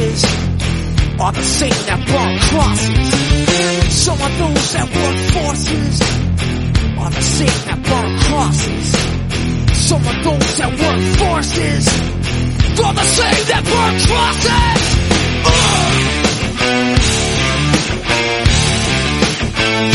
faces 0.00 0.24
are 1.20 1.32
the 1.32 1.42
same 1.42 1.80
that 1.88 2.00
brought 2.08 2.40
crosses. 2.48 3.12
Some 3.92 4.20
of 4.26 4.32
those 4.40 4.72
that 4.72 4.88
work 4.96 5.18
forces 5.36 6.00
are 7.02 7.10
the 7.10 7.22
same 7.22 7.60
that 7.68 7.78
brought 7.84 8.12
crosses. 8.26 8.86
Some 9.88 10.04
of 10.10 10.16
those 10.24 10.56
that 10.58 10.70
work 10.82 11.02
forces 11.20 11.84
are 12.84 12.94
the 12.94 13.08
same 13.18 13.44
that 13.50 13.62
brought 13.70 13.96
crosses. 14.08 14.82
Uh! 15.44 15.90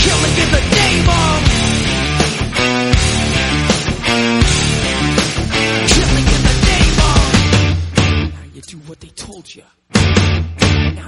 Killing 0.05 0.35
in 0.43 0.49
the 0.55 0.63
name 0.75 1.09
of 1.09 1.44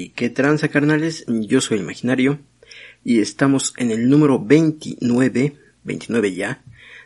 Y 0.00 0.08
qué 0.08 0.32
carnales, 0.32 1.26
yo 1.28 1.60
soy 1.60 1.78
imaginario 1.78 2.38
y 3.04 3.20
estamos 3.20 3.74
en 3.76 3.90
el 3.90 4.08
número 4.08 4.42
29, 4.42 5.52
29 5.84 6.34
ya, 6.34 6.62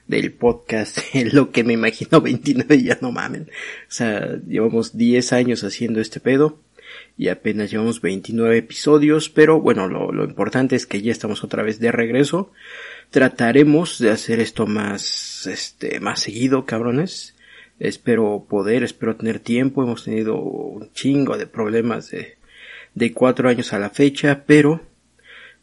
del 0.06 0.30
podcast, 0.30 0.98
lo 1.32 1.50
que 1.50 1.64
me 1.64 1.72
imagino 1.72 2.20
29 2.20 2.84
ya 2.84 2.96
no 3.02 3.10
mamen. 3.10 3.50
O 3.88 3.90
sea, 3.90 4.38
llevamos 4.46 4.96
10 4.96 5.32
años 5.32 5.64
haciendo 5.64 6.00
este 6.00 6.20
pedo 6.20 6.60
y 7.18 7.30
apenas 7.30 7.72
llevamos 7.72 8.00
29 8.00 8.58
episodios, 8.58 9.28
pero 9.28 9.60
bueno, 9.60 9.88
lo, 9.88 10.12
lo 10.12 10.24
importante 10.24 10.76
es 10.76 10.86
que 10.86 11.02
ya 11.02 11.10
estamos 11.10 11.42
otra 11.42 11.64
vez 11.64 11.80
de 11.80 11.90
regreso. 11.90 12.52
Trataremos 13.10 13.98
de 13.98 14.10
hacer 14.10 14.38
esto 14.38 14.68
más, 14.68 15.48
este, 15.48 15.98
más 15.98 16.20
seguido, 16.20 16.64
cabrones. 16.64 17.34
Espero 17.80 18.46
poder, 18.48 18.84
espero 18.84 19.16
tener 19.16 19.40
tiempo. 19.40 19.82
Hemos 19.82 20.04
tenido 20.04 20.36
un 20.36 20.92
chingo 20.92 21.36
de 21.36 21.48
problemas 21.48 22.12
de, 22.12 22.36
de 22.94 23.12
cuatro 23.12 23.48
años 23.48 23.72
a 23.72 23.78
la 23.78 23.90
fecha, 23.90 24.44
pero, 24.46 24.80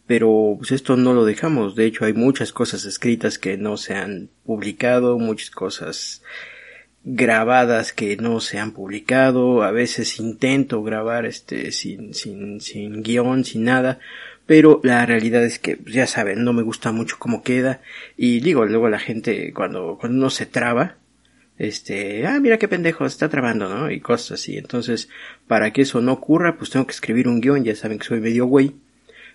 pero 0.06 0.56
pues 0.58 0.72
esto 0.72 0.98
no 0.98 1.14
lo 1.14 1.26
dejamos. 1.26 1.76
De 1.76 1.86
hecho, 1.86 2.06
hay 2.06 2.14
muchas 2.14 2.52
cosas 2.52 2.86
escritas 2.86 3.40
que 3.40 3.58
no 3.58 3.78
se 3.78 3.96
han 3.96 4.30
publicado, 4.46 5.18
muchas 5.18 5.52
cosas 5.52 6.22
grabadas 7.04 7.94
que 7.94 8.18
no 8.18 8.40
se 8.40 8.60
han 8.60 8.72
publicado. 8.72 9.64
A 9.64 9.72
veces 9.72 10.20
intento 10.20 10.84
grabar 10.84 11.26
este 11.26 11.72
sin, 11.72 12.14
sin, 12.14 12.62
sin 12.62 13.02
guion, 13.04 13.46
sin 13.46 13.64
nada. 13.64 14.00
Pero 14.46 14.82
la 14.84 15.06
realidad 15.06 15.44
es 15.46 15.60
que, 15.60 15.78
pues, 15.78 15.96
ya 15.96 16.08
saben, 16.08 16.44
no 16.44 16.52
me 16.52 16.64
gusta 16.64 16.92
mucho 16.92 17.16
cómo 17.20 17.44
queda. 17.44 17.82
Y 18.18 18.42
digo, 18.42 18.66
luego 18.66 18.90
la 18.90 19.00
gente, 19.00 19.54
cuando, 19.54 19.98
cuando 20.00 20.18
uno 20.18 20.30
se 20.30 20.46
traba, 20.46 20.98
este, 21.62 22.26
ah, 22.26 22.40
mira 22.40 22.58
qué 22.58 22.68
pendejo, 22.68 23.06
está 23.06 23.30
trabando, 23.30 23.70
¿no? 23.70 23.92
Y 23.92 24.00
cosas 24.00 24.40
así. 24.42 24.58
Entonces, 24.58 25.10
para 25.46 25.72
que 25.72 25.84
eso 25.84 26.02
no 26.02 26.14
ocurra, 26.14 26.58
pues 26.58 26.72
tengo 26.72 26.88
que 26.88 26.94
escribir 26.94 27.28
un 27.28 27.40
guion, 27.40 27.64
ya 27.64 27.76
saben 27.76 28.00
que 28.00 28.08
soy 28.08 28.20
medio 28.20 28.48
güey. 28.48 28.78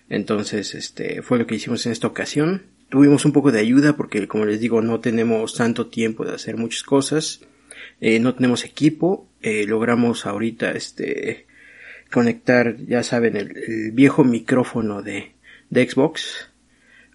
Entonces, 0.09 0.75
este, 0.75 1.21
fue 1.21 1.37
lo 1.37 1.47
que 1.47 1.55
hicimos 1.55 1.85
en 1.85 1.93
esta 1.93 2.07
ocasión. 2.07 2.63
Tuvimos 2.89 3.23
un 3.23 3.31
poco 3.31 3.53
de 3.53 3.61
ayuda 3.61 3.95
porque, 3.95 4.27
como 4.27 4.43
les 4.43 4.59
digo, 4.59 4.81
no 4.81 4.99
tenemos 4.99 5.55
tanto 5.55 5.87
tiempo 5.87 6.25
de 6.25 6.35
hacer 6.35 6.57
muchas 6.57 6.83
cosas. 6.83 7.39
Eh, 8.01 8.19
no 8.19 8.35
tenemos 8.35 8.65
equipo. 8.65 9.29
Eh, 9.41 9.65
logramos 9.65 10.25
ahorita, 10.25 10.71
este, 10.71 11.45
conectar, 12.11 12.75
ya 12.75 13.03
saben, 13.03 13.37
el, 13.37 13.55
el 13.55 13.91
viejo 13.93 14.25
micrófono 14.25 15.01
de, 15.01 15.31
de 15.69 15.89
Xbox 15.89 16.49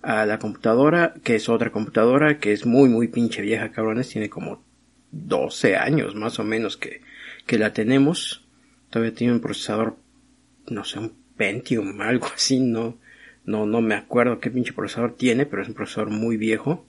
a 0.00 0.24
la 0.24 0.38
computadora, 0.38 1.12
que 1.22 1.34
es 1.34 1.50
otra 1.50 1.70
computadora, 1.70 2.38
que 2.38 2.54
es 2.54 2.64
muy, 2.64 2.88
muy 2.88 3.08
pinche 3.08 3.42
vieja, 3.42 3.72
cabrones. 3.72 4.08
Tiene 4.08 4.30
como 4.30 4.71
12 5.12 5.76
años 5.76 6.14
más 6.14 6.38
o 6.38 6.44
menos 6.44 6.76
que, 6.76 7.02
que 7.46 7.58
la 7.58 7.72
tenemos. 7.72 8.44
Todavía 8.90 9.14
tiene 9.14 9.34
un 9.34 9.40
procesador, 9.40 9.96
no 10.68 10.84
sé, 10.84 10.98
un 10.98 11.14
Pentium, 11.36 12.00
algo 12.00 12.26
así, 12.34 12.58
no, 12.60 12.98
no, 13.44 13.66
no 13.66 13.80
me 13.80 13.94
acuerdo 13.94 14.40
qué 14.40 14.50
pinche 14.50 14.72
procesador 14.72 15.16
tiene, 15.16 15.46
pero 15.46 15.62
es 15.62 15.68
un 15.68 15.74
procesador 15.74 16.10
muy 16.10 16.36
viejo. 16.36 16.86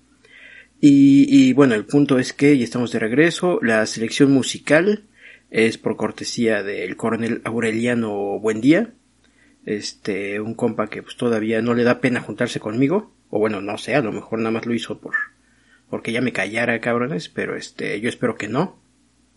Y, 0.81 1.27
y 1.29 1.53
bueno, 1.53 1.75
el 1.75 1.85
punto 1.85 2.19
es 2.19 2.33
que 2.33 2.57
ya 2.57 2.63
estamos 2.63 2.91
de 2.91 2.99
regreso. 2.99 3.59
La 3.61 3.85
selección 3.85 4.31
musical 4.31 5.03
es 5.49 5.77
por 5.77 5.95
cortesía 5.95 6.61
del 6.61 6.97
coronel 6.97 7.41
Aureliano 7.45 8.39
Buendía. 8.39 8.91
Este, 9.65 10.41
un 10.41 10.55
compa 10.55 10.89
que 10.89 11.01
pues 11.01 11.15
todavía 11.15 11.61
no 11.61 11.73
le 11.73 11.83
da 11.83 12.01
pena 12.01 12.19
juntarse 12.19 12.59
conmigo. 12.59 13.13
O 13.29 13.39
bueno, 13.39 13.61
no 13.61 13.77
sé, 13.77 13.95
a 13.95 14.01
lo 14.01 14.11
mejor 14.11 14.39
nada 14.39 14.51
más 14.51 14.65
lo 14.65 14.73
hizo 14.73 14.99
por, 14.99 15.13
porque 15.93 16.11
ya 16.11 16.21
me 16.21 16.33
callara, 16.33 16.81
cabrones, 16.81 17.29
pero 17.29 17.55
este, 17.55 18.01
yo 18.01 18.09
espero 18.09 18.35
que 18.35 18.47
no. 18.47 18.79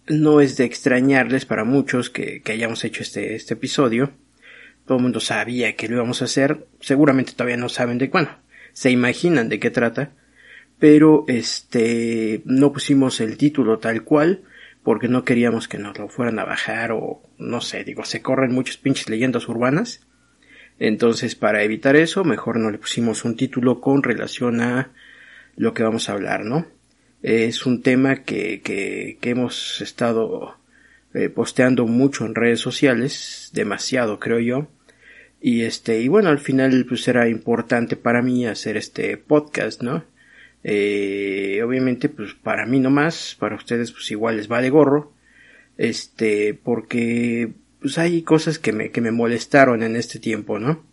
No 0.09 0.41
es 0.41 0.57
de 0.57 0.65
extrañarles 0.65 1.45
para 1.45 1.65
muchos 1.65 2.09
que, 2.09 2.41
que 2.41 2.53
hayamos 2.53 2.83
hecho 2.83 3.03
este, 3.03 3.35
este 3.35 3.53
episodio. 3.53 4.13
Todo 4.87 4.97
el 4.97 5.03
mundo 5.03 5.21
sabía 5.21 5.77
que 5.77 5.87
lo 5.87 5.97
íbamos 5.97 6.23
a 6.23 6.25
hacer. 6.25 6.67
Seguramente 6.81 7.33
todavía 7.33 7.59
no 7.59 7.69
saben 7.69 7.99
de, 7.99 8.09
bueno, 8.09 8.39
se 8.73 8.91
imaginan 8.91 9.51
de 9.51 9.61
qué 9.61 9.71
trata. 9.71 10.13
Pero 10.79 11.27
este, 11.29 12.41
no 12.47 12.73
pusimos 12.73 13.21
el 13.21 13.37
título 13.37 13.79
tal 13.79 14.03
cual 14.03 14.41
porque 14.83 15.09
no 15.09 15.25
queríamos 15.25 15.69
que 15.69 15.77
nos 15.77 15.99
lo 15.99 16.09
fueran 16.09 16.39
a 16.39 16.47
bajar 16.47 16.91
o 16.91 17.21
no 17.37 17.61
sé, 17.61 17.85
digo, 17.85 18.07
se 18.07 18.23
corren 18.23 18.55
muchas 18.55 18.79
pinches 18.79 19.11
leyendas 19.11 19.47
urbanas. 19.47 20.07
Entonces, 20.79 21.35
para 21.35 21.63
evitar 21.65 21.97
eso, 21.97 22.25
mejor 22.25 22.59
no 22.59 22.71
le 22.71 22.79
pusimos 22.79 23.27
un 23.27 23.37
título 23.37 23.83
con 23.83 24.03
relación 24.03 24.63
a 24.63 24.95
lo 25.57 25.75
que 25.75 25.83
vamos 25.83 26.09
a 26.09 26.13
hablar, 26.13 26.45
¿no? 26.45 26.67
Es 27.23 27.67
un 27.67 27.83
tema 27.83 28.23
que, 28.23 28.61
que, 28.63 29.19
que 29.21 29.31
hemos 29.31 29.81
estado 29.81 30.57
eh, 31.15 31.31
posteando 31.31 31.87
mucho 31.87 32.27
en 32.27 32.35
redes 32.35 32.61
sociales, 32.61 33.51
demasiado 33.55 34.21
creo 34.21 34.39
yo. 34.39 34.69
Y 35.41 35.63
este, 35.63 36.01
y 36.01 36.09
bueno, 36.09 36.29
al 36.29 36.39
final 36.39 36.85
pues 36.87 37.09
era 37.09 37.29
importante 37.29 37.97
para 37.97 38.23
mí 38.23 38.47
hacer 38.47 38.77
este 38.77 39.17
podcast, 39.17 39.83
¿no? 39.83 40.05
Eh, 40.63 41.63
obviamente 41.65 42.09
pues 42.09 42.35
para 42.35 42.67
mí 42.67 42.81
nomás, 42.81 43.37
para 43.39 43.57
ustedes 43.57 43.93
pues 43.93 44.11
igual 44.11 44.37
les 44.37 44.49
vale 44.49 44.69
gorro. 44.71 45.13
Este, 45.79 46.53
porque 46.53 47.53
pues 47.81 47.99
hay 47.99 48.23
cosas 48.23 48.59
que 48.59 48.73
me, 48.73 48.91
que 48.91 49.01
me 49.01 49.11
molestaron 49.11 49.83
en 49.83 49.97
este 49.97 50.19
tiempo, 50.19 50.59
¿no? 50.59 50.85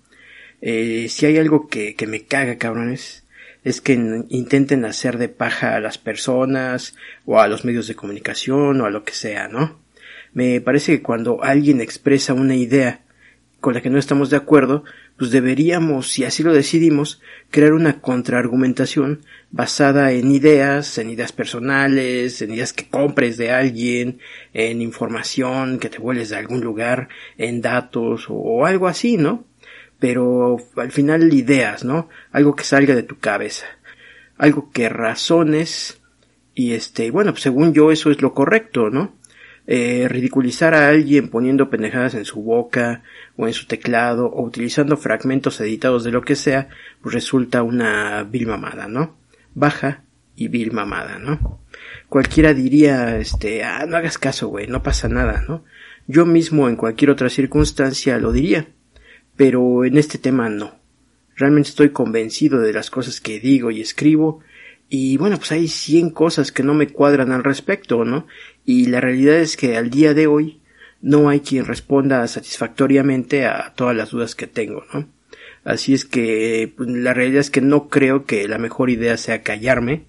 Eh, 0.62 1.08
si 1.10 1.26
hay 1.26 1.38
algo 1.38 1.68
que, 1.68 1.96
que 1.96 2.08
me 2.08 2.24
caga, 2.26 2.58
cabrones, 2.58 3.23
es 3.64 3.82
que 3.82 3.94
intenten 4.30 4.86
hacer 4.86 5.18
de 5.18 5.30
paja 5.30 5.76
a 5.76 5.80
las 5.80 5.98
personas 5.98 6.96
o 7.26 7.40
a 7.40 7.48
los 7.48 7.66
medios 7.66 7.88
de 7.88 7.96
comunicación 7.96 8.82
o 8.82 8.86
a 8.86 8.90
lo 8.90 9.04
que 9.04 9.14
sea, 9.14 9.48
¿no? 9.48 9.80
Me 10.34 10.60
parece 10.62 10.98
que 10.98 11.04
cuando 11.04 11.44
alguien 11.44 11.80
expresa 11.80 12.34
una 12.34 12.56
idea 12.56 13.02
con 13.60 13.74
la 13.74 13.82
que 13.82 13.90
no 13.90 13.98
estamos 13.98 14.30
de 14.30 14.36
acuerdo, 14.36 14.84
pues 15.18 15.32
deberíamos, 15.32 16.12
si 16.12 16.26
así 16.26 16.44
lo 16.44 16.54
decidimos, 16.54 17.22
crear 17.50 17.72
una 17.72 18.02
contraargumentación 18.02 19.22
basada 19.52 20.12
en 20.12 20.32
ideas, 20.32 20.98
en 20.98 21.12
ideas 21.12 21.32
personales, 21.32 22.42
en 22.42 22.54
ideas 22.54 22.74
que 22.74 22.90
compres 22.90 23.38
de 23.38 23.52
alguien, 23.52 24.20
en 24.54 24.82
información 24.82 25.80
que 25.80 25.90
te 25.90 26.00
vueles 26.00 26.30
de 26.30 26.36
algún 26.36 26.60
lugar, 26.60 27.08
en 27.38 27.62
datos 27.62 28.30
o, 28.30 28.34
o 28.34 28.66
algo 28.66 28.88
así, 28.88 29.16
¿no? 29.16 29.46
Pero 30.04 30.58
al 30.76 30.92
final 30.92 31.34
ideas, 31.34 31.86
¿no? 31.86 32.10
Algo 32.34 32.58
que 32.58 32.66
salga 32.66 32.94
de 32.94 33.04
tu 33.04 33.20
cabeza, 33.20 33.68
algo 34.38 34.70
que 34.70 34.90
razones 34.90 36.02
y 36.54 36.74
este, 36.74 37.10
bueno, 37.10 37.32
pues 37.32 37.44
según 37.44 37.74
yo 37.74 37.90
eso 37.90 38.12
es 38.12 38.22
lo 38.22 38.34
correcto, 38.34 38.90
¿no? 38.90 39.16
Eh, 39.66 40.08
ridiculizar 40.10 40.74
a 40.74 40.90
alguien 40.90 41.30
poniendo 41.30 41.70
pendejadas 41.70 42.16
en 42.16 42.26
su 42.26 42.42
boca 42.42 43.04
o 43.38 43.48
en 43.48 43.54
su 43.54 43.66
teclado 43.66 44.26
o 44.26 44.44
utilizando 44.44 44.98
fragmentos 44.98 45.62
editados 45.62 46.04
de 46.04 46.12
lo 46.12 46.22
que 46.22 46.36
sea, 46.36 46.68
pues 47.02 47.16
resulta 47.16 47.64
una 47.64 48.24
vil 48.24 48.46
mamada, 48.46 48.90
¿no? 48.90 49.16
Baja 49.56 50.04
y 50.36 50.50
vil 50.50 50.74
mamada, 50.74 51.18
¿no? 51.18 51.62
Cualquiera 52.10 52.54
diría, 52.54 53.20
este, 53.20 53.64
ah, 53.64 53.86
no 53.88 53.96
hagas 53.96 54.18
caso, 54.18 54.50
güey, 54.50 54.68
no 54.68 54.84
pasa 54.84 55.08
nada, 55.08 55.46
¿no? 55.48 55.64
Yo 56.08 56.26
mismo 56.26 56.68
en 56.68 56.76
cualquier 56.76 57.10
otra 57.10 57.30
circunstancia 57.30 58.18
lo 58.18 58.34
diría 58.34 58.68
pero 59.36 59.86
en 59.86 59.98
este 59.98 60.18
tema 60.18 60.50
no. 60.50 60.76
Realmente 61.36 61.70
estoy 61.70 61.90
convencido 61.90 62.60
de 62.60 62.74
las 62.74 62.90
cosas 62.90 63.20
que 63.20 63.40
digo 63.40 63.72
y 63.72 63.82
escribo 63.82 64.42
y 64.90 65.18
bueno, 65.18 65.38
pues 65.38 65.52
hay 65.52 65.68
cien 65.68 66.12
cosas 66.12 66.52
que 66.52 66.62
no 66.62 66.76
me 66.76 66.88
cuadran 66.88 67.32
al 67.32 67.44
respecto, 67.44 68.06
¿no? 68.06 68.28
Y 68.64 68.88
la 68.88 69.02
realidad 69.02 69.38
es 69.38 69.58
que 69.58 69.76
al 69.76 69.90
día 69.90 70.14
de 70.14 70.28
hoy 70.28 70.60
no 71.02 71.30
hay 71.30 71.40
quien 71.40 71.66
responda 71.66 72.28
satisfactoriamente 72.28 73.46
a 73.46 73.74
todas 73.76 73.96
las 73.96 74.12
dudas 74.12 74.36
que 74.36 74.46
tengo, 74.46 74.84
¿no? 74.94 75.10
Así 75.64 75.94
es 75.94 76.06
que 76.06 76.72
pues, 76.78 76.90
la 76.90 77.14
realidad 77.14 77.40
es 77.40 77.50
que 77.50 77.62
no 77.62 77.90
creo 77.90 78.26
que 78.26 78.48
la 78.48 78.58
mejor 78.58 78.90
idea 78.90 79.18
sea 79.18 79.42
callarme, 79.42 80.04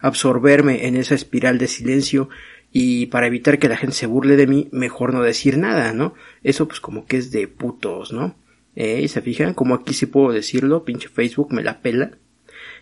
absorberme 0.00 0.86
en 0.86 0.96
esa 0.96 1.14
espiral 1.14 1.58
de 1.58 1.68
silencio 1.68 2.28
Y 2.72 3.06
para 3.06 3.26
evitar 3.26 3.58
que 3.58 3.68
la 3.68 3.76
gente 3.76 3.96
se 3.96 4.06
burle 4.06 4.36
de 4.36 4.46
mí, 4.46 4.68
mejor 4.70 5.12
no 5.12 5.22
decir 5.22 5.58
nada, 5.58 5.92
¿no? 5.92 6.14
Eso 6.44 6.68
pues 6.68 6.80
como 6.80 7.06
que 7.06 7.16
es 7.16 7.32
de 7.32 7.48
putos, 7.48 8.12
¿no? 8.12 8.36
Eh, 8.76 9.06
¿Se 9.08 9.20
fijan? 9.20 9.54
Como 9.54 9.74
aquí 9.74 9.94
sí 9.94 10.06
puedo 10.06 10.32
decirlo, 10.32 10.84
pinche 10.84 11.08
Facebook 11.08 11.52
me 11.52 11.62
la 11.62 11.80
pela. 11.80 12.12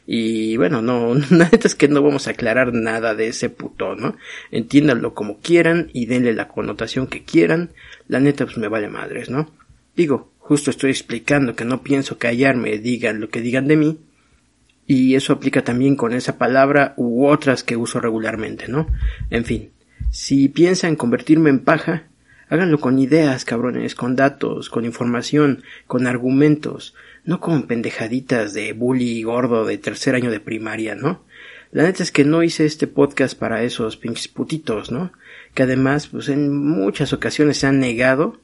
Y 0.07 0.57
bueno, 0.57 0.81
no, 0.81 1.15
neta 1.31 1.67
es 1.67 1.75
que 1.75 1.89
no 1.89 2.03
vamos 2.03 2.27
a 2.27 2.31
aclarar 2.31 2.73
nada 2.73 3.15
de 3.15 3.29
ese 3.29 3.51
puto, 3.51 3.95
¿no? 3.95 4.17
Entiéndanlo 4.51 5.15
como 5.15 5.39
quieran 5.39 5.91
y 5.93 6.07
denle 6.07 6.33
la 6.33 6.49
connotación 6.49 7.07
que 7.07 7.25
quieran. 7.25 7.71
La 8.07 8.21
neta 8.21 8.47
pues 8.47 8.59
me 8.59 8.69
vale 8.69 8.89
madres, 8.89 9.29
¿no? 9.29 9.51
Digo, 9.97 10.33
justo 10.39 10.71
estoy 10.71 10.91
explicando 10.91 11.55
que 11.55 11.67
no 11.67 11.83
pienso 11.83 12.19
callarme, 12.19 12.79
digan 12.79 13.21
lo 13.21 13.29
que 13.29 13.43
digan 13.43 13.69
de 13.69 13.77
mí. 13.77 13.99
Y 14.87 15.15
eso 15.15 15.35
aplica 15.35 15.63
también 15.63 15.97
con 15.97 16.15
esa 16.15 16.39
palabra 16.39 16.95
u 16.97 17.27
otras 17.27 17.63
que 17.63 17.77
uso 17.77 18.01
regularmente, 18.01 18.69
¿no? 18.69 18.87
En 19.29 19.45
fin, 19.45 19.73
si 20.11 20.49
piensan 20.49 20.97
convertirme 20.97 21.51
en 21.51 21.59
paja, 21.59 22.08
háganlo 22.49 22.79
con 22.79 22.99
ideas, 22.99 23.45
cabrones, 23.45 23.95
con 23.95 24.17
datos, 24.17 24.71
con 24.71 24.85
información, 24.85 25.63
con 25.87 26.07
argumentos, 26.07 26.95
no 27.25 27.41
con 27.41 27.65
pendejaditas 27.65 28.55
de 28.55 28.73
bully 28.73 29.23
gordo 29.23 29.65
de 29.65 29.79
tercer 29.79 30.15
año 30.15 30.31
de 30.31 30.41
primaria, 30.41 30.95
¿no? 30.95 31.25
La 31.71 31.83
neta 31.83 32.03
es 32.03 32.13
que 32.13 32.25
no 32.25 32.43
hice 32.43 32.65
este 32.65 32.87
podcast 32.87 33.39
para 33.39 33.63
esos 33.63 33.97
pinches 33.99 34.29
putitos, 34.29 34.91
¿no? 34.91 35.13
Que 35.55 35.65
además, 35.65 36.07
pues 36.07 36.29
en 36.31 36.57
muchas 36.57 37.13
ocasiones 37.13 37.59
se 37.59 37.67
han 37.67 37.79
negado 37.79 38.41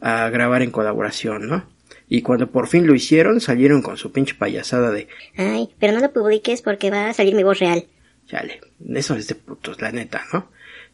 a 0.00 0.28
grabar 0.30 0.62
en 0.62 0.72
colaboración, 0.72 1.48
¿no? 1.48 1.66
Y 2.08 2.22
cuando 2.22 2.50
por 2.50 2.66
fin 2.66 2.86
lo 2.86 2.94
hicieron, 2.94 3.40
salieron 3.40 3.82
con 3.82 3.96
su 3.96 4.10
pinche 4.12 4.34
payasada 4.34 4.90
de 4.90 5.08
Ay, 5.36 5.68
pero 5.78 5.92
no 5.92 6.00
lo 6.00 6.12
publiques 6.12 6.62
porque 6.62 6.90
va 6.90 7.08
a 7.08 7.14
salir 7.14 7.34
mi 7.34 7.42
voz 7.42 7.58
real. 7.60 7.84
Chale, 8.26 8.60
eso 8.94 9.14
es 9.14 9.28
de 9.28 9.34
putos, 9.34 9.80
la 9.80 9.92
neta, 9.92 10.24
¿no? 10.32 10.50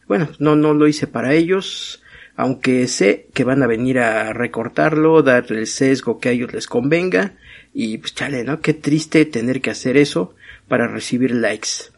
Bueno, 0.07 0.29
no, 0.39 0.55
no 0.55 0.73
lo 0.73 0.87
hice 0.87 1.07
para 1.07 1.33
ellos, 1.33 2.03
aunque 2.35 2.87
sé 2.87 3.27
que 3.33 3.43
van 3.43 3.63
a 3.63 3.67
venir 3.67 3.99
a 3.99 4.33
recortarlo, 4.33 5.23
dar 5.23 5.45
el 5.51 5.67
sesgo 5.67 6.19
que 6.19 6.29
a 6.29 6.31
ellos 6.33 6.53
les 6.53 6.67
convenga, 6.67 7.35
y 7.73 7.97
pues 7.97 8.13
chale, 8.13 8.43
¿no? 8.43 8.61
Qué 8.61 8.73
triste 8.73 9.25
tener 9.25 9.61
que 9.61 9.69
hacer 9.69 9.97
eso 9.97 10.35
para 10.67 10.87
recibir 10.87 11.31
likes. 11.31 11.91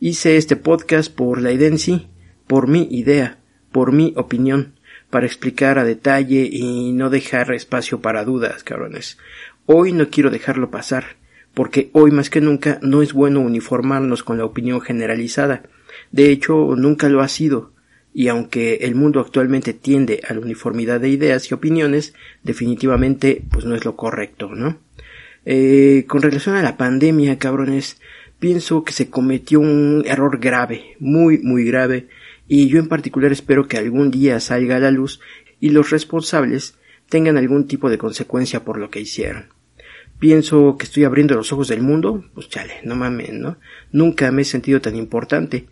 Hice 0.00 0.36
este 0.36 0.56
podcast 0.56 1.12
por 1.14 1.40
la 1.40 1.52
idea 1.52 1.68
en 1.68 1.78
sí, 1.78 2.08
por 2.46 2.68
mi 2.68 2.88
idea, 2.90 3.38
por 3.72 3.92
mi 3.92 4.12
opinión, 4.16 4.74
para 5.10 5.26
explicar 5.26 5.78
a 5.78 5.84
detalle 5.84 6.48
y 6.50 6.92
no 6.92 7.10
dejar 7.10 7.52
espacio 7.52 8.00
para 8.00 8.24
dudas, 8.24 8.64
cabrones. 8.64 9.18
Hoy 9.66 9.92
no 9.92 10.10
quiero 10.10 10.30
dejarlo 10.30 10.70
pasar, 10.70 11.16
porque 11.54 11.90
hoy 11.92 12.10
más 12.10 12.28
que 12.28 12.40
nunca 12.40 12.78
no 12.82 13.02
es 13.02 13.12
bueno 13.12 13.40
uniformarnos 13.40 14.22
con 14.22 14.38
la 14.38 14.44
opinión 14.44 14.80
generalizada. 14.80 15.62
De 16.10 16.30
hecho, 16.30 16.74
nunca 16.76 17.08
lo 17.08 17.20
ha 17.20 17.28
sido 17.28 17.72
y 18.18 18.28
aunque 18.28 18.76
el 18.76 18.94
mundo 18.94 19.20
actualmente 19.20 19.74
tiende 19.74 20.22
a 20.26 20.32
la 20.32 20.40
uniformidad 20.40 21.00
de 21.00 21.10
ideas 21.10 21.50
y 21.50 21.54
opiniones, 21.54 22.14
definitivamente 22.42 23.42
pues 23.50 23.66
no 23.66 23.74
es 23.74 23.84
lo 23.84 23.94
correcto, 23.94 24.54
¿no? 24.54 24.78
Eh, 25.44 26.06
con 26.08 26.22
relación 26.22 26.56
a 26.56 26.62
la 26.62 26.78
pandemia, 26.78 27.38
cabrones, 27.38 28.00
pienso 28.38 28.84
que 28.84 28.94
se 28.94 29.10
cometió 29.10 29.60
un 29.60 30.02
error 30.06 30.38
grave, 30.38 30.96
muy, 30.98 31.40
muy 31.40 31.66
grave, 31.66 32.08
y 32.48 32.68
yo 32.68 32.78
en 32.78 32.88
particular 32.88 33.32
espero 33.32 33.68
que 33.68 33.76
algún 33.76 34.10
día 34.10 34.40
salga 34.40 34.76
a 34.76 34.80
la 34.80 34.90
luz 34.90 35.20
y 35.60 35.68
los 35.68 35.90
responsables 35.90 36.78
tengan 37.10 37.36
algún 37.36 37.66
tipo 37.66 37.90
de 37.90 37.98
consecuencia 37.98 38.64
por 38.64 38.78
lo 38.78 38.88
que 38.88 39.00
hicieron. 39.00 39.48
Pienso 40.18 40.78
que 40.78 40.86
estoy 40.86 41.04
abriendo 41.04 41.34
los 41.34 41.52
ojos 41.52 41.68
del 41.68 41.82
mundo, 41.82 42.24
pues 42.32 42.48
chale, 42.48 42.76
no 42.82 42.96
mames, 42.96 43.34
¿no? 43.34 43.58
Nunca 43.92 44.32
me 44.32 44.40
he 44.40 44.46
sentido 44.46 44.80
tan 44.80 44.96
importante, 44.96 45.66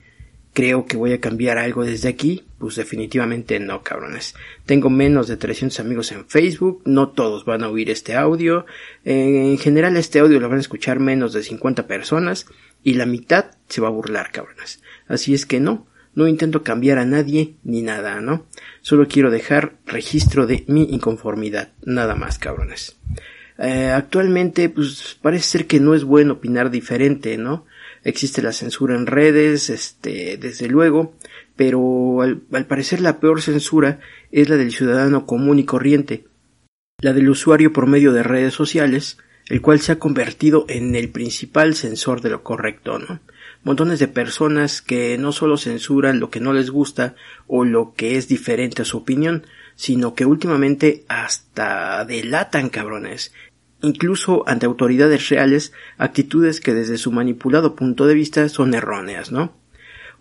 creo 0.54 0.86
que 0.86 0.96
voy 0.96 1.12
a 1.12 1.20
cambiar 1.20 1.58
algo 1.58 1.84
desde 1.84 2.08
aquí, 2.08 2.44
pues 2.58 2.76
definitivamente 2.76 3.58
no, 3.60 3.82
cabrones. 3.82 4.34
Tengo 4.64 4.88
menos 4.88 5.26
de 5.28 5.36
300 5.36 5.80
amigos 5.80 6.12
en 6.12 6.26
Facebook, 6.26 6.80
no 6.86 7.10
todos 7.10 7.44
van 7.44 7.64
a 7.64 7.68
oír 7.68 7.90
este 7.90 8.14
audio. 8.14 8.64
En 9.04 9.58
general 9.58 9.96
este 9.96 10.20
audio 10.20 10.40
lo 10.40 10.48
van 10.48 10.58
a 10.58 10.62
escuchar 10.62 11.00
menos 11.00 11.32
de 11.32 11.42
50 11.42 11.86
personas 11.86 12.46
y 12.82 12.94
la 12.94 13.04
mitad 13.04 13.46
se 13.68 13.80
va 13.80 13.88
a 13.88 13.90
burlar, 13.90 14.30
cabrones. 14.30 14.80
Así 15.08 15.34
es 15.34 15.44
que 15.44 15.58
no, 15.58 15.86
no 16.14 16.28
intento 16.28 16.62
cambiar 16.62 16.98
a 16.98 17.04
nadie 17.04 17.56
ni 17.64 17.82
nada, 17.82 18.20
¿no? 18.20 18.46
Solo 18.80 19.08
quiero 19.08 19.32
dejar 19.32 19.74
registro 19.86 20.46
de 20.46 20.64
mi 20.68 20.84
inconformidad, 20.84 21.72
nada 21.84 22.14
más, 22.14 22.38
cabrones. 22.38 22.96
Eh, 23.58 23.90
actualmente, 23.90 24.68
pues 24.68 25.18
parece 25.20 25.44
ser 25.44 25.66
que 25.66 25.80
no 25.80 25.94
es 25.94 26.04
bueno 26.04 26.34
opinar 26.34 26.70
diferente, 26.70 27.38
¿no? 27.38 27.66
Existe 28.04 28.42
la 28.42 28.52
censura 28.52 28.94
en 28.94 29.06
redes, 29.06 29.70
este, 29.70 30.36
desde 30.36 30.68
luego, 30.68 31.14
pero 31.56 32.22
al, 32.22 32.40
parecer 32.66 33.00
la 33.00 33.18
peor 33.18 33.42
censura 33.42 34.00
es 34.30 34.48
la 34.48 34.56
del 34.56 34.72
ciudadano 34.72 35.26
común 35.26 35.58
y 35.58 35.64
corriente, 35.64 36.24
la 37.00 37.12
del 37.12 37.30
usuario 37.30 37.72
por 37.72 37.86
medio 37.86 38.12
de 38.12 38.22
redes 38.22 38.54
sociales, 38.54 39.18
el 39.48 39.60
cual 39.60 39.80
se 39.80 39.92
ha 39.92 39.98
convertido 39.98 40.64
en 40.68 40.94
el 40.94 41.10
principal 41.10 41.74
censor 41.74 42.20
de 42.20 42.30
lo 42.30 42.42
correcto, 42.42 42.98
¿no? 42.98 43.20
Montones 43.62 43.98
de 43.98 44.08
personas 44.08 44.82
que 44.82 45.16
no 45.16 45.32
solo 45.32 45.56
censuran 45.56 46.20
lo 46.20 46.30
que 46.30 46.40
no 46.40 46.52
les 46.52 46.70
gusta 46.70 47.14
o 47.46 47.64
lo 47.64 47.94
que 47.94 48.16
es 48.16 48.28
diferente 48.28 48.82
a 48.82 48.84
su 48.84 48.98
opinión, 48.98 49.46
sino 49.74 50.14
que 50.14 50.26
últimamente 50.26 51.04
hasta 51.08 52.04
delatan 52.04 52.68
cabrones 52.68 53.32
incluso 53.84 54.44
ante 54.46 54.66
autoridades 54.66 55.28
reales, 55.28 55.72
actitudes 55.98 56.60
que 56.60 56.74
desde 56.74 56.96
su 56.96 57.12
manipulado 57.12 57.76
punto 57.76 58.06
de 58.06 58.14
vista 58.14 58.48
son 58.48 58.74
erróneas, 58.74 59.30
¿no? 59.30 59.52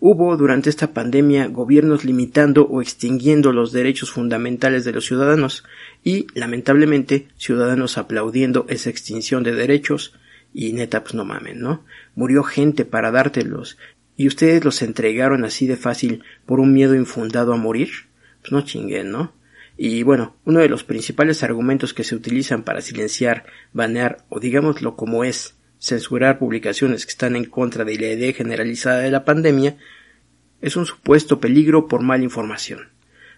Hubo 0.00 0.36
durante 0.36 0.68
esta 0.68 0.92
pandemia 0.92 1.46
gobiernos 1.46 2.04
limitando 2.04 2.66
o 2.66 2.82
extinguiendo 2.82 3.52
los 3.52 3.72
derechos 3.72 4.10
fundamentales 4.10 4.84
de 4.84 4.92
los 4.92 5.06
ciudadanos 5.06 5.64
y, 6.02 6.26
lamentablemente, 6.34 7.28
ciudadanos 7.36 7.96
aplaudiendo 7.96 8.66
esa 8.68 8.90
extinción 8.90 9.44
de 9.44 9.54
derechos 9.54 10.14
y 10.52 10.72
neta, 10.72 11.02
pues 11.02 11.14
no 11.14 11.24
mamen, 11.24 11.60
¿no? 11.60 11.84
Murió 12.14 12.42
gente 12.42 12.84
para 12.84 13.10
dártelos 13.10 13.78
y 14.16 14.26
ustedes 14.28 14.64
los 14.64 14.82
entregaron 14.82 15.44
así 15.44 15.66
de 15.66 15.76
fácil 15.76 16.22
por 16.44 16.60
un 16.60 16.74
miedo 16.74 16.94
infundado 16.94 17.54
a 17.54 17.56
morir. 17.56 17.90
Pues 18.42 18.52
no 18.52 18.60
chinguen, 18.60 19.10
¿no? 19.10 19.32
Y 19.76 20.02
bueno, 20.02 20.36
uno 20.44 20.60
de 20.60 20.68
los 20.68 20.84
principales 20.84 21.42
argumentos 21.42 21.94
que 21.94 22.04
se 22.04 22.14
utilizan 22.14 22.62
para 22.62 22.80
silenciar, 22.80 23.44
banear 23.72 24.24
o 24.28 24.38
digámoslo 24.40 24.96
como 24.96 25.24
es, 25.24 25.56
censurar 25.80 26.38
publicaciones 26.38 27.04
que 27.04 27.10
están 27.10 27.36
en 27.36 27.44
contra 27.44 27.84
de 27.84 27.98
la 27.98 28.12
idea 28.12 28.32
generalizada 28.32 29.00
de 29.00 29.10
la 29.10 29.24
pandemia, 29.24 29.76
es 30.60 30.76
un 30.76 30.86
supuesto 30.86 31.40
peligro 31.40 31.88
por 31.88 32.02
mala 32.02 32.24
información. 32.24 32.88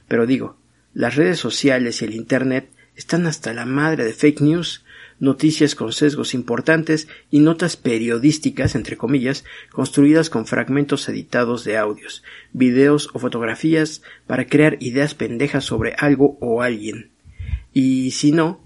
Pero 0.08 0.26
digo, 0.26 0.58
las 0.94 1.16
redes 1.16 1.38
sociales 1.38 2.00
y 2.00 2.04
el 2.04 2.14
Internet 2.14 2.70
están 2.94 3.26
hasta 3.26 3.52
la 3.52 3.66
madre 3.66 4.04
de 4.04 4.12
fake 4.12 4.40
news 4.40 4.84
noticias 5.18 5.74
con 5.74 5.92
sesgos 5.92 6.34
importantes 6.34 7.08
y 7.30 7.40
notas 7.40 7.76
periodísticas, 7.76 8.74
entre 8.74 8.96
comillas, 8.96 9.44
construidas 9.70 10.30
con 10.30 10.46
fragmentos 10.46 11.08
editados 11.08 11.64
de 11.64 11.76
audios, 11.78 12.22
videos 12.52 13.10
o 13.12 13.18
fotografías 13.18 14.02
para 14.26 14.46
crear 14.46 14.76
ideas 14.80 15.14
pendejas 15.14 15.64
sobre 15.64 15.94
algo 15.98 16.36
o 16.40 16.62
alguien. 16.62 17.10
Y 17.72 18.12
si 18.12 18.32
no, 18.32 18.60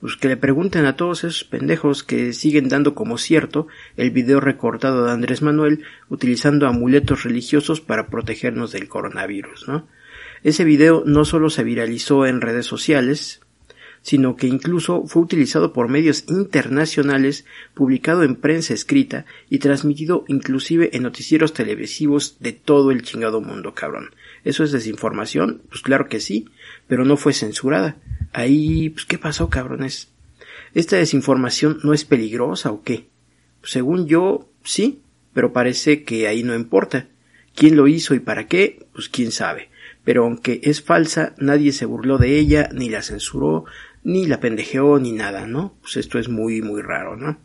pues 0.00 0.16
que 0.16 0.28
le 0.28 0.36
pregunten 0.36 0.86
a 0.86 0.96
todos 0.96 1.24
esos 1.24 1.44
pendejos 1.44 2.02
que 2.02 2.32
siguen 2.32 2.68
dando 2.68 2.94
como 2.94 3.18
cierto 3.18 3.68
el 3.96 4.10
video 4.10 4.40
recortado 4.40 5.04
de 5.04 5.12
Andrés 5.12 5.42
Manuel 5.42 5.84
utilizando 6.08 6.66
amuletos 6.66 7.24
religiosos 7.24 7.80
para 7.82 8.08
protegernos 8.08 8.72
del 8.72 8.88
coronavirus, 8.88 9.68
¿no? 9.68 9.86
Ese 10.42 10.64
video 10.64 11.02
no 11.04 11.26
solo 11.26 11.50
se 11.50 11.64
viralizó 11.64 12.24
en 12.24 12.40
redes 12.40 12.64
sociales, 12.64 13.42
sino 14.02 14.36
que 14.36 14.46
incluso 14.46 15.04
fue 15.06 15.22
utilizado 15.22 15.72
por 15.72 15.88
medios 15.88 16.24
internacionales, 16.28 17.44
publicado 17.74 18.22
en 18.22 18.36
prensa 18.36 18.74
escrita 18.74 19.26
y 19.48 19.58
transmitido 19.58 20.24
inclusive 20.28 20.90
en 20.94 21.02
noticieros 21.02 21.52
televisivos 21.52 22.36
de 22.40 22.52
todo 22.52 22.90
el 22.90 23.02
chingado 23.02 23.40
mundo, 23.40 23.74
cabrón. 23.74 24.10
¿Eso 24.44 24.64
es 24.64 24.72
desinformación? 24.72 25.62
Pues 25.68 25.82
claro 25.82 26.08
que 26.08 26.20
sí, 26.20 26.46
pero 26.86 27.04
no 27.04 27.16
fue 27.16 27.32
censurada. 27.32 27.96
Ahí, 28.32 28.90
pues 28.90 29.04
¿qué 29.04 29.18
pasó, 29.18 29.50
cabrones? 29.50 30.08
¿Esta 30.74 30.96
desinformación 30.96 31.80
no 31.82 31.92
es 31.92 32.04
peligrosa 32.04 32.70
o 32.70 32.82
qué? 32.82 33.10
según 33.62 34.06
yo, 34.06 34.48
sí, 34.64 35.02
pero 35.32 35.52
parece 35.52 36.04
que 36.04 36.28
ahí 36.28 36.42
no 36.42 36.54
importa. 36.54 37.08
¿Quién 37.54 37.76
lo 37.76 37.88
hizo 37.88 38.14
y 38.14 38.20
para 38.20 38.46
qué? 38.46 38.86
Pues 38.92 39.08
quién 39.08 39.32
sabe. 39.32 39.70
Pero 40.04 40.24
aunque 40.24 40.60
es 40.62 40.82
falsa, 40.82 41.34
nadie 41.38 41.72
se 41.72 41.84
burló 41.84 42.16
de 42.16 42.38
ella, 42.38 42.70
ni 42.72 42.88
la 42.88 43.02
censuró, 43.02 43.64
ni 44.02 44.26
la 44.26 44.40
pendejeó 44.40 44.98
ni 44.98 45.12
nada, 45.12 45.46
¿no? 45.46 45.76
Pues 45.82 45.96
esto 45.96 46.18
es 46.18 46.28
muy, 46.28 46.62
muy 46.62 46.82
raro, 46.82 47.16
¿no? 47.16 47.38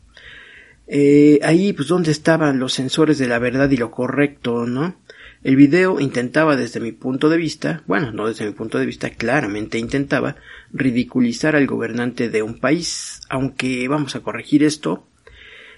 Eh, 0.87 1.39
ahí, 1.43 1.73
pues, 1.73 1.87
¿dónde 1.87 2.11
estaban 2.11 2.59
los 2.59 2.73
sensores 2.73 3.17
de 3.17 3.27
la 3.27 3.39
verdad 3.39 3.69
y 3.71 3.77
lo 3.77 3.91
correcto, 3.91 4.65
¿no? 4.65 4.95
El 5.43 5.55
video 5.55 5.99
intentaba 5.99 6.55
desde 6.55 6.79
mi 6.79 6.91
punto 6.91 7.29
de 7.29 7.37
vista, 7.37 7.83
bueno, 7.87 8.11
no 8.11 8.27
desde 8.27 8.45
mi 8.45 8.51
punto 8.51 8.79
de 8.79 8.85
vista, 8.85 9.11
claramente 9.11 9.77
intentaba 9.77 10.37
ridiculizar 10.73 11.55
al 11.55 11.67
gobernante 11.67 12.29
de 12.29 12.41
un 12.41 12.59
país, 12.59 13.21
aunque 13.29 13.87
vamos 13.87 14.15
a 14.15 14.21
corregir 14.21 14.63
esto, 14.63 15.07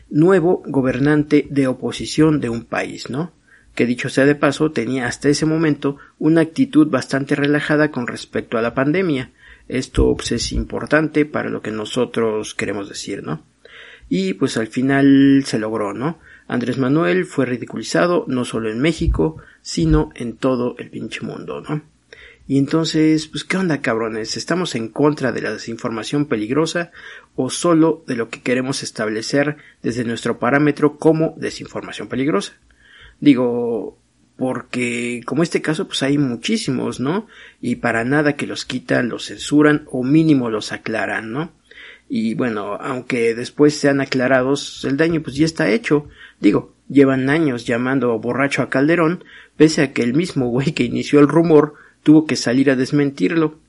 nuevo 0.10 0.64
gobernante 0.66 1.48
de 1.50 1.68
oposición 1.68 2.40
de 2.40 2.50
un 2.50 2.64
país, 2.64 3.10
¿no? 3.10 3.34
que 3.78 3.86
dicho 3.86 4.10
sea 4.10 4.26
de 4.26 4.34
paso 4.34 4.72
tenía 4.72 5.06
hasta 5.06 5.30
ese 5.30 5.46
momento 5.46 5.98
una 6.18 6.42
actitud 6.42 6.88
bastante 6.90 7.36
relajada 7.36 7.92
con 7.92 8.08
respecto 8.08 8.58
a 8.58 8.64
la 8.64 8.74
pandemia. 8.74 9.32
Esto 9.68 10.16
pues, 10.16 10.32
es 10.32 10.52
importante 10.52 11.26
para 11.26 11.50
lo 11.50 11.62
que 11.62 11.72
nosotros 11.72 12.54
queremos 12.56 12.90
decir, 12.90 13.24
¿no? 13.24 13.44
Y 14.10 14.34
pues 14.34 14.58
al 14.58 14.68
final 14.68 15.44
se 15.46 15.60
logró, 15.60 15.94
¿no? 15.94 16.20
Andrés 16.48 16.78
Manuel 16.78 17.26
fue 17.26 17.46
ridiculizado 17.46 18.24
no 18.28 18.46
solo 18.46 18.72
en 18.72 18.80
México, 18.80 19.38
sino 19.62 20.12
en 20.16 20.38
todo 20.38 20.76
el 20.78 20.90
pinche 20.90 21.22
mundo, 21.22 21.62
¿no? 21.62 21.84
Y 22.50 22.58
entonces, 22.58 23.28
pues, 23.28 23.44
¿qué 23.44 23.58
onda, 23.58 23.82
cabrones? 23.82 24.38
¿Estamos 24.38 24.76
en 24.76 24.88
contra 24.88 25.34
de 25.34 25.42
la 25.42 25.52
desinformación 25.52 26.28
peligrosa 26.28 26.92
o 27.36 27.50
solo 27.50 28.06
de 28.08 28.16
lo 28.16 28.30
que 28.30 28.42
queremos 28.42 28.84
establecer 28.84 29.58
desde 29.84 30.06
nuestro 30.06 30.40
parámetro 30.40 30.98
como 30.98 31.34
desinformación 31.36 32.08
peligrosa? 32.08 32.54
Digo, 33.20 33.98
porque 34.38 35.22
como 35.26 35.44
este 35.44 35.62
caso, 35.62 35.88
pues 35.88 36.04
hay 36.04 36.18
muchísimos, 36.18 37.00
¿no? 37.00 37.28
Y 37.60 37.78
para 37.78 38.04
nada 38.04 38.36
que 38.36 38.48
los 38.48 38.66
quitan, 38.66 39.10
los 39.10 39.26
censuran 39.26 39.86
o 39.92 40.04
mínimo 40.04 40.50
los 40.50 40.72
aclaran, 40.72 41.32
¿no? 41.32 41.52
Y 42.08 42.36
bueno, 42.36 42.76
aunque 42.76 43.36
después 43.36 43.78
sean 43.78 44.00
aclarados, 44.00 44.86
el 44.86 44.96
daño 44.96 45.22
pues 45.22 45.36
ya 45.36 45.46
está 45.46 45.70
hecho. 45.70 46.08
Digo, 46.40 46.74
llevan 46.88 47.30
años 47.30 47.66
llamando 47.66 48.18
borracho 48.20 48.62
a 48.62 48.70
Calderón, 48.70 49.24
pese 49.58 49.82
a 49.82 49.92
que 49.92 50.04
el 50.04 50.14
mismo 50.14 50.48
güey 50.50 50.72
que 50.72 50.84
inició 50.84 51.20
el 51.20 51.28
rumor 51.28 51.74
tuvo 52.04 52.26
que 52.26 52.36
salir 52.36 52.70
a 52.70 52.76
desmentirlo. 52.76 53.60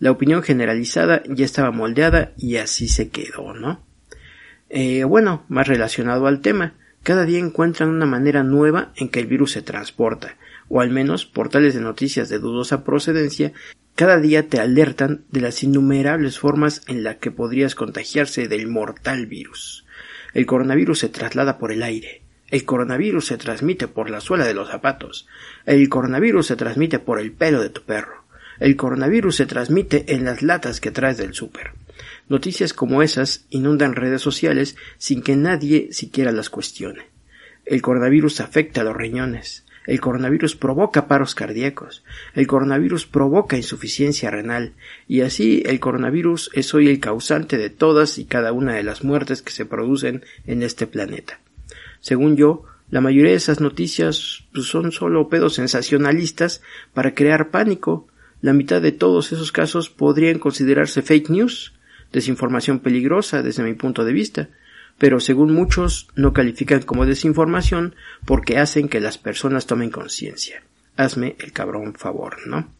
La 0.00 0.10
opinión 0.10 0.42
generalizada 0.42 1.22
ya 1.28 1.44
estaba 1.44 1.70
moldeada 1.70 2.32
y 2.36 2.56
así 2.56 2.88
se 2.88 3.10
quedó, 3.10 3.54
¿no? 3.54 3.80
Eh, 4.70 5.04
bueno, 5.04 5.44
más 5.48 5.68
relacionado 5.68 6.26
al 6.26 6.40
tema, 6.40 6.74
cada 7.04 7.24
día 7.24 7.38
encuentran 7.38 7.90
una 7.90 8.06
manera 8.06 8.42
nueva 8.42 8.92
en 8.96 9.08
que 9.08 9.20
el 9.20 9.26
virus 9.26 9.52
se 9.52 9.62
transporta, 9.62 10.36
o 10.68 10.80
al 10.80 10.90
menos 10.90 11.26
portales 11.26 11.74
de 11.74 11.80
noticias 11.80 12.28
de 12.28 12.40
dudosa 12.40 12.82
procedencia 12.82 13.52
cada 13.94 14.18
día 14.18 14.48
te 14.48 14.58
alertan 14.58 15.24
de 15.30 15.40
las 15.40 15.62
innumerables 15.62 16.40
formas 16.40 16.82
en 16.88 17.04
las 17.04 17.16
que 17.16 17.30
podrías 17.30 17.76
contagiarse 17.76 18.48
del 18.48 18.66
mortal 18.66 19.26
virus. 19.26 19.86
El 20.32 20.46
coronavirus 20.46 20.98
se 20.98 21.08
traslada 21.08 21.58
por 21.58 21.70
el 21.70 21.84
aire, 21.84 22.24
el 22.50 22.64
coronavirus 22.64 23.26
se 23.26 23.36
transmite 23.36 23.88
por 23.88 24.10
la 24.10 24.20
suela 24.20 24.46
de 24.46 24.54
los 24.54 24.68
zapatos. 24.68 25.26
El 25.66 25.88
coronavirus 25.88 26.46
se 26.46 26.56
transmite 26.56 26.98
por 26.98 27.18
el 27.18 27.32
pelo 27.32 27.60
de 27.62 27.70
tu 27.70 27.82
perro. 27.82 28.24
El 28.60 28.76
coronavirus 28.76 29.36
se 29.36 29.46
transmite 29.46 30.14
en 30.14 30.24
las 30.24 30.42
latas 30.42 30.80
que 30.80 30.90
traes 30.90 31.16
del 31.16 31.34
súper. 31.34 31.72
Noticias 32.28 32.72
como 32.72 33.02
esas 33.02 33.44
inundan 33.50 33.94
redes 33.94 34.22
sociales 34.22 34.76
sin 34.98 35.22
que 35.22 35.36
nadie 35.36 35.88
siquiera 35.92 36.32
las 36.32 36.50
cuestione. 36.50 37.06
El 37.66 37.82
coronavirus 37.82 38.40
afecta 38.40 38.80
a 38.80 38.84
los 38.84 38.96
riñones. 38.96 39.64
El 39.86 40.00
coronavirus 40.00 40.56
provoca 40.56 41.08
paros 41.08 41.34
cardíacos. 41.34 42.04
El 42.34 42.46
coronavirus 42.46 43.06
provoca 43.06 43.56
insuficiencia 43.56 44.30
renal. 44.30 44.72
Y 45.06 45.20
así 45.20 45.62
el 45.66 45.80
coronavirus 45.80 46.50
es 46.54 46.72
hoy 46.72 46.88
el 46.88 47.00
causante 47.00 47.58
de 47.58 47.68
todas 47.70 48.18
y 48.18 48.24
cada 48.24 48.52
una 48.52 48.74
de 48.74 48.82
las 48.82 49.04
muertes 49.04 49.42
que 49.42 49.52
se 49.52 49.66
producen 49.66 50.24
en 50.46 50.62
este 50.62 50.86
planeta. 50.86 51.40
Según 52.00 52.36
yo, 52.36 52.64
la 52.90 53.00
mayoría 53.00 53.32
de 53.32 53.36
esas 53.36 53.60
noticias 53.60 54.44
pues, 54.52 54.66
son 54.66 54.92
solo 54.92 55.28
pedos 55.28 55.54
sensacionalistas 55.54 56.62
para 56.92 57.14
crear 57.14 57.50
pánico. 57.50 58.06
La 58.40 58.52
mitad 58.52 58.80
de 58.80 58.92
todos 58.92 59.32
esos 59.32 59.52
casos 59.52 59.90
podrían 59.90 60.38
considerarse 60.38 61.02
fake 61.02 61.30
news, 61.30 61.74
desinformación 62.14 62.80
peligrosa 62.80 63.42
desde 63.42 63.62
mi 63.62 63.74
punto 63.74 64.06
de 64.06 64.14
vista, 64.14 64.48
pero 64.96 65.20
según 65.20 65.52
muchos 65.52 66.08
no 66.14 66.32
califican 66.32 66.80
como 66.80 67.04
desinformación 67.04 67.94
porque 68.24 68.56
hacen 68.56 68.88
que 68.88 69.00
las 69.00 69.18
personas 69.18 69.66
tomen 69.66 69.90
conciencia. 69.90 70.62
Hazme 70.96 71.36
el 71.40 71.52
cabrón 71.52 71.92
favor, 71.94 72.38
¿no? 72.46 72.72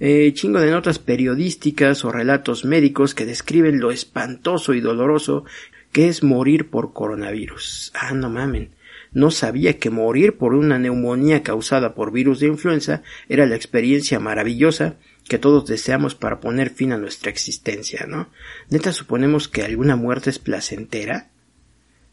Eh, 0.00 0.32
chingo 0.34 0.58
de 0.58 0.70
notas 0.72 0.98
periodísticas 0.98 2.04
o 2.04 2.10
relatos 2.10 2.64
médicos 2.64 3.14
que 3.14 3.26
describen 3.26 3.78
lo 3.78 3.92
espantoso 3.92 4.74
y 4.74 4.80
doloroso 4.80 5.44
¿Qué 5.92 6.08
es 6.08 6.22
morir 6.22 6.70
por 6.70 6.94
coronavirus? 6.94 7.92
Ah, 7.94 8.14
no 8.14 8.30
mamen. 8.30 8.70
No 9.12 9.30
sabía 9.30 9.78
que 9.78 9.90
morir 9.90 10.38
por 10.38 10.54
una 10.54 10.78
neumonía 10.78 11.42
causada 11.42 11.94
por 11.94 12.12
virus 12.12 12.40
de 12.40 12.46
influenza 12.46 13.02
era 13.28 13.44
la 13.44 13.56
experiencia 13.56 14.18
maravillosa 14.18 14.96
que 15.28 15.38
todos 15.38 15.66
deseamos 15.66 16.14
para 16.14 16.40
poner 16.40 16.70
fin 16.70 16.92
a 16.92 16.98
nuestra 16.98 17.30
existencia, 17.30 18.06
¿no? 18.06 18.28
Neta 18.70 18.92
suponemos 18.92 19.48
que 19.48 19.62
alguna 19.62 19.96
muerte 19.96 20.30
es 20.30 20.38
placentera. 20.38 21.30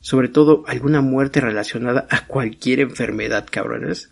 Sobre 0.02 0.30
todo 0.30 0.64
alguna 0.68 1.02
muerte 1.02 1.42
relacionada 1.42 2.08
a 2.10 2.26
cualquier 2.26 2.80
enfermedad, 2.80 3.48
cabrones. 3.50 4.10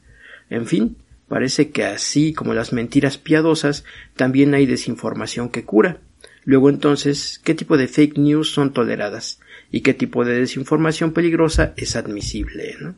En 0.49 0.65
fin, 0.65 0.97
parece 1.29 1.69
que 1.69 1.85
así 1.85 2.33
como 2.33 2.53
las 2.53 2.73
mentiras 2.73 3.17
piadosas, 3.17 3.85
también 4.15 4.53
hay 4.53 4.65
desinformación 4.65 5.49
que 5.49 5.63
cura. 5.63 5.99
Luego 6.43 6.69
entonces, 6.69 7.39
¿qué 7.43 7.53
tipo 7.53 7.77
de 7.77 7.87
fake 7.87 8.17
news 8.17 8.51
son 8.51 8.73
toleradas? 8.73 9.39
y 9.71 9.81
qué 9.81 9.93
tipo 9.93 10.25
de 10.25 10.39
desinformación 10.39 11.11
peligrosa 11.11 11.73
es 11.77 11.95
admisible. 11.95 12.75
¿no? 12.79 12.95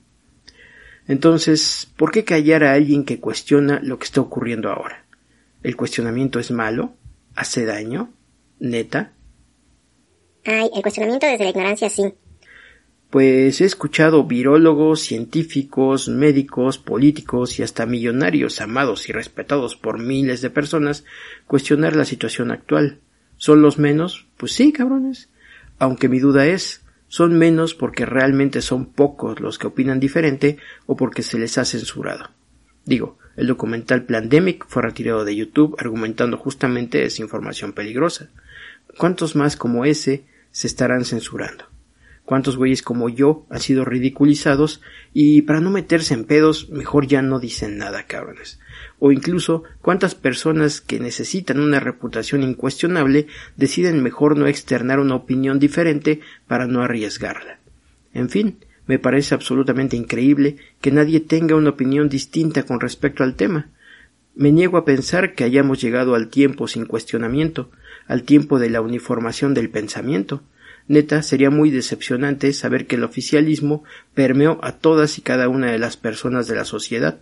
Entonces, 1.07 1.89
¿por 1.97 2.11
qué 2.11 2.23
callar 2.23 2.63
a 2.63 2.73
alguien 2.73 3.05
que 3.05 3.19
cuestiona 3.19 3.79
lo 3.81 3.97
que 3.97 4.05
está 4.05 4.21
ocurriendo 4.21 4.69
ahora? 4.69 5.05
¿El 5.63 5.75
cuestionamiento 5.75 6.39
es 6.39 6.51
malo? 6.51 6.95
¿Hace 7.35 7.65
daño? 7.65 8.13
¿Neta? 8.59 9.13
Ay, 10.45 10.69
el 10.75 10.81
cuestionamiento 10.81 11.27
desde 11.27 11.43
la 11.43 11.49
ignorancia 11.49 11.89
sí. 11.89 12.13
Pues 13.09 13.59
he 13.61 13.65
escuchado 13.65 14.23
virólogos, 14.25 15.01
científicos, 15.01 16.09
médicos, 16.09 16.77
políticos 16.77 17.59
y 17.59 17.63
hasta 17.63 17.85
millonarios 17.85 18.61
amados 18.61 19.09
y 19.09 19.13
respetados 19.13 19.75
por 19.75 19.99
miles 19.99 20.41
de 20.41 20.49
personas 20.49 21.05
cuestionar 21.47 21.95
la 21.95 22.05
situación 22.05 22.51
actual. 22.51 22.99
¿Son 23.37 23.61
los 23.61 23.79
menos? 23.79 24.27
Pues 24.37 24.51
sí, 24.53 24.71
cabrones 24.71 25.29
aunque 25.79 26.09
mi 26.09 26.19
duda 26.19 26.45
es, 26.45 26.83
son 27.07 27.37
menos 27.37 27.73
porque 27.73 28.05
realmente 28.05 28.61
son 28.61 28.85
pocos 28.85 29.39
los 29.39 29.57
que 29.57 29.67
opinan 29.67 29.99
diferente 29.99 30.57
o 30.85 30.95
porque 30.95 31.23
se 31.23 31.39
les 31.39 31.57
ha 31.57 31.65
censurado. 31.65 32.29
Digo, 32.85 33.17
el 33.39 33.47
documental 33.47 34.03
Plandemic 34.03 34.65
fue 34.67 34.81
retirado 34.81 35.23
de 35.23 35.35
YouTube 35.35 35.75
argumentando 35.79 36.37
justamente 36.37 37.05
esa 37.05 37.21
información 37.21 37.73
peligrosa. 37.73 38.29
¿Cuántos 38.97 39.35
más 39.35 39.55
como 39.55 39.85
ese 39.85 40.25
se 40.51 40.67
estarán 40.67 41.05
censurando? 41.05 41.65
¿Cuántos 42.25 42.57
güeyes 42.57 42.83
como 42.83 43.09
yo 43.09 43.45
han 43.49 43.61
sido 43.61 43.85
ridiculizados 43.85 44.81
y 45.13 45.41
para 45.43 45.61
no 45.61 45.71
meterse 45.71 46.13
en 46.13 46.25
pedos 46.25 46.69
mejor 46.69 47.07
ya 47.07 47.21
no 47.21 47.39
dicen 47.39 47.77
nada, 47.77 48.03
cabrones? 48.03 48.59
o 48.99 49.11
incluso 49.11 49.63
cuántas 49.81 50.13
personas 50.13 50.81
que 50.81 50.99
necesitan 50.99 51.59
una 51.59 51.79
reputación 51.79 52.43
incuestionable 52.43 53.27
deciden 53.55 54.03
mejor 54.03 54.37
no 54.37 54.47
externar 54.47 54.99
una 54.99 55.15
opinión 55.15 55.57
diferente 55.57 56.19
para 56.47 56.67
no 56.67 56.81
arriesgarla. 56.81 57.59
En 58.13 58.29
fin, 58.29 58.59
me 58.89 58.97
parece 58.97 59.35
absolutamente 59.35 59.95
increíble 59.95 60.55
que 60.81 60.91
nadie 60.91 61.19
tenga 61.19 61.55
una 61.55 61.69
opinión 61.69 62.09
distinta 62.09 62.63
con 62.63 62.79
respecto 62.79 63.23
al 63.23 63.35
tema. 63.35 63.69
Me 64.33 64.51
niego 64.51 64.77
a 64.77 64.83
pensar 64.83 65.35
que 65.35 65.43
hayamos 65.43 65.79
llegado 65.79 66.15
al 66.15 66.29
tiempo 66.29 66.67
sin 66.67 66.87
cuestionamiento, 66.87 67.69
al 68.07 68.23
tiempo 68.23 68.57
de 68.57 68.71
la 68.71 68.81
uniformación 68.81 69.53
del 69.53 69.69
pensamiento. 69.69 70.41
Neta, 70.87 71.21
sería 71.21 71.51
muy 71.51 71.69
decepcionante 71.69 72.51
saber 72.51 72.87
que 72.87 72.95
el 72.95 73.03
oficialismo 73.03 73.83
permeó 74.15 74.57
a 74.63 74.71
todas 74.71 75.19
y 75.19 75.21
cada 75.21 75.49
una 75.49 75.71
de 75.71 75.77
las 75.77 75.95
personas 75.95 76.47
de 76.47 76.55
la 76.55 76.65
sociedad. 76.65 77.19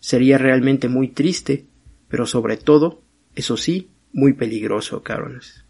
Sería 0.00 0.36
realmente 0.36 0.90
muy 0.90 1.08
triste, 1.08 1.64
pero 2.08 2.26
sobre 2.26 2.58
todo, 2.58 3.00
eso 3.34 3.56
sí, 3.56 3.88
muy 4.12 4.34
peligroso, 4.34 5.02
cabrones. 5.02 5.64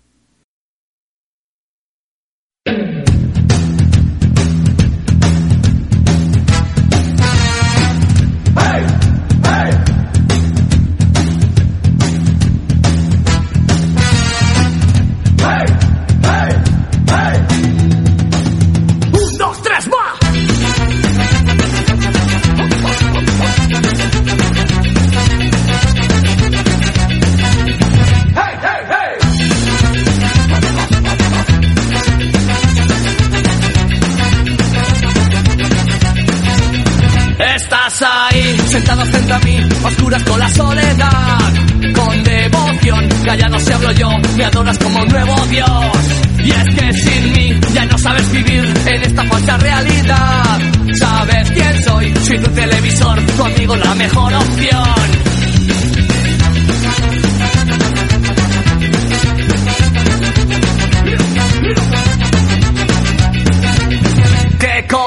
Sentado 38.88 39.11
frente 39.11 39.33
a 39.35 39.38
mí, 39.40 39.68
oscuras 39.85 40.24
con 40.24 40.40
la 40.40 40.48
soledad, 40.48 41.53
con 41.94 42.24
devoción, 42.24 43.09
callado 43.22 43.59
se 43.61 43.74
hablo 43.74 43.92
yo, 43.92 44.09
me 44.37 44.44
adoras 44.44 44.79
como 44.79 44.98
un 45.01 45.09
nuevo 45.09 45.35
Dios. 45.51 45.96
Y 46.38 46.51
es 46.51 46.74
que 46.74 46.92
sin 46.94 47.33
mí 47.33 47.61
ya 47.74 47.85
no 47.85 47.98
sabes 47.98 48.31
vivir 48.33 48.64
en 48.87 49.03
esta 49.03 49.24
falsa 49.24 49.59
realidad. 49.59 50.59
Sabes 50.94 51.51
quién 51.51 51.85
soy, 51.85 52.14
Si 52.22 52.38
tu 52.38 52.51
televisor, 52.51 53.20
tu 53.37 53.44
amigo, 53.44 53.77
la 53.77 53.94
mejor 53.94 54.33
opción. 54.33 55.28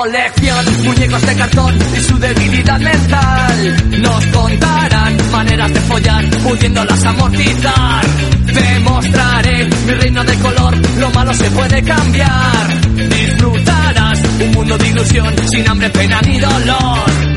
Colección! 0.01 0.65
Muñecos 0.83 1.21
de 1.21 1.35
cartón 1.35 1.77
y 1.95 1.99
su 2.01 2.17
debilidad 2.17 2.79
mental. 2.79 4.01
Nos 4.01 4.25
contarán 4.27 5.31
maneras 5.31 5.73
de 5.73 5.79
follar, 5.81 6.29
pudiéndolas 6.43 7.05
amortizar. 7.05 8.05
Te 8.47 8.79
mostraré 8.79 9.69
mi 9.85 9.93
reino 9.93 10.23
de 10.23 10.35
color, 10.39 10.73
lo 10.97 11.09
malo 11.11 11.33
se 11.33 11.51
puede 11.51 11.83
cambiar. 11.83 12.81
Disfrutarás 12.95 14.19
un 14.43 14.51
mundo 14.51 14.77
de 14.77 14.87
ilusión, 14.87 15.35
sin 15.47 15.69
hambre, 15.69 15.89
pena 15.89 16.19
ni 16.21 16.39
dolor. 16.39 17.30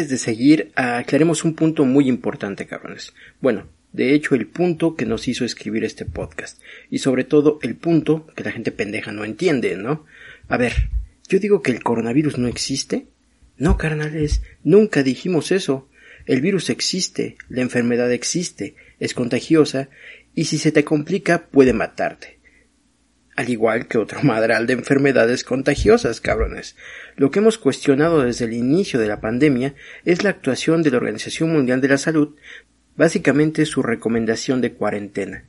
Antes 0.00 0.08
de 0.08 0.16
seguir, 0.16 0.72
aclaremos 0.76 1.44
un 1.44 1.54
punto 1.54 1.84
muy 1.84 2.08
importante, 2.08 2.66
cabrones. 2.66 3.12
Bueno, 3.42 3.66
de 3.92 4.14
hecho, 4.14 4.34
el 4.34 4.46
punto 4.46 4.96
que 4.96 5.04
nos 5.04 5.28
hizo 5.28 5.44
escribir 5.44 5.84
este 5.84 6.06
podcast. 6.06 6.58
Y 6.88 7.00
sobre 7.00 7.24
todo, 7.24 7.58
el 7.60 7.76
punto 7.76 8.26
que 8.34 8.42
la 8.42 8.50
gente 8.50 8.72
pendeja 8.72 9.12
no 9.12 9.26
entiende, 9.26 9.76
¿no? 9.76 10.06
A 10.48 10.56
ver, 10.56 10.88
yo 11.28 11.38
digo 11.38 11.60
que 11.60 11.72
el 11.72 11.82
coronavirus 11.82 12.38
no 12.38 12.48
existe. 12.48 13.08
No, 13.58 13.76
carnales, 13.76 14.40
nunca 14.64 15.02
dijimos 15.02 15.52
eso. 15.52 15.86
El 16.24 16.40
virus 16.40 16.70
existe, 16.70 17.36
la 17.50 17.60
enfermedad 17.60 18.10
existe, 18.10 18.76
es 19.00 19.12
contagiosa, 19.12 19.90
y 20.34 20.46
si 20.46 20.56
se 20.56 20.72
te 20.72 20.82
complica 20.82 21.48
puede 21.48 21.74
matarte 21.74 22.39
al 23.40 23.48
igual 23.48 23.88
que 23.88 23.96
otro 23.96 24.20
madral 24.22 24.66
de 24.66 24.74
enfermedades 24.74 25.44
contagiosas, 25.44 26.20
cabrones. 26.20 26.76
Lo 27.16 27.30
que 27.30 27.38
hemos 27.38 27.56
cuestionado 27.56 28.22
desde 28.22 28.44
el 28.44 28.52
inicio 28.52 29.00
de 29.00 29.08
la 29.08 29.20
pandemia 29.20 29.74
es 30.04 30.22
la 30.22 30.30
actuación 30.30 30.82
de 30.82 30.90
la 30.90 30.98
Organización 30.98 31.50
Mundial 31.50 31.80
de 31.80 31.88
la 31.88 31.98
Salud, 31.98 32.36
básicamente 32.96 33.64
su 33.64 33.82
recomendación 33.82 34.60
de 34.60 34.74
cuarentena. 34.74 35.44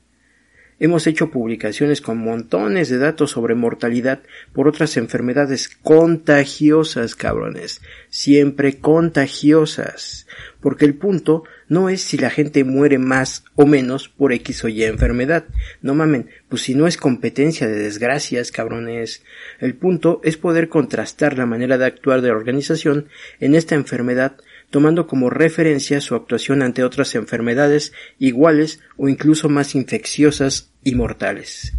Hemos 0.80 1.06
hecho 1.06 1.30
publicaciones 1.30 2.02
con 2.02 2.18
montones 2.18 2.90
de 2.90 2.98
datos 2.98 3.32
sobre 3.32 3.54
mortalidad 3.54 4.22
por 4.52 4.68
otras 4.68 4.98
enfermedades 4.98 5.70
contagiosas, 5.70 7.14
cabrones. 7.16 7.82
Siempre 8.10 8.80
contagiosas. 8.80 10.26
Porque 10.60 10.86
el 10.86 10.96
punto 10.96 11.44
no 11.72 11.88
es 11.88 12.02
si 12.02 12.18
la 12.18 12.30
gente 12.30 12.66
muere 12.66 12.98
más 12.98 13.46
o 13.56 13.66
menos 13.66 14.10
por 14.10 14.34
X 14.34 14.66
o 14.66 14.68
Y 14.68 14.84
enfermedad. 14.84 15.46
No 15.82 15.96
mamen, 15.96 16.30
pues 16.50 16.64
si 16.64 16.76
no 16.76 16.86
es 16.86 16.98
competencia 16.98 17.66
de 17.66 17.80
desgracias, 17.80 18.52
cabrones. 18.52 19.24
El 19.62 19.76
punto 19.76 20.20
es 20.26 20.36
poder 20.36 20.68
contrastar 20.68 21.38
la 21.38 21.46
manera 21.46 21.78
de 21.78 21.86
actuar 21.86 22.20
de 22.20 22.28
la 22.28 22.36
organización 22.36 23.08
en 23.40 23.56
esta 23.56 23.76
enfermedad 23.76 24.34
tomando 24.70 25.08
como 25.08 25.30
referencia 25.30 26.02
su 26.02 26.14
actuación 26.14 26.62
ante 26.62 26.84
otras 26.84 27.16
enfermedades 27.16 27.94
iguales 28.20 28.82
o 28.98 29.08
incluso 29.08 29.48
más 29.48 29.74
infecciosas 29.74 30.74
y 30.84 30.96
mortales. 30.96 31.72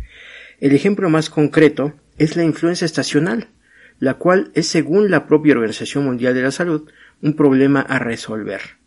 El 0.59 0.73
ejemplo 0.75 1.11
más 1.11 1.29
concreto 1.29 1.93
es 2.17 2.35
la 2.35 2.45
influenza 2.45 2.87
estacional, 2.87 3.51
la 3.99 4.15
cual 4.15 4.53
es 4.55 4.69
según 4.69 5.11
la 5.11 5.27
propia 5.27 5.53
Organización 5.53 6.07
Mundial 6.07 6.33
de 6.33 6.43
la 6.43 6.51
Salud 6.51 6.91
un 7.21 7.37
problema 7.37 7.83
a 7.83 7.99
resolver. 7.99 8.82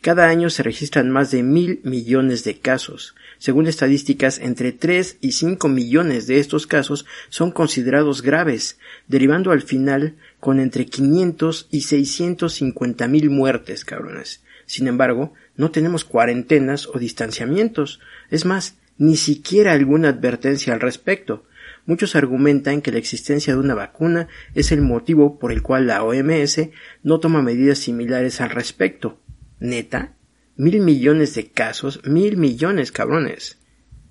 Cada 0.00 0.28
año 0.28 0.48
se 0.48 0.62
registran 0.62 1.10
más 1.10 1.30
de 1.30 1.42
mil 1.42 1.80
millones 1.84 2.42
de 2.44 2.58
casos. 2.58 3.14
Según 3.36 3.66
estadísticas, 3.66 4.38
entre 4.38 4.72
3 4.72 5.18
y 5.20 5.32
5 5.32 5.68
millones 5.68 6.26
de 6.26 6.38
estos 6.38 6.66
casos 6.66 7.04
son 7.28 7.50
considerados 7.50 8.22
graves, 8.22 8.78
derivando 9.08 9.50
al 9.50 9.60
final 9.60 10.16
con 10.38 10.58
entre 10.58 10.86
500 10.86 11.68
y 11.70 11.82
650 11.82 13.08
mil 13.08 13.28
muertes, 13.28 13.84
cabrones. 13.84 14.42
Sin 14.64 14.88
embargo, 14.88 15.34
no 15.56 15.70
tenemos 15.70 16.06
cuarentenas 16.06 16.86
o 16.86 16.98
distanciamientos. 16.98 18.00
Es 18.30 18.46
más, 18.46 18.76
ni 18.96 19.18
siquiera 19.18 19.72
alguna 19.72 20.08
advertencia 20.08 20.72
al 20.72 20.80
respecto. 20.80 21.44
Muchos 21.84 22.16
argumentan 22.16 22.80
que 22.80 22.92
la 22.92 22.98
existencia 22.98 23.52
de 23.52 23.60
una 23.60 23.74
vacuna 23.74 24.28
es 24.54 24.72
el 24.72 24.80
motivo 24.80 25.38
por 25.38 25.52
el 25.52 25.60
cual 25.60 25.88
la 25.88 26.02
OMS 26.02 26.70
no 27.02 27.20
toma 27.20 27.42
medidas 27.42 27.78
similares 27.78 28.40
al 28.40 28.48
respecto. 28.48 29.18
¿Neta? 29.60 30.14
Mil 30.56 30.80
millones 30.80 31.34
de 31.34 31.50
casos, 31.50 32.00
mil 32.04 32.38
millones, 32.38 32.92
cabrones. 32.92 33.58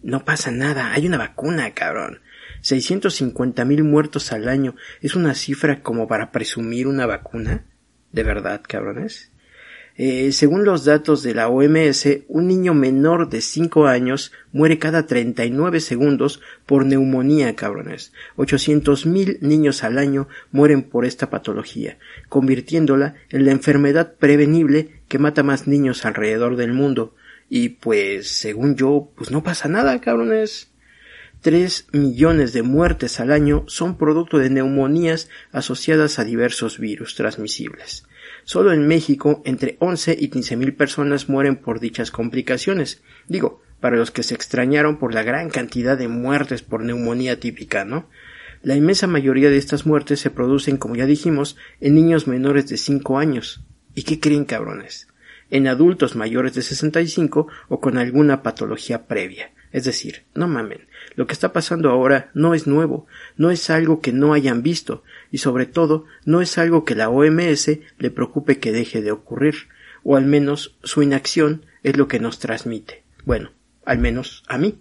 No 0.03 0.23
pasa 0.23 0.51
nada, 0.51 0.93
hay 0.93 1.07
una 1.07 1.17
vacuna, 1.17 1.73
cabrón. 1.73 2.21
650 2.61 3.65
mil 3.65 3.83
muertos 3.83 4.31
al 4.31 4.47
año 4.47 4.75
es 5.01 5.15
una 5.15 5.33
cifra 5.33 5.81
como 5.81 6.07
para 6.07 6.31
presumir 6.31 6.87
una 6.87 7.07
vacuna. 7.07 7.65
¿De 8.11 8.23
verdad, 8.23 8.61
cabrones? 8.67 9.31
Eh, 10.01 10.31
según 10.31 10.63
los 10.63 10.85
datos 10.85 11.23
de 11.23 11.33
la 11.33 11.49
OMS, 11.49 12.07
un 12.29 12.47
niño 12.47 12.73
menor 12.73 13.29
de 13.29 13.41
5 13.41 13.87
años 13.87 14.31
muere 14.53 14.79
cada 14.79 15.07
39 15.07 15.81
segundos 15.81 16.41
por 16.65 16.85
neumonía, 16.85 17.55
cabrones. 17.55 18.13
800 18.37 19.05
mil 19.07 19.39
niños 19.41 19.83
al 19.83 19.97
año 19.97 20.29
mueren 20.51 20.83
por 20.83 21.05
esta 21.05 21.29
patología, 21.29 21.97
convirtiéndola 22.29 23.15
en 23.29 23.45
la 23.45 23.51
enfermedad 23.51 24.13
prevenible 24.17 24.98
que 25.09 25.19
mata 25.19 25.43
más 25.43 25.67
niños 25.67 26.05
alrededor 26.05 26.55
del 26.55 26.71
mundo. 26.71 27.13
Y 27.49 27.69
pues, 27.69 28.29
según 28.31 28.75
yo, 28.75 29.11
pues 29.17 29.31
no 29.31 29.43
pasa 29.43 29.67
nada, 29.67 29.99
cabrones. 29.99 30.71
3 31.41 31.87
millones 31.93 32.53
de 32.53 32.63
muertes 32.63 33.19
al 33.19 33.31
año 33.31 33.63
son 33.67 33.97
producto 33.97 34.37
de 34.37 34.49
neumonías 34.49 35.29
asociadas 35.51 36.19
a 36.19 36.25
diversos 36.25 36.79
virus 36.79 37.15
transmisibles. 37.15 38.05
Solo 38.43 38.73
en 38.73 38.87
México 38.87 39.41
entre 39.45 39.77
11 39.79 40.17
y 40.19 40.27
15 40.29 40.57
mil 40.57 40.73
personas 40.73 41.29
mueren 41.29 41.55
por 41.55 41.79
dichas 41.79 42.11
complicaciones. 42.11 43.01
Digo, 43.27 43.61
para 43.79 43.95
los 43.95 44.11
que 44.11 44.23
se 44.23 44.35
extrañaron 44.35 44.97
por 44.97 45.13
la 45.13 45.23
gran 45.23 45.49
cantidad 45.49 45.97
de 45.97 46.09
muertes 46.09 46.61
por 46.61 46.83
neumonía 46.83 47.39
típica, 47.39 47.85
¿no? 47.85 48.09
La 48.61 48.75
inmensa 48.75 49.07
mayoría 49.07 49.49
de 49.49 49.57
estas 49.57 49.85
muertes 49.85 50.19
se 50.19 50.29
producen, 50.29 50.75
como 50.75 50.97
ya 50.97 51.05
dijimos, 51.05 51.55
en 51.79 51.95
niños 51.95 52.27
menores 52.27 52.67
de 52.67 52.75
5 52.75 53.17
años. 53.17 53.63
¿Y 53.95 54.03
qué 54.03 54.19
creen 54.19 54.45
cabrones? 54.45 55.07
En 55.49 55.67
adultos 55.67 56.15
mayores 56.15 56.53
de 56.53 56.61
65 56.61 57.47
o 57.67 57.79
con 57.79 57.97
alguna 57.97 58.43
patología 58.43 59.07
previa. 59.07 59.51
Es 59.71 59.83
decir, 59.83 60.23
no 60.33 60.47
mamen, 60.47 60.87
lo 61.15 61.27
que 61.27 61.33
está 61.33 61.53
pasando 61.53 61.89
ahora 61.89 62.31
no 62.33 62.53
es 62.55 62.65
nuevo, 62.65 63.05
no 63.37 63.51
es 63.51 63.69
algo 63.69 64.01
que 64.01 64.11
no 64.11 64.33
hayan 64.33 64.63
visto, 64.63 65.03
y 65.31 65.39
sobre 65.39 65.67
todo 65.67 66.05
no 66.25 66.41
es 66.41 66.57
algo 66.57 66.85
que 66.85 66.95
la 66.95 67.09
OMS 67.09 67.69
le 67.99 68.09
preocupe 68.09 68.57
que 68.57 68.71
deje 68.71 69.01
de 69.01 69.11
ocurrir, 69.11 69.67
o 70.03 70.15
al 70.15 70.25
menos 70.25 70.75
su 70.83 71.03
inacción 71.03 71.65
es 71.83 71.97
lo 71.97 72.07
que 72.07 72.19
nos 72.19 72.39
transmite. 72.39 73.03
Bueno, 73.25 73.51
al 73.85 73.99
menos 73.99 74.43
a 74.47 74.57
mí. 74.57 74.79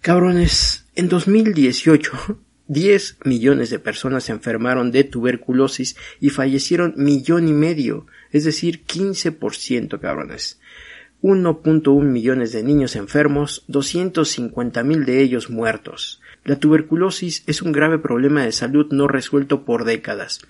Cabrones, 0.00 0.86
en 0.96 1.08
2018 1.08 2.40
10 2.72 3.18
millones 3.24 3.68
de 3.68 3.78
personas 3.78 4.24
se 4.24 4.32
enfermaron 4.32 4.92
de 4.92 5.04
tuberculosis 5.04 5.94
y 6.20 6.30
fallecieron 6.30 6.94
millón 6.96 7.46
y 7.46 7.52
medio, 7.52 8.06
es 8.30 8.44
decir, 8.44 8.86
15%, 8.86 10.00
cabrones. 10.00 10.58
1.1 11.20 12.02
millones 12.02 12.52
de 12.52 12.62
niños 12.62 12.96
enfermos, 12.96 13.64
250 13.68 14.82
mil 14.84 15.04
de 15.04 15.20
ellos 15.20 15.50
muertos. 15.50 16.22
La 16.44 16.56
tuberculosis 16.56 17.44
es 17.46 17.60
un 17.60 17.72
grave 17.72 17.98
problema 17.98 18.42
de 18.42 18.52
salud 18.52 18.86
no 18.90 19.06
resuelto 19.06 19.66
por 19.66 19.84
décadas. 19.84 20.40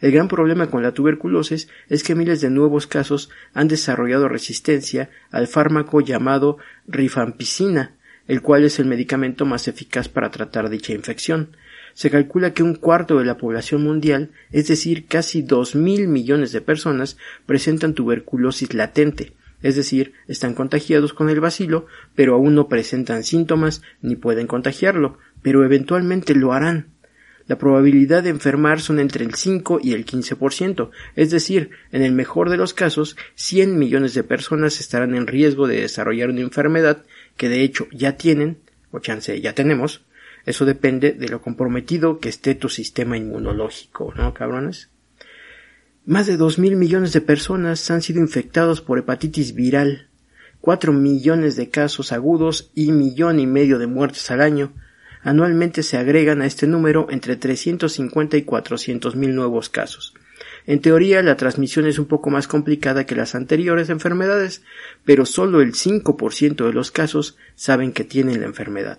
El 0.00 0.10
gran 0.10 0.26
problema 0.26 0.70
con 0.70 0.82
la 0.82 0.92
tuberculosis 0.92 1.68
es 1.88 2.02
que 2.02 2.16
miles 2.16 2.40
de 2.40 2.50
nuevos 2.50 2.88
casos 2.88 3.30
han 3.54 3.68
desarrollado 3.68 4.28
resistencia 4.28 5.10
al 5.30 5.46
fármaco 5.46 6.00
llamado 6.00 6.58
rifampicina, 6.88 7.94
el 8.26 8.42
cual 8.42 8.64
es 8.64 8.80
el 8.80 8.86
medicamento 8.86 9.46
más 9.46 9.68
eficaz 9.68 10.08
para 10.08 10.32
tratar 10.32 10.70
dicha 10.70 10.92
infección. 10.92 11.56
Se 11.94 12.10
calcula 12.10 12.54
que 12.54 12.62
un 12.62 12.74
cuarto 12.74 13.18
de 13.18 13.24
la 13.24 13.36
población 13.36 13.82
mundial, 13.82 14.30
es 14.52 14.68
decir, 14.68 15.06
casi 15.06 15.42
dos 15.42 15.74
mil 15.74 16.08
millones 16.08 16.52
de 16.52 16.60
personas, 16.60 17.16
presentan 17.46 17.94
tuberculosis 17.94 18.74
latente, 18.74 19.32
es 19.62 19.76
decir, 19.76 20.12
están 20.28 20.54
contagiados 20.54 21.12
con 21.12 21.30
el 21.30 21.40
bacilo, 21.40 21.86
pero 22.14 22.34
aún 22.34 22.54
no 22.54 22.68
presentan 22.68 23.24
síntomas 23.24 23.82
ni 24.00 24.16
pueden 24.16 24.46
contagiarlo, 24.46 25.18
pero 25.42 25.64
eventualmente 25.64 26.34
lo 26.34 26.52
harán. 26.52 26.92
La 27.48 27.56
probabilidad 27.56 28.22
de 28.22 28.28
enfermar 28.28 28.80
son 28.80 29.00
entre 29.00 29.24
el 29.24 29.34
5 29.34 29.80
y 29.82 29.94
el 29.94 30.04
15%, 30.04 30.90
es 31.16 31.30
decir, 31.30 31.70
en 31.92 32.02
el 32.02 32.12
mejor 32.12 32.50
de 32.50 32.58
los 32.58 32.74
casos, 32.74 33.16
100 33.36 33.78
millones 33.78 34.12
de 34.12 34.22
personas 34.22 34.80
estarán 34.80 35.14
en 35.14 35.26
riesgo 35.26 35.66
de 35.66 35.80
desarrollar 35.80 36.28
una 36.28 36.42
enfermedad 36.42 37.04
que 37.38 37.48
de 37.48 37.62
hecho 37.62 37.88
ya 37.90 38.18
tienen, 38.18 38.58
o 38.90 38.98
chance 38.98 39.40
ya 39.40 39.54
tenemos, 39.54 40.04
eso 40.46 40.64
depende 40.64 41.12
de 41.12 41.28
lo 41.28 41.42
comprometido 41.42 42.20
que 42.20 42.28
esté 42.28 42.54
tu 42.54 42.68
sistema 42.68 43.16
inmunológico, 43.16 44.12
¿no, 44.16 44.32
cabrones? 44.34 44.88
Más 46.06 46.26
de 46.26 46.38
dos 46.38 46.58
mil 46.58 46.76
millones 46.76 47.12
de 47.12 47.20
personas 47.20 47.90
han 47.90 48.00
sido 48.00 48.20
infectados 48.20 48.80
por 48.80 48.98
hepatitis 48.98 49.54
viral, 49.54 50.08
cuatro 50.60 50.94
millones 50.94 51.56
de 51.56 51.68
casos 51.68 52.12
agudos 52.12 52.70
y 52.74 52.92
millón 52.92 53.40
y 53.40 53.46
medio 53.46 53.78
de 53.78 53.88
muertes 53.88 54.30
al 54.30 54.40
año. 54.40 54.72
Anualmente 55.22 55.82
se 55.82 55.98
agregan 55.98 56.40
a 56.40 56.46
este 56.46 56.66
número 56.66 57.08
entre 57.10 57.36
350 57.36 58.38
y 58.38 58.42
400 58.42 59.16
mil 59.16 59.34
nuevos 59.34 59.68
casos. 59.68 60.14
En 60.66 60.80
teoría, 60.80 61.22
la 61.22 61.36
transmisión 61.36 61.86
es 61.86 61.98
un 61.98 62.06
poco 62.06 62.30
más 62.30 62.48
complicada 62.48 63.04
que 63.04 63.14
las 63.14 63.34
anteriores 63.34 63.90
enfermedades, 63.90 64.62
pero 65.04 65.26
solo 65.26 65.60
el 65.60 65.74
5% 65.74 66.66
de 66.66 66.72
los 66.72 66.90
casos 66.90 67.36
saben 67.54 67.92
que 67.92 68.04
tienen 68.04 68.40
la 68.40 68.46
enfermedad 68.46 68.98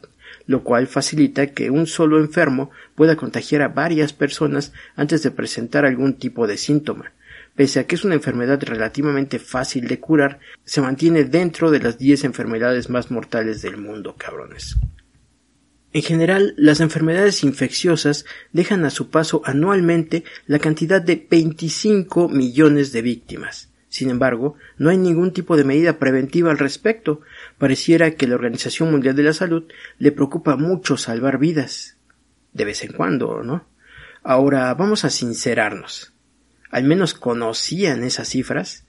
lo 0.50 0.64
cual 0.64 0.88
facilita 0.88 1.54
que 1.54 1.70
un 1.70 1.86
solo 1.86 2.18
enfermo 2.18 2.72
pueda 2.96 3.16
contagiar 3.16 3.62
a 3.62 3.68
varias 3.68 4.14
personas 4.14 4.74
antes 4.96 5.22
de 5.22 5.30
presentar 5.30 5.86
algún 5.86 6.16
tipo 6.16 6.48
de 6.48 6.58
síntoma. 6.58 7.12
Pese 7.56 7.80
a 7.80 7.84
que 7.86 7.94
es 7.94 8.04
una 8.04 8.16
enfermedad 8.16 8.60
relativamente 8.64 9.38
fácil 9.38 9.88
de 9.88 10.00
curar, 10.00 10.40
se 10.66 10.82
mantiene 10.82 11.24
dentro 11.24 11.70
de 11.70 11.82
las 11.82 12.00
10 12.00 12.24
enfermedades 12.24 12.90
más 12.90 13.12
mortales 13.12 13.62
del 13.62 13.78
mundo, 13.78 14.16
cabrones. 14.18 14.76
En 15.94 16.02
general, 16.02 16.56
las 16.58 16.80
enfermedades 16.80 17.44
infecciosas 17.44 18.26
dejan 18.52 18.86
a 18.86 18.90
su 18.90 19.12
paso 19.12 19.44
anualmente 19.46 20.24
la 20.48 20.58
cantidad 20.58 21.00
de 21.00 21.28
25 21.30 22.28
millones 22.28 22.92
de 22.92 23.04
víctimas. 23.04 23.70
Sin 23.90 24.12
embargo, 24.12 24.56
no 24.78 24.92
hay 24.92 24.98
ningún 24.98 25.34
tipo 25.34 25.58
de 25.58 25.64
medida 25.64 25.98
preventiva 25.98 26.52
al 26.52 26.60
respecto. 26.60 27.22
Pareciera 27.60 28.12
que 28.12 28.26
la 28.26 28.36
Organización 28.36 28.90
Mundial 28.90 29.16
de 29.16 29.24
la 29.24 29.34
Salud 29.34 29.66
le 30.00 30.12
preocupa 30.12 30.56
mucho 30.56 30.98
salvar 30.98 31.38
vidas. 31.38 31.98
De 32.54 32.66
vez 32.66 32.84
en 32.84 32.94
cuando, 32.94 33.44
¿no? 33.44 33.68
Ahora 34.24 34.74
vamos 34.74 35.06
a 35.06 35.10
sincerarnos. 35.10 36.14
¿Al 36.72 36.86
menos 36.86 37.14
conocían 37.14 38.04
esas 38.04 38.30
cifras? 38.30 38.86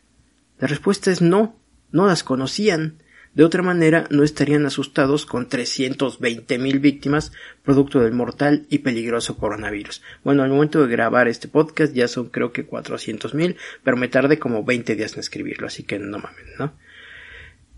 La 0.59 0.69
respuesta 0.69 1.11
es 1.11 1.21
no, 1.21 1.57
no 1.91 2.07
las 2.07 2.23
conocían. 2.23 3.03
De 3.35 3.45
otra 3.45 3.63
manera, 3.63 4.07
no 4.11 4.23
estarían 4.23 4.67
asustados 4.67 5.27
con 5.27 5.49
320.000 5.49 6.81
víctimas 6.81 7.33
producto 7.65 8.01
del 8.01 8.13
mortal 8.13 8.67
y 8.71 8.79
peligroso 8.79 9.37
coronavirus. 9.37 10.03
Bueno, 10.25 10.43
al 10.43 10.51
momento 10.51 10.81
de 10.81 10.93
grabar 10.93 11.27
este 11.27 11.49
podcast 11.49 11.93
ya 11.93 12.07
son 12.07 12.29
creo 12.29 12.53
que 12.53 12.69
400.000, 12.69 13.57
pero 13.83 13.97
me 13.97 14.09
tardé 14.09 14.39
como 14.39 14.65
20 14.65 14.95
días 14.95 15.15
en 15.15 15.21
escribirlo, 15.21 15.67
así 15.69 15.85
que 15.85 15.99
no 15.99 16.19
mames, 16.19 16.47
¿no? 16.59 16.73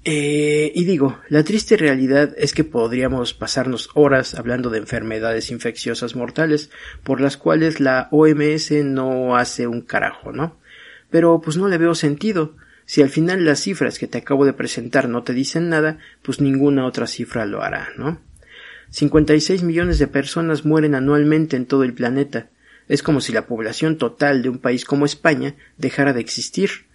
Eh, 0.04 0.72
y 0.74 0.84
digo, 0.84 1.20
la 1.28 1.44
triste 1.44 1.76
realidad 1.76 2.34
es 2.36 2.54
que 2.54 2.64
podríamos 2.64 3.34
pasarnos 3.34 3.88
horas 3.94 4.34
hablando 4.34 4.68
de 4.68 4.78
enfermedades 4.78 5.50
infecciosas 5.52 6.16
mortales 6.16 6.70
por 7.04 7.20
las 7.20 7.36
cuales 7.36 7.78
la 7.78 8.08
OMS 8.10 8.72
no 8.84 9.36
hace 9.36 9.68
un 9.68 9.80
carajo, 9.80 10.32
¿no? 10.32 10.58
Pero 11.10 11.40
pues 11.40 11.56
no 11.56 11.68
le 11.68 11.78
veo 11.78 11.94
sentido. 11.94 12.56
Si 12.84 13.00
al 13.00 13.10
final 13.10 13.44
las 13.44 13.60
cifras 13.60 13.98
que 14.00 14.08
te 14.08 14.18
acabo 14.18 14.44
de 14.44 14.54
presentar 14.54 15.08
no 15.08 15.22
te 15.22 15.34
dicen 15.34 15.68
nada, 15.68 15.98
pues 16.22 16.40
ninguna 16.40 16.84
otra 16.84 17.06
cifra 17.06 17.46
lo 17.46 17.62
hará, 17.62 17.90
¿no? 17.96 18.20
56 18.90 19.62
millones 19.62 19.98
de 20.00 20.08
personas 20.08 20.64
mueren 20.64 20.96
anualmente 20.96 21.56
en 21.56 21.66
todo 21.66 21.84
el 21.84 21.94
planeta. 21.94 22.50
Es 22.88 23.02
como 23.02 23.20
si 23.20 23.32
la 23.32 23.46
población 23.46 23.98
total 23.98 24.42
de 24.42 24.48
un 24.48 24.58
país 24.58 24.84
como 24.84 25.06
España 25.06 25.54
dejara 25.78 26.12
de 26.12 26.20
existir. 26.20 26.86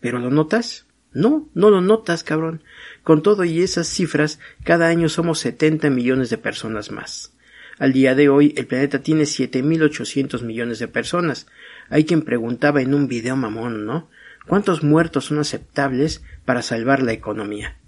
¿Pero 0.00 0.18
lo 0.18 0.30
notas? 0.30 0.85
No, 1.16 1.48
no 1.54 1.70
lo 1.70 1.80
notas, 1.80 2.22
cabrón. 2.22 2.62
Con 3.02 3.22
todo 3.22 3.44
y 3.44 3.62
esas 3.62 3.88
cifras, 3.88 4.38
cada 4.64 4.88
año 4.88 5.08
somos 5.08 5.38
70 5.38 5.88
millones 5.88 6.28
de 6.28 6.36
personas 6.36 6.90
más. 6.90 7.32
Al 7.78 7.94
día 7.94 8.14
de 8.14 8.28
hoy, 8.28 8.52
el 8.58 8.66
planeta 8.66 8.98
tiene 8.98 9.22
7.800 9.22 10.42
millones 10.42 10.78
de 10.78 10.88
personas. 10.88 11.46
Hay 11.88 12.04
quien 12.04 12.20
preguntaba 12.20 12.82
en 12.82 12.92
un 12.92 13.08
video 13.08 13.34
mamón, 13.34 13.86
¿no? 13.86 14.10
¿Cuántos 14.46 14.84
muertos 14.84 15.24
son 15.24 15.38
aceptables 15.38 16.22
para 16.44 16.60
salvar 16.60 17.02
la 17.02 17.14
economía? 17.14 17.78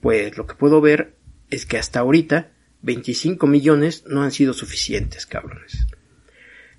Pues 0.00 0.36
lo 0.36 0.48
que 0.48 0.56
puedo 0.56 0.80
ver 0.80 1.14
es 1.50 1.66
que 1.66 1.78
hasta 1.78 2.00
ahorita 2.00 2.50
25 2.82 3.46
millones 3.46 4.02
no 4.08 4.24
han 4.24 4.32
sido 4.32 4.52
suficientes, 4.52 5.26
cabrones. 5.26 5.86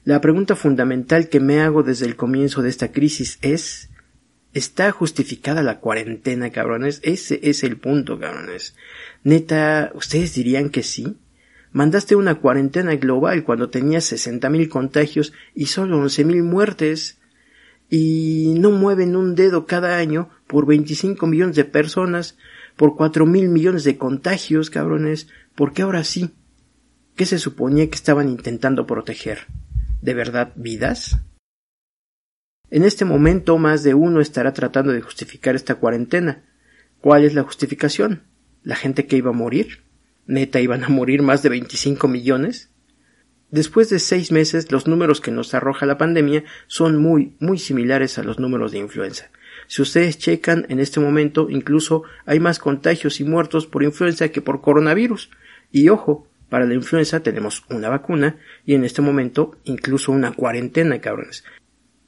La 0.03 0.19
pregunta 0.19 0.57
fundamental 0.57 1.29
que 1.29 1.39
me 1.39 1.61
hago 1.61 1.83
desde 1.83 2.05
el 2.05 2.17
comienzo 2.17 2.61
de 2.61 2.69
esta 2.69 2.91
crisis 2.91 3.39
es 3.41 3.91
¿Está 4.55 4.89
justificada 4.91 5.63
la 5.63 5.81
cuarentena, 5.81 6.49
cabrones? 6.49 7.01
Ese 7.03 7.41
es 7.43 7.65
el 7.65 7.75
punto, 7.75 8.17
cabrones. 8.17 8.73
Neta, 9.21 9.91
¿ustedes 9.95 10.33
dirían 10.33 10.69
que 10.69 10.81
sí? 10.81 11.17
Mandaste 11.73 12.15
una 12.15 12.35
cuarentena 12.35 12.95
global 12.95 13.43
cuando 13.43 13.69
tenías 13.69 14.15
mil 14.49 14.69
contagios 14.69 15.33
y 15.53 15.65
solo 15.65 16.07
mil 16.23 16.43
muertes 16.43 17.17
y 17.89 18.53
no 18.57 18.71
mueven 18.71 19.17
un 19.17 19.35
dedo 19.35 19.65
cada 19.65 19.97
año 19.97 20.29
por 20.47 20.65
25 20.65 21.27
millones 21.27 21.57
de 21.57 21.65
personas, 21.65 22.37
por 22.77 22.95
cuatro 22.95 23.25
mil 23.25 23.49
millones 23.49 23.83
de 23.83 23.97
contagios, 23.97 24.69
cabrones, 24.69 25.27
porque 25.55 25.81
ahora 25.81 26.05
sí. 26.05 26.29
¿Qué 27.17 27.25
se 27.25 27.39
suponía 27.39 27.89
que 27.89 27.95
estaban 27.95 28.29
intentando 28.29 28.87
proteger? 28.87 29.47
¿De 30.01 30.13
verdad 30.13 30.53
vidas? 30.55 31.19
En 32.71 32.83
este 32.83 33.05
momento 33.05 33.57
más 33.57 33.83
de 33.83 33.93
uno 33.93 34.21
estará 34.21 34.53
tratando 34.53 34.91
de 34.91 35.01
justificar 35.01 35.55
esta 35.55 35.75
cuarentena. 35.75 36.43
¿Cuál 36.99 37.23
es 37.23 37.33
la 37.33 37.43
justificación? 37.43 38.23
¿La 38.63 38.75
gente 38.75 39.05
que 39.05 39.17
iba 39.17 39.29
a 39.29 39.33
morir? 39.33 39.83
¿Neta 40.25 40.59
iban 40.59 40.83
a 40.83 40.89
morir 40.89 41.21
más 41.21 41.43
de 41.43 41.49
25 41.49 42.07
millones? 42.07 42.71
Después 43.51 43.89
de 43.89 43.99
seis 43.99 44.31
meses, 44.31 44.71
los 44.71 44.87
números 44.87 45.21
que 45.21 45.31
nos 45.31 45.53
arroja 45.53 45.85
la 45.85 45.99
pandemia 45.99 46.43
son 46.65 46.97
muy, 46.97 47.35
muy 47.39 47.59
similares 47.59 48.17
a 48.17 48.23
los 48.23 48.39
números 48.39 48.71
de 48.71 48.79
influenza. 48.79 49.29
Si 49.67 49.81
ustedes 49.81 50.17
checan 50.17 50.65
en 50.69 50.79
este 50.79 50.99
momento, 50.99 51.47
incluso 51.49 52.03
hay 52.25 52.39
más 52.39 52.59
contagios 52.59 53.19
y 53.19 53.23
muertos 53.23 53.67
por 53.67 53.83
influenza 53.83 54.29
que 54.29 54.41
por 54.41 54.61
coronavirus. 54.61 55.29
Y 55.71 55.89
ojo, 55.89 56.27
para 56.49 56.65
la 56.65 56.73
influenza 56.73 57.21
tenemos 57.21 57.63
una 57.69 57.89
vacuna 57.89 58.37
y 58.65 58.73
en 58.73 58.83
este 58.83 59.01
momento 59.01 59.57
incluso 59.63 60.11
una 60.11 60.33
cuarentena, 60.33 60.99
cabrones. 60.99 61.43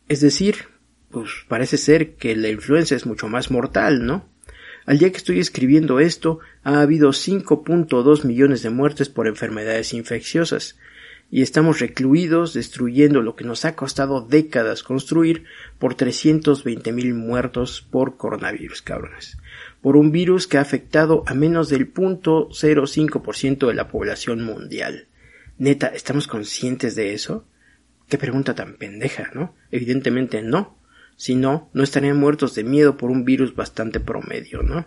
Es 0.08 0.22
decir, 0.22 0.70
pues 1.12 1.30
parece 1.48 1.78
ser 1.78 2.16
que 2.16 2.36
la 2.36 2.50
influenza 2.50 2.96
es 2.96 3.06
mucho 3.06 3.28
más 3.28 3.52
mortal, 3.52 4.06
¿no? 4.06 4.30
Al 4.86 5.00
día 5.00 5.12
que 5.12 5.18
estoy 5.18 5.40
escribiendo 5.40 6.00
esto, 6.00 6.40
ha 6.64 6.80
habido 6.80 7.10
5.2 7.10 8.24
millones 8.24 8.64
de 8.64 8.70
muertes 8.70 9.10
por 9.10 9.28
enfermedades 9.28 9.94
infecciosas, 9.94 10.78
y 11.30 11.42
estamos 11.42 11.80
recluidos 11.80 12.54
destruyendo 12.54 13.22
lo 13.22 13.36
que 13.36 13.44
nos 13.44 13.66
ha 13.66 13.76
costado 13.76 14.22
décadas 14.22 14.84
construir 14.84 15.44
por 15.78 15.96
320 15.96 16.94
mil 16.94 17.14
muertos 17.14 17.86
por 17.92 18.16
coronavirus, 18.16 18.82
cabrones. 18.82 19.38
Por 19.82 19.98
un 19.98 20.12
virus 20.12 20.48
que 20.48 20.58
ha 20.58 20.62
afectado 20.62 21.24
a 21.28 21.34
menos 21.34 21.68
del 21.68 21.94
0.05% 21.94 23.68
de 23.68 23.74
la 23.74 23.90
población 23.90 24.44
mundial. 24.44 25.08
Neta, 25.58 25.88
¿estamos 25.88 26.28
conscientes 26.28 26.96
de 26.96 27.14
eso? 27.14 27.46
Qué 28.08 28.18
pregunta 28.18 28.56
tan 28.56 28.76
pendeja, 28.76 29.30
¿no? 29.34 29.54
Evidentemente 29.72 30.42
no. 30.42 30.78
Si 31.18 31.36
no, 31.36 31.70
no 31.74 31.84
estarían 31.84 32.18
muertos 32.18 32.56
de 32.56 32.64
miedo 32.64 32.96
por 32.96 33.10
un 33.10 33.26
virus 33.26 33.56
bastante 33.56 34.00
promedio, 34.00 34.64
¿no? 34.64 34.86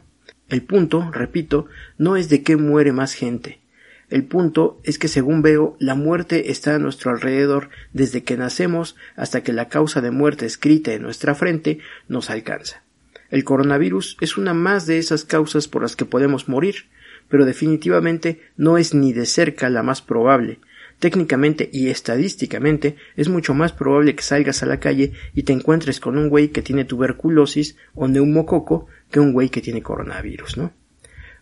El 0.49 0.63
punto, 0.63 1.11
repito, 1.13 1.67
no 1.99 2.17
es 2.17 2.29
de 2.29 2.43
qué 2.43 2.57
muere 2.57 2.93
más 2.93 3.15
gente. 3.15 3.61
El 4.09 4.25
punto 4.25 4.81
es 4.83 4.99
que 4.99 5.07
según 5.07 5.43
veo, 5.43 5.77
la 5.79 5.95
muerte 5.95 6.51
está 6.51 6.75
a 6.75 6.79
nuestro 6.79 7.13
alrededor 7.13 7.71
desde 7.93 8.25
que 8.25 8.37
nacemos 8.37 8.97
hasta 9.15 9.43
que 9.43 9.53
la 9.53 9.69
causa 9.69 10.01
de 10.01 10.11
muerte 10.11 10.47
escrita 10.47 10.93
en 10.93 11.03
nuestra 11.03 11.35
frente 11.37 11.79
nos 12.09 12.31
alcanza. 12.31 12.83
El 13.31 13.45
coronavirus 13.45 14.17
es 14.21 14.37
una 14.37 14.55
más 14.55 14.87
de 14.87 14.99
esas 14.99 15.25
causas 15.25 15.69
por 15.69 15.83
las 15.83 15.95
que 15.95 16.05
podemos 16.05 16.49
morir, 16.49 16.87
pero 17.29 17.45
definitivamente 17.45 18.41
no 18.57 18.79
es 18.79 18.95
ni 18.95 19.13
de 19.13 19.27
cerca 19.27 19.71
la 19.71 19.85
más 19.85 20.03
probable, 20.03 20.59
Técnicamente 21.01 21.71
y 21.73 21.89
estadísticamente 21.89 22.97
es 23.17 23.31
mucho 23.31 23.55
más 23.55 23.73
probable 23.73 24.15
que 24.15 24.23
salgas 24.23 24.63
a 24.63 24.67
la 24.67 24.81
calle 24.81 25.13
y 25.35 25.45
te 25.45 25.55
encuentres 25.55 25.99
con 25.99 26.19
un 26.19 26.29
güey 26.29 26.49
que 26.49 26.61
tiene 26.61 26.85
tuberculosis 26.85 27.77
o 27.95 28.07
neumococo 28.07 28.87
que 29.11 29.19
un 29.19 29.33
güey 29.33 29.49
que 29.49 29.63
tiene 29.63 29.83
coronavirus, 29.83 30.59
¿no? 30.59 30.73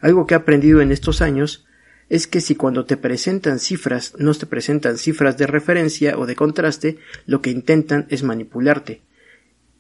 Algo 0.01 0.27
que 0.27 0.35
he 0.35 0.37
aprendido 0.37 0.81
en 0.81 0.93
estos 0.93 1.21
años 1.21 1.67
es 2.09 2.29
que 2.29 2.41
si 2.41 2.55
cuando 2.55 2.85
te 2.85 2.97
presentan 2.97 3.59
cifras 3.59 4.15
no 4.17 4.33
te 4.33 4.47
presentan 4.47 4.97
cifras 4.97 5.37
de 5.37 5.49
referencia 5.49 6.17
o 6.17 6.25
de 6.25 6.37
contraste, 6.37 6.99
lo 7.27 7.43
que 7.43 7.51
intentan 7.51 8.07
es 8.11 8.23
manipularte. 8.23 9.03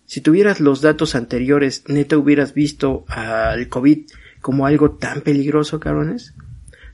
Si 0.06 0.20
tuvieras 0.20 0.58
los 0.58 0.80
datos 0.80 1.14
anteriores, 1.14 1.84
neta 1.86 2.18
hubieras 2.18 2.52
visto 2.52 3.04
al 3.06 3.68
COVID 3.68 4.06
como 4.40 4.66
algo 4.66 4.90
tan 4.92 5.20
peligroso, 5.20 5.78
cabrones. 5.78 6.34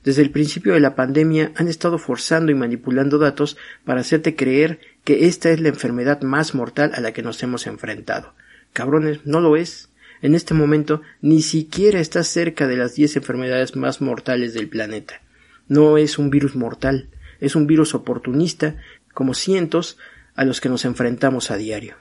Desde 0.05 0.21
el 0.21 0.31
principio 0.31 0.75
de 0.75 0.81
la 0.81 0.95
pandemia 0.95 1.53
han 1.57 1.67
estado 1.67 1.97
forzando 1.97 2.53
y 2.53 2.55
manipulando 2.55 3.19
datos 3.19 3.57
para 3.85 4.03
hacerte 4.03 4.37
creer 4.37 4.79
que 5.03 5.27
esta 5.27 5.51
es 5.51 5.61
la 5.61 5.71
enfermedad 5.71 6.21
más 6.21 6.55
mortal 6.55 6.93
a 6.95 7.01
la 7.01 7.13
que 7.13 7.23
nos 7.23 7.43
hemos 7.43 7.67
enfrentado. 7.67 8.35
Cabrones, 8.75 9.21
no 9.25 9.41
lo 9.41 9.57
es. 9.57 9.89
En 10.21 10.35
este 10.35 10.53
momento 10.53 11.01
ni 11.23 11.41
siquiera 11.41 12.01
está 12.01 12.23
cerca 12.23 12.67
de 12.67 12.77
las 12.77 12.95
diez 12.95 13.17
enfermedades 13.17 13.77
más 13.77 14.03
mortales 14.03 14.53
del 14.53 14.69
planeta. 14.69 15.23
No 15.69 15.97
es 15.97 16.19
un 16.19 16.29
virus 16.29 16.55
mortal, 16.55 17.09
es 17.41 17.57
un 17.57 17.67
virus 17.67 17.95
oportunista, 17.95 18.77
como 19.15 19.33
cientos 19.33 19.97
a 20.35 20.45
los 20.45 20.61
que 20.61 20.69
nos 20.69 20.85
enfrentamos 20.85 21.51
a 21.51 21.57
diario. 21.57 21.97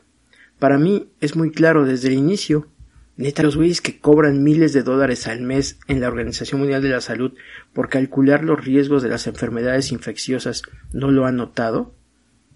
Para 0.60 0.78
mí 0.78 1.10
es 1.22 1.36
muy 1.36 1.52
claro 1.52 1.86
desde 1.86 2.10
el 2.10 2.16
inicio 2.16 2.68
Neta, 3.16 3.44
los 3.44 3.56
güeyes 3.56 3.82
que 3.82 4.00
cobran 4.00 4.44
miles 4.44 4.74
de 4.74 4.82
dólares 4.82 5.28
al 5.28 5.42
mes 5.42 5.78
en 5.88 6.02
la 6.02 6.08
Organización 6.08 6.62
Mundial 6.62 6.82
de 6.82 6.90
la 6.90 7.02
Salud 7.02 7.34
por 7.72 7.90
calcular 7.90 8.44
los 8.44 8.64
riesgos 8.64 9.04
de 9.04 9.10
las 9.10 9.28
enfermedades 9.28 9.92
infecciosas, 9.92 10.64
¿no 10.94 11.12
lo 11.12 11.28
han 11.28 11.36
notado? 11.36 11.94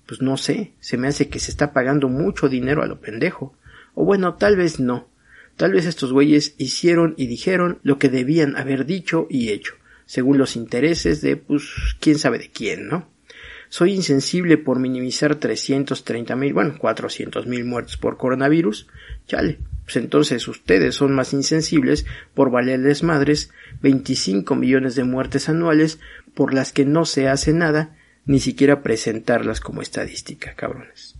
Pues 0.07 0.21
no 0.21 0.35
sé, 0.35 0.73
se 0.79 0.97
me 0.97 1.09
hace 1.09 1.29
que 1.29 1.39
se 1.39 1.51
está 1.51 1.73
pagando 1.73 2.09
mucho 2.09 2.49
dinero 2.49 2.81
a 2.81 2.87
lo 2.87 2.99
pendejo. 2.99 3.55
O 3.93 4.03
bueno, 4.03 4.33
tal 4.35 4.55
vez 4.55 4.79
no. 4.79 5.09
Tal 5.57 5.73
vez 5.73 5.85
estos 5.85 6.11
güeyes 6.11 6.55
hicieron 6.57 7.13
y 7.17 7.27
dijeron 7.27 7.79
lo 7.83 7.99
que 7.99 8.09
debían 8.09 8.55
haber 8.55 8.85
dicho 8.85 9.27
y 9.29 9.49
hecho, 9.49 9.73
según 10.05 10.37
los 10.37 10.55
intereses 10.55 11.21
de, 11.21 11.35
pues, 11.35 11.69
quién 11.99 12.17
sabe 12.17 12.39
de 12.39 12.49
quién, 12.49 12.87
¿no? 12.87 13.07
Soy 13.69 13.93
insensible 13.93 14.57
por 14.57 14.79
minimizar 14.79 15.35
330 15.35 16.35
mil, 16.35 16.53
bueno, 16.53 16.75
400 16.77 17.47
mil 17.47 17.65
muertos 17.65 17.97
por 17.97 18.17
coronavirus. 18.17 18.87
Chale, 19.27 19.59
pues 19.83 19.97
entonces 19.97 20.47
ustedes 20.47 20.95
son 20.95 21.13
más 21.13 21.33
insensibles 21.33 22.05
por 22.33 22.51
valerles 22.51 23.03
madres 23.03 23.51
25 23.81 24.55
millones 24.55 24.95
de 24.95 25.03
muertes 25.03 25.49
anuales 25.49 25.99
por 26.33 26.53
las 26.53 26.71
que 26.71 26.85
no 26.85 27.05
se 27.05 27.27
hace 27.27 27.53
nada, 27.53 27.95
ni 28.25 28.39
siquiera 28.39 28.81
presentarlas 28.81 29.59
como 29.59 29.81
estadística, 29.81 30.55
cabrones. 30.55 31.16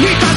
We 0.00 0.31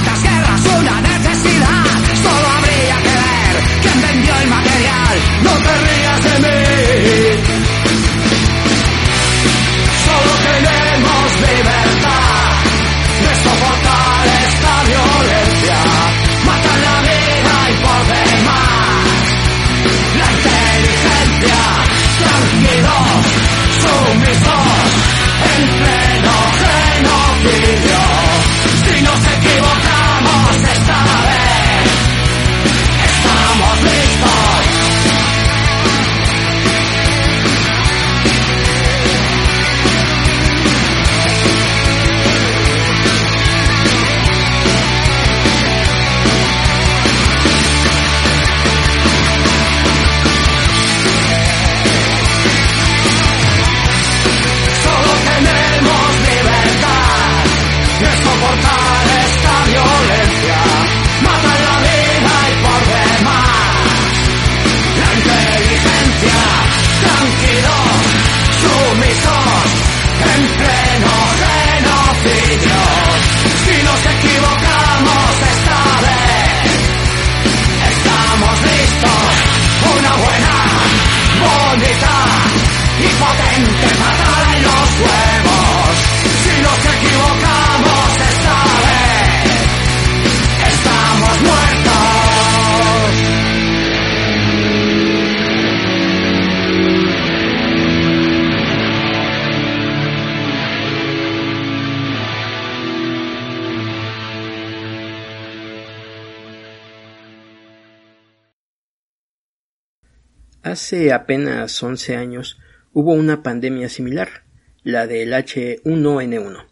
Hace 110.76 111.14
apenas 111.14 111.82
11 111.82 112.18
años 112.18 112.60
hubo 112.92 113.14
una 113.14 113.44
pandemia 113.44 113.88
similar, 113.88 114.44
la 114.84 115.08
del 115.08 115.32
H1N1. 115.32 116.66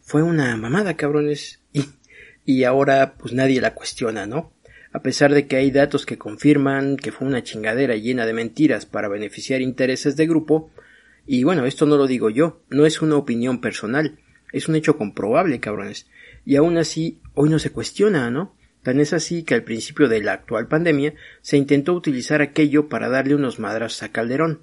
Fue 0.00 0.22
una 0.22 0.56
mamada, 0.56 0.94
cabrones, 0.94 1.58
y, 1.72 1.86
y 2.44 2.62
ahora 2.62 3.14
pues 3.18 3.32
nadie 3.32 3.60
la 3.60 3.74
cuestiona, 3.74 4.26
¿no? 4.26 4.52
A 4.92 5.02
pesar 5.02 5.34
de 5.34 5.48
que 5.48 5.56
hay 5.56 5.72
datos 5.72 6.06
que 6.06 6.18
confirman 6.18 6.96
que 6.96 7.10
fue 7.10 7.26
una 7.26 7.42
chingadera 7.42 7.96
llena 7.96 8.26
de 8.26 8.32
mentiras 8.32 8.86
para 8.86 9.08
beneficiar 9.08 9.60
intereses 9.60 10.14
de 10.14 10.28
grupo, 10.28 10.70
y 11.26 11.42
bueno, 11.42 11.66
esto 11.66 11.84
no 11.84 11.96
lo 11.96 12.06
digo 12.06 12.30
yo, 12.30 12.62
no 12.70 12.86
es 12.86 13.02
una 13.02 13.16
opinión 13.16 13.60
personal, 13.60 14.20
es 14.52 14.68
un 14.68 14.76
hecho 14.76 14.96
comprobable, 14.96 15.58
cabrones. 15.58 16.06
Y 16.46 16.54
aún 16.54 16.78
así, 16.78 17.18
hoy 17.34 17.50
no 17.50 17.58
se 17.58 17.72
cuestiona, 17.72 18.30
¿no? 18.30 18.54
Tan 18.88 19.00
es 19.00 19.12
así 19.12 19.42
que 19.42 19.52
al 19.52 19.64
principio 19.64 20.08
de 20.08 20.22
la 20.22 20.32
actual 20.32 20.66
pandemia 20.66 21.12
se 21.42 21.58
intentó 21.58 21.92
utilizar 21.92 22.40
aquello 22.40 22.88
para 22.88 23.10
darle 23.10 23.34
unos 23.34 23.58
madrazos 23.58 24.02
a 24.02 24.12
Calderón. 24.12 24.62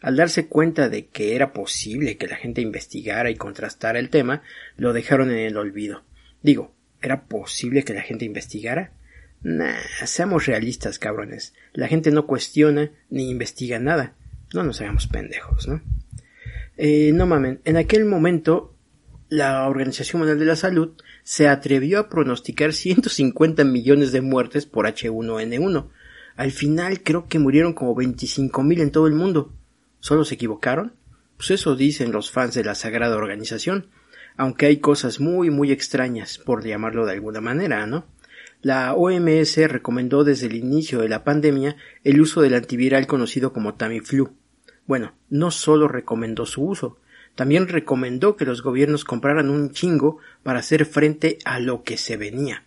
Al 0.00 0.16
darse 0.16 0.46
cuenta 0.46 0.88
de 0.88 1.08
que 1.08 1.36
era 1.36 1.52
posible 1.52 2.16
que 2.16 2.26
la 2.26 2.36
gente 2.36 2.62
investigara 2.62 3.28
y 3.28 3.34
contrastara 3.34 3.98
el 3.98 4.08
tema, 4.08 4.42
lo 4.78 4.94
dejaron 4.94 5.30
en 5.30 5.40
el 5.40 5.58
olvido. 5.58 6.04
Digo, 6.40 6.74
¿era 7.02 7.24
posible 7.26 7.82
que 7.82 7.92
la 7.92 8.00
gente 8.00 8.24
investigara? 8.24 8.92
Nah, 9.42 9.76
seamos 10.06 10.46
realistas, 10.46 10.98
cabrones. 10.98 11.52
La 11.74 11.86
gente 11.86 12.10
no 12.10 12.26
cuestiona 12.26 12.92
ni 13.10 13.28
investiga 13.28 13.78
nada. 13.78 14.14
No 14.54 14.62
nos 14.62 14.80
hagamos 14.80 15.06
pendejos, 15.06 15.68
¿no? 15.68 15.82
Eh, 16.78 17.12
no 17.12 17.26
mamen, 17.26 17.60
en 17.66 17.76
aquel 17.76 18.06
momento 18.06 18.74
la 19.28 19.68
Organización 19.68 20.20
Mundial 20.20 20.38
de 20.38 20.46
la 20.46 20.56
Salud 20.56 20.92
se 21.26 21.48
atrevió 21.48 21.98
a 21.98 22.08
pronosticar 22.08 22.72
150 22.72 23.64
millones 23.64 24.12
de 24.12 24.20
muertes 24.20 24.64
por 24.64 24.86
H1N1. 24.86 25.88
Al 26.36 26.52
final 26.52 27.02
creo 27.02 27.26
que 27.26 27.40
murieron 27.40 27.72
como 27.72 27.96
25 27.96 28.62
mil 28.62 28.80
en 28.80 28.92
todo 28.92 29.08
el 29.08 29.14
mundo. 29.14 29.52
¿Solo 29.98 30.24
se 30.24 30.36
equivocaron? 30.36 30.92
Pues 31.36 31.50
eso 31.50 31.74
dicen 31.74 32.12
los 32.12 32.30
fans 32.30 32.54
de 32.54 32.62
la 32.62 32.76
sagrada 32.76 33.16
organización, 33.16 33.88
aunque 34.36 34.66
hay 34.66 34.76
cosas 34.76 35.18
muy 35.18 35.50
muy 35.50 35.72
extrañas, 35.72 36.38
por 36.38 36.64
llamarlo 36.64 37.04
de 37.06 37.14
alguna 37.14 37.40
manera, 37.40 37.84
¿no? 37.88 38.06
La 38.62 38.94
OMS 38.94 39.56
recomendó 39.66 40.22
desde 40.22 40.46
el 40.46 40.54
inicio 40.54 41.00
de 41.00 41.08
la 41.08 41.24
pandemia 41.24 41.74
el 42.04 42.20
uso 42.20 42.40
del 42.40 42.54
antiviral 42.54 43.08
conocido 43.08 43.52
como 43.52 43.74
Tamiflu. 43.74 44.30
Bueno, 44.86 45.16
no 45.28 45.50
solo 45.50 45.88
recomendó 45.88 46.46
su 46.46 46.62
uso, 46.62 47.00
también 47.36 47.68
recomendó 47.68 48.34
que 48.36 48.46
los 48.46 48.62
gobiernos 48.62 49.04
compraran 49.04 49.50
un 49.50 49.70
chingo 49.70 50.18
para 50.42 50.58
hacer 50.58 50.86
frente 50.86 51.38
a 51.44 51.60
lo 51.60 51.84
que 51.84 51.98
se 51.98 52.16
venía. 52.16 52.64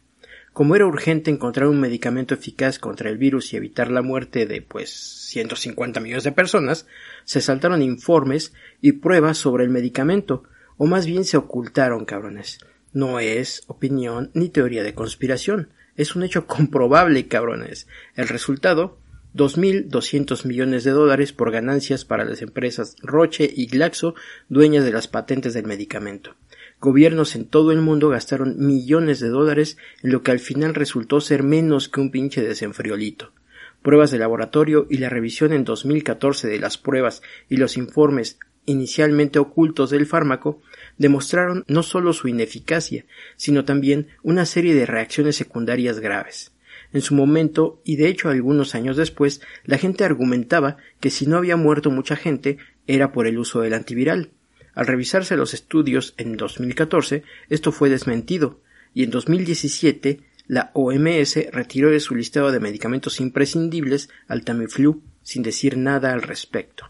Como 0.53 0.75
era 0.75 0.85
urgente 0.85 1.31
encontrar 1.31 1.67
un 1.67 1.79
medicamento 1.79 2.33
eficaz 2.33 2.79
contra 2.79 3.09
el 3.09 3.17
virus 3.17 3.51
y 3.51 3.57
evitar 3.57 3.89
la 3.89 4.01
muerte 4.01 4.45
de 4.45 4.61
pues 4.61 4.91
150 4.91 5.99
millones 5.99 6.23
de 6.23 6.31
personas, 6.31 6.85
se 7.23 7.41
saltaron 7.41 7.81
informes 7.81 8.53
y 8.79 8.93
pruebas 8.93 9.37
sobre 9.37 9.63
el 9.63 9.69
medicamento, 9.69 10.43
o 10.77 10.85
más 10.85 11.05
bien 11.05 11.25
se 11.25 11.37
ocultaron, 11.37 12.05
cabrones. 12.05 12.59
No 12.93 13.19
es 13.19 13.63
opinión 13.67 14.31
ni 14.33 14.49
teoría 14.49 14.83
de 14.83 14.93
conspiración, 14.93 15.69
es 15.95 16.15
un 16.15 16.23
hecho 16.23 16.45
comprobable, 16.47 17.27
cabrones. 17.27 17.87
El 18.15 18.27
resultado 18.27 18.98
2.200 19.35 20.45
millones 20.45 20.83
de 20.83 20.91
dólares 20.91 21.33
por 21.33 21.51
ganancias 21.51 22.05
para 22.05 22.25
las 22.25 22.41
empresas 22.41 22.95
Roche 23.01 23.49
y 23.53 23.67
Glaxo, 23.67 24.15
dueñas 24.49 24.85
de 24.85 24.91
las 24.91 25.07
patentes 25.07 25.53
del 25.53 25.65
medicamento. 25.65 26.35
Gobiernos 26.81 27.35
en 27.35 27.45
todo 27.45 27.71
el 27.71 27.81
mundo 27.81 28.09
gastaron 28.09 28.55
millones 28.57 29.19
de 29.19 29.29
dólares 29.29 29.77
en 30.01 30.11
lo 30.11 30.23
que 30.23 30.31
al 30.31 30.39
final 30.39 30.75
resultó 30.75 31.21
ser 31.21 31.43
menos 31.43 31.89
que 31.89 31.99
un 31.99 32.09
pinche 32.09 32.41
desenfriolito. 32.41 33.33
Pruebas 33.81 34.11
de 34.11 34.17
laboratorio 34.17 34.87
y 34.89 34.97
la 34.97 35.09
revisión 35.09 35.53
en 35.53 35.63
2014 35.63 36.47
de 36.47 36.59
las 36.59 36.77
pruebas 36.77 37.21
y 37.49 37.57
los 37.57 37.77
informes 37.77 38.39
inicialmente 38.65 39.39
ocultos 39.39 39.89
del 39.89 40.05
fármaco 40.05 40.61
demostraron 40.97 41.65
no 41.67 41.83
solo 41.83 42.13
su 42.13 42.27
ineficacia, 42.27 43.05
sino 43.35 43.65
también 43.65 44.07
una 44.21 44.45
serie 44.45 44.75
de 44.75 44.85
reacciones 44.85 45.35
secundarias 45.35 45.99
graves. 45.99 46.51
En 46.91 47.01
su 47.01 47.13
momento, 47.13 47.81
y 47.83 47.97
de 47.97 48.07
hecho 48.07 48.29
algunos 48.29 48.75
años 48.75 48.97
después, 48.97 49.41
la 49.65 49.77
gente 49.77 50.03
argumentaba 50.03 50.77
que 50.99 51.09
si 51.09 51.27
no 51.27 51.37
había 51.37 51.55
muerto 51.55 51.91
mucha 51.91 52.15
gente 52.15 52.57
era 52.87 53.11
por 53.11 53.27
el 53.27 53.37
uso 53.37 53.61
del 53.61 53.73
antiviral. 53.73 54.31
Al 54.73 54.87
revisarse 54.87 55.37
los 55.37 55.53
estudios 55.53 56.13
en 56.17 56.37
2014, 56.37 57.23
esto 57.49 57.71
fue 57.71 57.89
desmentido, 57.89 58.61
y 58.93 59.03
en 59.03 59.11
2017 59.11 60.21
la 60.47 60.71
OMS 60.73 61.51
retiró 61.51 61.91
de 61.91 61.99
su 61.99 62.15
listado 62.15 62.51
de 62.51 62.59
medicamentos 62.59 63.19
imprescindibles 63.19 64.09
al 64.27 64.43
Tamiflu 64.43 65.03
sin 65.21 65.43
decir 65.43 65.77
nada 65.77 66.11
al 66.11 66.23
respecto. 66.23 66.85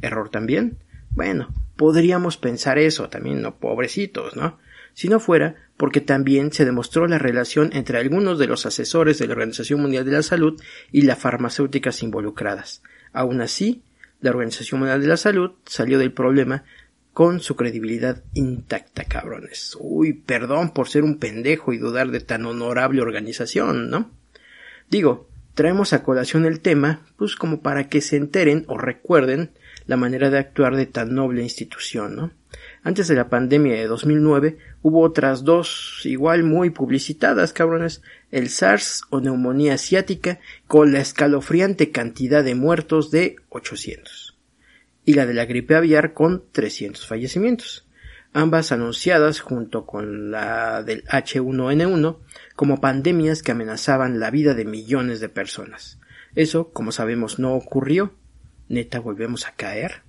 ¿Error 0.00 0.30
también? 0.30 0.78
Bueno, 1.10 1.52
podríamos 1.76 2.38
pensar 2.38 2.78
eso 2.78 3.10
también, 3.10 3.42
no 3.42 3.58
pobrecitos, 3.58 4.34
¿no? 4.34 4.58
Si 4.94 5.08
no 5.08 5.20
fuera 5.20 5.68
porque 5.82 6.00
también 6.00 6.52
se 6.52 6.64
demostró 6.64 7.08
la 7.08 7.18
relación 7.18 7.70
entre 7.72 7.98
algunos 7.98 8.38
de 8.38 8.46
los 8.46 8.66
asesores 8.66 9.18
de 9.18 9.26
la 9.26 9.32
Organización 9.32 9.80
Mundial 9.80 10.04
de 10.04 10.12
la 10.12 10.22
Salud 10.22 10.62
y 10.92 11.02
las 11.02 11.18
farmacéuticas 11.18 12.04
involucradas. 12.04 12.84
Aún 13.12 13.40
así, 13.40 13.82
la 14.20 14.30
Organización 14.30 14.78
Mundial 14.78 15.00
de 15.00 15.08
la 15.08 15.16
Salud 15.16 15.50
salió 15.66 15.98
del 15.98 16.12
problema 16.12 16.62
con 17.12 17.40
su 17.40 17.56
credibilidad 17.56 18.22
intacta, 18.32 19.06
cabrones. 19.06 19.76
Uy, 19.80 20.12
perdón 20.12 20.72
por 20.72 20.88
ser 20.88 21.02
un 21.02 21.18
pendejo 21.18 21.72
y 21.72 21.78
dudar 21.78 22.12
de 22.12 22.20
tan 22.20 22.46
honorable 22.46 23.02
organización, 23.02 23.90
¿no? 23.90 24.12
Digo, 24.88 25.28
traemos 25.54 25.92
a 25.94 26.04
colación 26.04 26.46
el 26.46 26.60
tema, 26.60 27.04
pues 27.16 27.34
como 27.34 27.60
para 27.60 27.88
que 27.88 28.02
se 28.02 28.14
enteren 28.14 28.64
o 28.68 28.78
recuerden 28.78 29.50
la 29.86 29.96
manera 29.96 30.30
de 30.30 30.38
actuar 30.38 30.76
de 30.76 30.86
tan 30.86 31.12
noble 31.12 31.42
institución, 31.42 32.14
¿no? 32.14 32.30
Antes 32.84 33.06
de 33.06 33.14
la 33.14 33.28
pandemia 33.28 33.74
de 33.74 33.86
2009 33.86 34.58
hubo 34.82 35.02
otras 35.02 35.44
dos 35.44 36.00
igual 36.04 36.42
muy 36.42 36.70
publicitadas, 36.70 37.52
cabrones, 37.52 38.02
el 38.32 38.48
SARS 38.48 39.02
o 39.10 39.20
neumonía 39.20 39.74
asiática 39.74 40.40
con 40.66 40.92
la 40.92 41.00
escalofriante 41.00 41.92
cantidad 41.92 42.42
de 42.42 42.56
muertos 42.56 43.12
de 43.12 43.36
800 43.50 44.36
y 45.04 45.14
la 45.14 45.26
de 45.26 45.34
la 45.34 45.44
gripe 45.44 45.76
aviar 45.76 46.12
con 46.12 46.44
300 46.50 47.06
fallecimientos, 47.06 47.86
ambas 48.32 48.72
anunciadas 48.72 49.40
junto 49.40 49.86
con 49.86 50.32
la 50.32 50.82
del 50.82 51.04
H1N1 51.04 52.18
como 52.56 52.80
pandemias 52.80 53.42
que 53.42 53.52
amenazaban 53.52 54.18
la 54.18 54.30
vida 54.30 54.54
de 54.54 54.64
millones 54.64 55.20
de 55.20 55.28
personas. 55.28 56.00
Eso, 56.34 56.70
como 56.72 56.92
sabemos, 56.92 57.38
no 57.38 57.54
ocurrió. 57.54 58.14
¿Neta 58.68 59.00
volvemos 59.00 59.46
a 59.46 59.52
caer? 59.52 60.02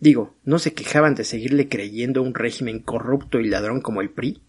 Digo, 0.00 0.34
¿no 0.44 0.58
se 0.58 0.72
quejaban 0.72 1.14
de 1.14 1.24
seguirle 1.24 1.68
creyendo 1.68 2.22
un 2.22 2.34
régimen 2.34 2.80
corrupto 2.80 3.38
y 3.38 3.48
ladrón 3.48 3.82
como 3.82 4.00
el 4.00 4.10
PRI? 4.10 4.42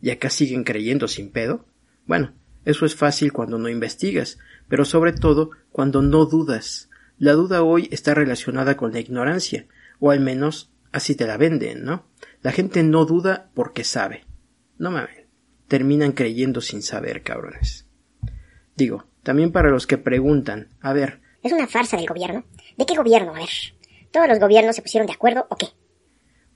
¿Y 0.00 0.10
acá 0.10 0.30
siguen 0.30 0.64
creyendo 0.64 1.08
sin 1.08 1.30
pedo? 1.30 1.66
Bueno, 2.06 2.32
eso 2.64 2.86
es 2.86 2.94
fácil 2.94 3.32
cuando 3.32 3.58
no 3.58 3.68
investigas, 3.68 4.38
pero 4.68 4.86
sobre 4.86 5.12
todo 5.12 5.50
cuando 5.72 6.00
no 6.00 6.24
dudas. 6.24 6.88
La 7.18 7.32
duda 7.32 7.62
hoy 7.62 7.88
está 7.92 8.14
relacionada 8.14 8.76
con 8.76 8.92
la 8.92 9.00
ignorancia, 9.00 9.66
o 10.00 10.10
al 10.10 10.20
menos 10.20 10.72
así 10.90 11.14
te 11.14 11.26
la 11.26 11.36
venden, 11.36 11.84
¿no? 11.84 12.06
La 12.42 12.52
gente 12.52 12.82
no 12.82 13.04
duda 13.04 13.50
porque 13.54 13.84
sabe. 13.84 14.24
No 14.78 14.90
mames. 14.90 15.26
Terminan 15.68 16.12
creyendo 16.12 16.60
sin 16.60 16.82
saber, 16.82 17.22
cabrones. 17.22 17.86
Digo, 18.76 19.06
también 19.22 19.52
para 19.52 19.70
los 19.70 19.86
que 19.86 19.98
preguntan, 19.98 20.68
a 20.80 20.92
ver. 20.92 21.20
¿Es 21.42 21.52
una 21.52 21.66
farsa 21.66 21.96
del 21.96 22.06
gobierno? 22.06 22.44
¿De 22.76 22.86
qué 22.86 22.94
gobierno? 22.94 23.34
A 23.34 23.38
ver. 23.38 23.48
¿Todos 24.14 24.28
los 24.28 24.38
gobiernos 24.38 24.76
se 24.76 24.82
pusieron 24.82 25.08
de 25.08 25.12
acuerdo 25.12 25.44
o 25.50 25.56
qué? 25.56 25.66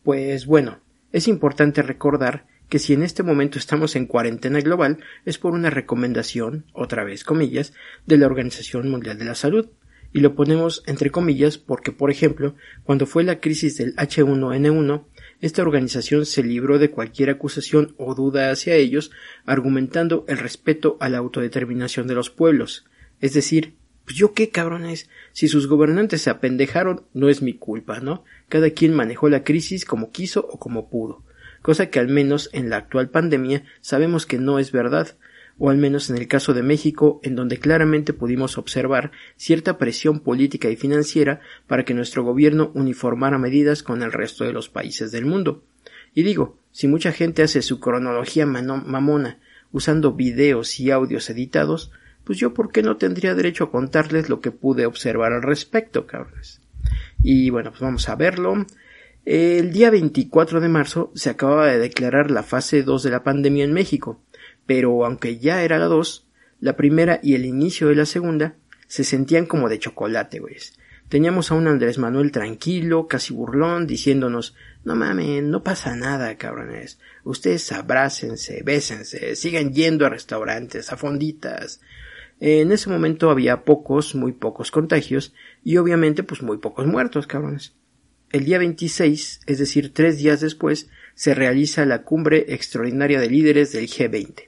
Pues 0.04 0.46
bueno, 0.46 0.78
es 1.10 1.26
importante 1.26 1.82
recordar 1.82 2.46
que 2.68 2.78
si 2.78 2.92
en 2.92 3.02
este 3.02 3.24
momento 3.24 3.58
estamos 3.58 3.96
en 3.96 4.06
cuarentena 4.06 4.60
global 4.60 4.98
es 5.24 5.38
por 5.38 5.54
una 5.54 5.68
recomendación, 5.68 6.66
otra 6.72 7.02
vez 7.02 7.24
comillas, 7.24 7.72
de 8.06 8.16
la 8.16 8.26
Organización 8.26 8.88
Mundial 8.88 9.18
de 9.18 9.24
la 9.24 9.34
Salud, 9.34 9.70
y 10.12 10.20
lo 10.20 10.36
ponemos 10.36 10.84
entre 10.86 11.10
comillas 11.10 11.58
porque, 11.58 11.90
por 11.90 12.12
ejemplo, 12.12 12.54
cuando 12.84 13.06
fue 13.06 13.24
la 13.24 13.40
crisis 13.40 13.76
del 13.76 13.96
H1N1, 13.96 15.06
esta 15.40 15.62
organización 15.62 16.26
se 16.26 16.44
libró 16.44 16.78
de 16.78 16.92
cualquier 16.92 17.28
acusación 17.28 17.92
o 17.98 18.14
duda 18.14 18.52
hacia 18.52 18.76
ellos, 18.76 19.10
argumentando 19.46 20.24
el 20.28 20.38
respeto 20.38 20.96
a 21.00 21.08
la 21.08 21.18
autodeterminación 21.18 22.06
de 22.06 22.14
los 22.14 22.30
pueblos, 22.30 22.86
es 23.20 23.34
decir, 23.34 23.74
pues 24.08 24.16
yo 24.16 24.32
qué 24.32 24.48
cabrones, 24.48 25.10
si 25.32 25.48
sus 25.48 25.66
gobernantes 25.66 26.22
se 26.22 26.30
apendejaron, 26.30 27.02
no 27.12 27.28
es 27.28 27.42
mi 27.42 27.52
culpa, 27.52 28.00
¿no? 28.00 28.24
Cada 28.48 28.70
quien 28.70 28.94
manejó 28.94 29.28
la 29.28 29.44
crisis 29.44 29.84
como 29.84 30.12
quiso 30.12 30.48
o 30.50 30.58
como 30.58 30.88
pudo, 30.88 31.24
cosa 31.60 31.90
que 31.90 31.98
al 31.98 32.08
menos 32.08 32.48
en 32.54 32.70
la 32.70 32.78
actual 32.78 33.10
pandemia 33.10 33.64
sabemos 33.82 34.24
que 34.24 34.38
no 34.38 34.58
es 34.58 34.72
verdad, 34.72 35.18
o 35.58 35.68
al 35.68 35.76
menos 35.76 36.08
en 36.08 36.16
el 36.16 36.26
caso 36.26 36.54
de 36.54 36.62
México, 36.62 37.20
en 37.22 37.36
donde 37.36 37.58
claramente 37.58 38.14
pudimos 38.14 38.56
observar 38.56 39.12
cierta 39.36 39.76
presión 39.76 40.20
política 40.20 40.70
y 40.70 40.76
financiera 40.76 41.42
para 41.66 41.84
que 41.84 41.92
nuestro 41.92 42.24
gobierno 42.24 42.70
uniformara 42.74 43.36
medidas 43.36 43.82
con 43.82 44.02
el 44.02 44.10
resto 44.10 44.44
de 44.44 44.54
los 44.54 44.70
países 44.70 45.12
del 45.12 45.26
mundo. 45.26 45.64
Y 46.14 46.22
digo, 46.22 46.56
si 46.72 46.88
mucha 46.88 47.12
gente 47.12 47.42
hace 47.42 47.60
su 47.60 47.78
cronología 47.78 48.46
mamona 48.46 49.38
usando 49.70 50.14
videos 50.14 50.80
y 50.80 50.92
audios 50.92 51.28
editados, 51.28 51.92
pues 52.28 52.38
yo 52.38 52.52
por 52.52 52.70
qué 52.70 52.82
no 52.82 52.98
tendría 52.98 53.34
derecho 53.34 53.64
a 53.64 53.70
contarles 53.70 54.28
lo 54.28 54.42
que 54.42 54.50
pude 54.50 54.84
observar 54.84 55.32
al 55.32 55.40
respecto, 55.40 56.06
cabrones. 56.06 56.60
Y 57.22 57.48
bueno, 57.48 57.70
pues 57.70 57.80
vamos 57.80 58.06
a 58.10 58.16
verlo. 58.16 58.66
El 59.24 59.72
día 59.72 59.88
24 59.88 60.60
de 60.60 60.68
marzo 60.68 61.10
se 61.14 61.30
acababa 61.30 61.68
de 61.68 61.78
declarar 61.78 62.30
la 62.30 62.42
fase 62.42 62.82
2 62.82 63.02
de 63.02 63.10
la 63.10 63.22
pandemia 63.22 63.64
en 63.64 63.72
México, 63.72 64.20
pero 64.66 65.06
aunque 65.06 65.38
ya 65.38 65.62
era 65.62 65.78
la 65.78 65.86
2, 65.86 66.28
la 66.60 66.76
primera 66.76 67.18
y 67.22 67.34
el 67.34 67.46
inicio 67.46 67.88
de 67.88 67.94
la 67.94 68.04
segunda 68.04 68.56
se 68.88 69.04
sentían 69.04 69.46
como 69.46 69.70
de 69.70 69.78
chocolate, 69.78 70.38
güeyes. 70.38 70.74
Teníamos 71.08 71.50
a 71.50 71.54
un 71.54 71.66
Andrés 71.66 71.96
Manuel 71.96 72.30
tranquilo, 72.30 73.08
casi 73.08 73.32
burlón, 73.32 73.86
diciéndonos 73.86 74.54
no 74.84 74.96
mamen, 74.96 75.50
no 75.50 75.62
pasa 75.62 75.96
nada, 75.96 76.36
cabrones. 76.36 76.98
Ustedes 77.24 77.72
abrácense, 77.72 78.62
bésense, 78.62 79.34
sigan 79.34 79.72
yendo 79.72 80.04
a 80.04 80.10
restaurantes, 80.10 80.92
a 80.92 80.98
fonditas. 80.98 81.80
En 82.40 82.70
ese 82.70 82.88
momento 82.88 83.30
había 83.30 83.64
pocos, 83.64 84.14
muy 84.14 84.32
pocos 84.32 84.70
contagios 84.70 85.34
y 85.64 85.76
obviamente 85.76 86.22
pues 86.22 86.40
muy 86.42 86.58
pocos 86.58 86.86
muertos, 86.86 87.26
cabrones. 87.26 87.74
El 88.30 88.44
día 88.44 88.58
26, 88.58 89.40
es 89.44 89.58
decir, 89.58 89.92
tres 89.92 90.18
días 90.18 90.40
después, 90.40 90.88
se 91.14 91.34
realiza 91.34 91.84
la 91.84 92.02
cumbre 92.02 92.46
extraordinaria 92.54 93.20
de 93.20 93.28
líderes 93.28 93.72
del 93.72 93.88
G20. 93.88 94.44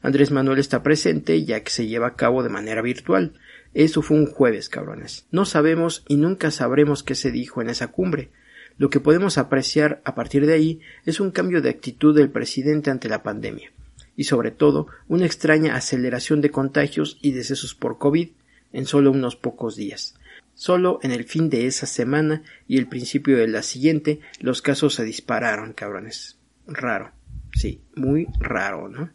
Andrés 0.00 0.30
Manuel 0.30 0.58
está 0.58 0.82
presente 0.82 1.44
ya 1.44 1.60
que 1.60 1.70
se 1.70 1.86
lleva 1.86 2.06
a 2.06 2.16
cabo 2.16 2.42
de 2.42 2.48
manera 2.48 2.80
virtual. 2.80 3.34
Eso 3.74 4.00
fue 4.00 4.16
un 4.16 4.26
jueves, 4.26 4.70
cabrones. 4.70 5.26
No 5.30 5.44
sabemos 5.44 6.04
y 6.08 6.16
nunca 6.16 6.50
sabremos 6.50 7.02
qué 7.02 7.14
se 7.14 7.32
dijo 7.32 7.60
en 7.60 7.68
esa 7.68 7.88
cumbre. 7.88 8.30
Lo 8.78 8.88
que 8.88 9.00
podemos 9.00 9.36
apreciar 9.36 10.00
a 10.04 10.14
partir 10.14 10.46
de 10.46 10.54
ahí 10.54 10.80
es 11.04 11.20
un 11.20 11.32
cambio 11.32 11.60
de 11.60 11.68
actitud 11.68 12.16
del 12.16 12.30
presidente 12.30 12.90
ante 12.90 13.10
la 13.10 13.22
pandemia 13.22 13.72
y 14.16 14.24
sobre 14.24 14.50
todo 14.50 14.88
una 15.08 15.26
extraña 15.26 15.76
aceleración 15.76 16.40
de 16.40 16.50
contagios 16.50 17.18
y 17.20 17.32
decesos 17.32 17.74
por 17.74 17.98
COVID 17.98 18.30
en 18.72 18.86
solo 18.86 19.10
unos 19.10 19.36
pocos 19.36 19.76
días. 19.76 20.14
Solo 20.54 20.98
en 21.02 21.12
el 21.12 21.24
fin 21.24 21.50
de 21.50 21.66
esa 21.66 21.86
semana 21.86 22.42
y 22.66 22.78
el 22.78 22.88
principio 22.88 23.36
de 23.36 23.46
la 23.46 23.62
siguiente 23.62 24.20
los 24.40 24.62
casos 24.62 24.94
se 24.94 25.04
dispararon, 25.04 25.74
cabrones. 25.74 26.38
Raro. 26.66 27.12
Sí, 27.54 27.82
muy 27.94 28.26
raro, 28.40 28.88
¿no? 28.88 29.10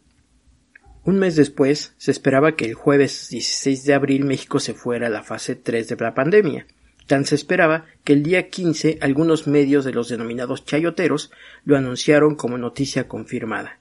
Un 1.04 1.18
mes 1.18 1.34
después 1.34 1.94
se 1.96 2.12
esperaba 2.12 2.54
que 2.54 2.64
el 2.64 2.74
jueves 2.74 3.28
16 3.28 3.84
de 3.84 3.94
abril 3.94 4.24
México 4.24 4.60
se 4.60 4.72
fuera 4.72 5.08
a 5.08 5.10
la 5.10 5.24
fase 5.24 5.56
3 5.56 5.88
de 5.88 5.96
la 5.96 6.14
pandemia. 6.14 6.66
Tan 7.08 7.24
se 7.24 7.34
esperaba 7.34 7.86
que 8.04 8.12
el 8.12 8.22
día 8.22 8.48
15 8.48 8.98
algunos 9.00 9.48
medios 9.48 9.84
de 9.84 9.92
los 9.92 10.08
denominados 10.08 10.64
chayoteros 10.64 11.32
lo 11.64 11.76
anunciaron 11.76 12.36
como 12.36 12.56
noticia 12.56 13.08
confirmada. 13.08 13.80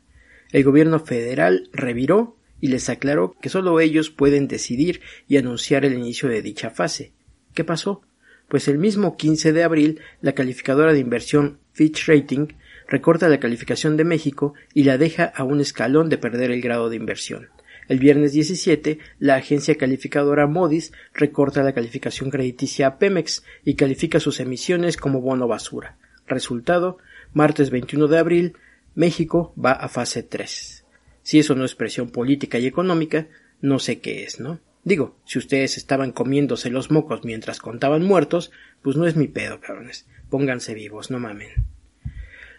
El 0.52 0.64
gobierno 0.64 1.00
federal 1.00 1.70
reviró 1.74 2.36
y 2.60 2.68
les 2.68 2.90
aclaró 2.90 3.36
que 3.42 3.50
solo 3.50 3.80
ellos 3.80 4.10
pueden 4.10 4.48
decidir 4.48 5.02
y 5.28 5.38
anunciar 5.38 5.86
el 5.86 5.94
inicio 5.94 6.30
de 6.30 6.42
dicha 6.42 6.70
fase. 6.70 7.12
¿Qué 7.54 7.64
pasó? 7.64 8.02
Pues 8.48 8.68
el 8.68 8.78
mismo 8.78 9.18
15 9.18 9.54
de 9.54 9.64
abril, 9.64 10.02
la 10.22 10.34
calificadora 10.34 10.94
de 10.94 11.00
inversión 11.00 11.60
Fitch 11.74 12.08
Rating 12.08 12.48
recorta 12.88 13.30
la 13.30 13.40
calificación 13.40 13.96
de 13.96 14.04
México 14.04 14.54
y 14.74 14.84
la 14.84 14.98
deja 14.98 15.24
a 15.24 15.44
un 15.44 15.62
escalón 15.62 16.10
de 16.10 16.18
perder 16.18 16.52
el 16.52 16.62
grado 16.62 16.90
de 16.90 16.98
inversión. 16.98 17.48
El 17.88 18.00
viernes 18.00 18.34
17, 18.34 19.00
la 19.20 19.36
agencia 19.36 19.76
calificadora 19.76 20.48
Modis 20.48 20.92
recorta 21.14 21.64
la 21.64 21.74
calificación 21.74 22.30
crediticia 22.30 22.88
a 22.88 23.00
Pemex 23.00 23.44
y 23.66 23.76
califica 23.76 24.20
sus 24.20 24.40
emisiones 24.40 24.98
como 24.98 25.22
bono 25.22 25.48
basura. 25.48 25.98
Resultado, 26.28 26.98
martes 27.34 27.70
21 27.70 28.08
de 28.08 28.18
abril, 28.18 28.54
México 28.96 29.54
va 29.64 29.72
a 29.72 29.88
fase 29.88 30.24
3. 30.24 30.86
Si 31.24 31.40
eso 31.40 31.56
no 31.56 31.64
es 31.64 31.76
presión 31.76 32.10
política 32.10 32.60
y 32.60 32.68
económica, 32.68 33.28
no 33.62 33.80
sé 33.80 34.00
qué 34.00 34.24
es, 34.24 34.40
¿no? 34.40 34.60
Digo, 34.84 35.16
si 35.26 35.38
ustedes 35.38 35.78
estaban 35.78 36.12
comiéndose 36.12 36.70
los 36.70 36.90
mocos 36.90 37.24
mientras 37.24 37.60
contaban 37.60 38.04
muertos, 38.04 38.52
pues 38.82 38.98
no 38.98 39.06
es 39.06 39.16
mi 39.16 39.28
pedo, 39.28 39.62
cabrones. 39.62 40.08
Pónganse 40.30 40.74
vivos, 40.74 41.12
no 41.12 41.20
mamen. 41.20 41.50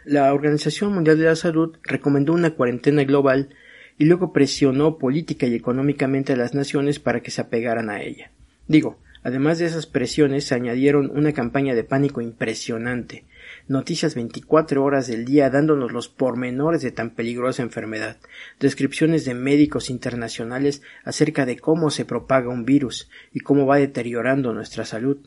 La 0.05 0.33
Organización 0.33 0.95
Mundial 0.95 1.19
de 1.19 1.25
la 1.25 1.37
Salud 1.37 1.77
recomendó 1.83 2.33
una 2.33 2.55
cuarentena 2.55 3.05
global 3.05 3.51
y 3.99 4.05
luego 4.05 4.33
presionó 4.33 4.99
política 4.99 5.47
y 5.47 5.55
económicamente 5.55 6.33
a 6.33 6.37
las 6.37 6.55
naciones 6.55 6.99
para 6.99 7.21
que 7.21 7.31
se 7.31 7.41
apegaran 7.41 7.91
a 7.91 8.03
ella. 8.03 8.31
Digo, 8.69 8.99
además 9.23 9.59
de 9.59 9.67
esas 9.67 9.87
presiones 9.87 10.45
se 10.45 10.55
añadieron 10.55 11.11
una 11.15 11.33
campaña 11.33 11.75
de 11.75 11.85
pánico 11.85 12.21
impresionante, 12.21 13.25
noticias 13.69 14.15
24 14.15 14.83
horas 14.83 15.07
del 15.07 15.25
día 15.25 15.51
dándonos 15.51 15.93
los 15.93 16.09
pormenores 16.09 16.83
de 16.83 16.91
tan 16.91 17.11
peligrosa 17.11 17.63
enfermedad, 17.63 18.19
descripciones 18.61 19.25
de 19.25 19.35
médicos 19.35 19.91
internacionales 19.91 20.83
acerca 21.05 21.47
de 21.47 21.59
cómo 21.59 21.91
se 21.91 22.05
propaga 22.05 22.49
un 22.49 22.65
virus 22.65 23.09
y 23.33 23.41
cómo 23.41 23.67
va 23.67 23.77
deteriorando 23.77 24.53
nuestra 24.53 24.85
salud. 24.85 25.19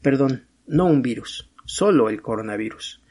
Perdón, 0.00 0.46
no 0.66 0.86
un 0.86 1.02
virus, 1.02 1.50
solo 1.64 2.08
el 2.08 2.22
coronavirus. 2.22 3.02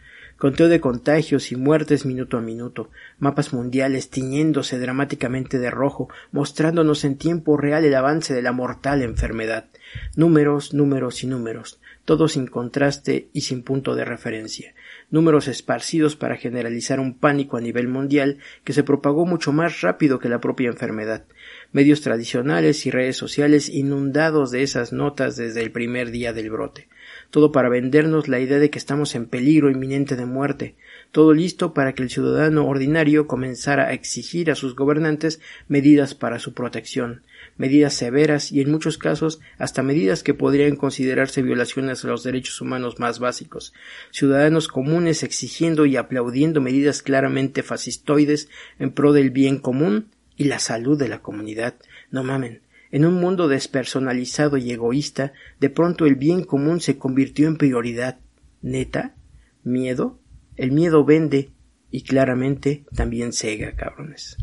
Conteo 0.42 0.70
de 0.70 0.82
contagios 0.82 1.52
y 1.52 1.56
muertes 1.56 2.04
minuto 2.04 2.38
a 2.38 2.42
minuto, 2.42 2.90
mapas 3.20 3.54
mundiales 3.54 4.10
tiñéndose 4.10 4.80
dramáticamente 4.80 5.60
de 5.60 5.70
rojo, 5.70 6.10
mostrándonos 6.32 7.04
en 7.04 7.18
tiempo 7.18 7.58
real 7.58 7.86
el 7.86 7.94
avance 7.94 8.34
de 8.34 8.42
la 8.42 8.52
mortal 8.52 9.04
enfermedad, 9.04 9.68
números, 10.16 10.74
números 10.74 11.24
y 11.24 11.28
números, 11.28 11.80
todos 12.06 12.34
sin 12.34 12.48
contraste 12.48 13.30
y 13.34 13.42
sin 13.42 13.64
punto 13.64 13.96
de 13.96 14.06
referencia, 14.06 14.74
números 15.10 15.48
esparcidos 15.48 16.16
para 16.16 16.38
generalizar 16.38 17.00
un 17.00 17.14
pánico 17.14 17.58
a 17.58 17.62
nivel 17.62 17.88
mundial 17.88 18.38
que 18.64 18.74
se 18.74 18.84
propagó 18.84 19.26
mucho 19.26 19.52
más 19.52 19.82
rápido 19.82 20.20
que 20.20 20.30
la 20.30 20.40
propia 20.40 20.70
enfermedad, 20.70 21.26
medios 21.72 22.02
tradicionales 22.02 22.86
y 22.86 22.92
redes 22.92 23.18
sociales 23.18 23.70
inundados 23.70 24.52
de 24.52 24.64
esas 24.64 24.94
notas 24.94 25.36
desde 25.36 25.62
el 25.62 25.72
primer 25.72 26.12
día 26.12 26.34
del 26.34 26.50
brote. 26.50 26.88
Todo 27.30 27.52
para 27.52 27.70
vendernos 27.70 28.28
la 28.28 28.40
idea 28.40 28.60
de 28.60 28.70
que 28.70 28.80
estamos 28.80 29.16
en 29.16 29.26
peligro 29.26 29.70
inminente 29.70 30.16
de 30.16 30.26
muerte, 30.26 30.76
todo 31.12 31.34
listo 31.34 31.74
para 31.74 31.94
que 31.94 32.04
el 32.04 32.10
ciudadano 32.10 32.68
ordinario 32.68 33.28
comenzara 33.28 33.88
a 33.88 33.94
exigir 33.94 34.52
a 34.52 34.56
sus 34.56 34.76
gobernantes 34.76 35.40
medidas 35.68 36.16
para 36.16 36.40
su 36.40 36.54
protección, 36.54 37.24
medidas 37.58 37.94
severas 37.94 38.52
y 38.52 38.62
en 38.62 38.72
muchos 38.72 38.98
casos 38.98 39.40
hasta 39.58 39.84
medidas 39.84 40.24
que 40.24 40.34
podrían 40.34 40.76
considerarse 40.76 41.42
violaciones 41.42 42.04
a 42.04 42.08
los 42.08 42.24
derechos 42.24 42.62
humanos 42.62 43.00
más 43.00 43.20
básicos, 43.20 43.74
ciudadanos 44.12 44.68
comunes 44.68 45.24
exigiendo 45.24 45.86
y 45.86 45.98
aplaudiendo 45.98 46.62
medidas 46.62 47.02
claramente 47.02 47.64
fascistoides 47.64 48.50
en 48.80 48.92
pro 48.92 49.14
del 49.14 49.30
bien 49.30 49.58
común 49.60 50.08
y 50.36 50.46
la 50.46 50.60
salud 50.60 50.98
de 50.98 51.10
la 51.10 51.22
comunidad. 51.22 51.76
No 52.10 52.24
mamen, 52.24 52.62
en 52.92 53.06
un 53.06 53.16
mundo 53.16 53.48
despersonalizado 53.48 54.58
y 54.58 54.72
egoísta, 54.72 55.34
de 55.60 55.70
pronto 55.70 56.06
el 56.06 56.16
bien 56.16 56.44
común 56.44 56.82
se 56.82 56.98
convirtió 56.98 57.48
en 57.48 57.58
prioridad. 57.58 58.20
¿Neta? 58.62 59.16
¿Miedo? 59.64 60.20
El 60.58 60.72
miedo 60.72 61.06
vende 61.06 61.52
y 61.90 62.04
claramente 62.04 62.86
también 62.96 63.34
cega, 63.34 63.76
cabrones. 63.76 64.38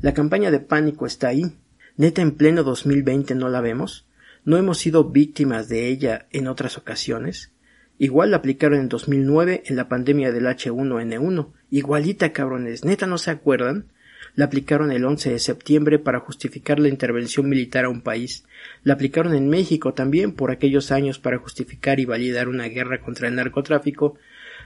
La 0.00 0.14
campaña 0.14 0.50
de 0.50 0.60
pánico 0.60 1.06
está 1.06 1.28
ahí. 1.28 1.56
¿Neta 1.96 2.22
en 2.22 2.32
pleno 2.32 2.62
2020 2.62 3.34
no 3.34 3.48
la 3.48 3.60
vemos? 3.60 4.06
¿No 4.44 4.56
hemos 4.56 4.78
sido 4.78 5.10
víctimas 5.10 5.68
de 5.68 5.88
ella 5.88 6.26
en 6.30 6.48
otras 6.48 6.78
ocasiones? 6.78 7.52
Igual 7.98 8.30
la 8.30 8.38
aplicaron 8.38 8.80
en 8.80 8.88
2009 8.88 9.64
en 9.66 9.76
la 9.76 9.88
pandemia 9.88 10.32
del 10.32 10.46
H1N1. 10.46 11.52
Igualita, 11.70 12.32
cabrones. 12.32 12.84
¿Neta 12.84 13.06
no 13.06 13.18
se 13.18 13.30
acuerdan? 13.30 13.86
la 14.34 14.46
aplicaron 14.46 14.92
el 14.92 15.04
11 15.04 15.30
de 15.30 15.38
septiembre 15.38 15.98
para 15.98 16.20
justificar 16.20 16.78
la 16.78 16.88
intervención 16.88 17.48
militar 17.48 17.84
a 17.84 17.90
un 17.90 18.00
país, 18.00 18.44
la 18.82 18.94
aplicaron 18.94 19.34
en 19.34 19.48
México 19.48 19.92
también 19.92 20.32
por 20.32 20.50
aquellos 20.50 20.90
años 20.90 21.18
para 21.18 21.38
justificar 21.38 22.00
y 22.00 22.06
validar 22.06 22.48
una 22.48 22.66
guerra 22.66 23.00
contra 23.00 23.28
el 23.28 23.34
narcotráfico, 23.34 24.16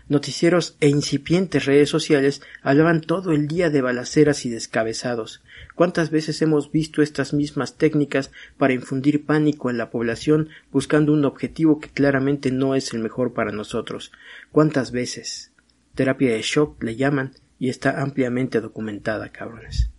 noticieros 0.09 0.77
e 0.81 0.89
incipientes 0.89 1.65
redes 1.65 1.89
sociales 1.89 2.43
hablaban 2.63 3.01
todo 3.01 3.33
el 3.33 3.49
día 3.49 3.71
de 3.71 3.83
balaceras 3.83 4.45
y 4.47 4.51
descabezados. 4.51 5.43
¿Cuántas 5.75 6.11
veces 6.11 6.41
hemos 6.43 6.71
visto 6.71 7.03
estas 7.03 7.33
mismas 7.33 7.77
técnicas 7.77 8.31
para 8.57 8.73
infundir 8.73 9.25
pánico 9.25 9.71
en 9.71 9.79
la 9.79 9.91
población 9.91 10.49
buscando 10.73 11.13
un 11.13 11.25
objetivo 11.25 11.81
que 11.81 11.89
claramente 11.89 12.51
no 12.51 12.75
es 12.75 12.93
el 12.93 13.01
mejor 13.01 13.33
para 13.33 13.53
nosotros? 13.53 14.13
¿Cuántas 14.53 14.93
veces? 14.93 15.53
Terapia 15.95 16.33
de 16.33 16.43
shock 16.43 16.83
le 16.83 16.97
llaman 16.97 17.35
y 17.59 17.69
está 17.69 18.03
ampliamente 18.03 18.61
documentada, 18.61 19.31
cabrones. 19.31 19.91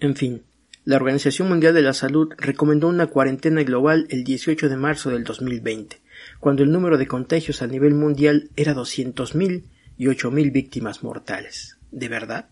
En 0.00 0.16
fin, 0.16 0.42
la 0.84 0.96
Organización 0.96 1.48
Mundial 1.48 1.72
de 1.72 1.80
la 1.80 1.94
Salud 1.94 2.32
recomendó 2.36 2.88
una 2.88 3.06
cuarentena 3.06 3.62
global 3.62 4.06
el 4.10 4.24
18 4.24 4.68
de 4.68 4.76
marzo 4.76 5.10
del 5.10 5.24
2020, 5.24 6.02
cuando 6.44 6.62
el 6.62 6.70
número 6.70 6.98
de 6.98 7.06
contagios 7.06 7.62
a 7.62 7.66
nivel 7.66 7.94
mundial 7.94 8.50
era 8.54 8.74
200.000 8.74 9.62
y 9.96 10.04
8.000 10.08 10.52
víctimas 10.52 11.02
mortales. 11.02 11.78
¿De 11.90 12.10
verdad? 12.10 12.50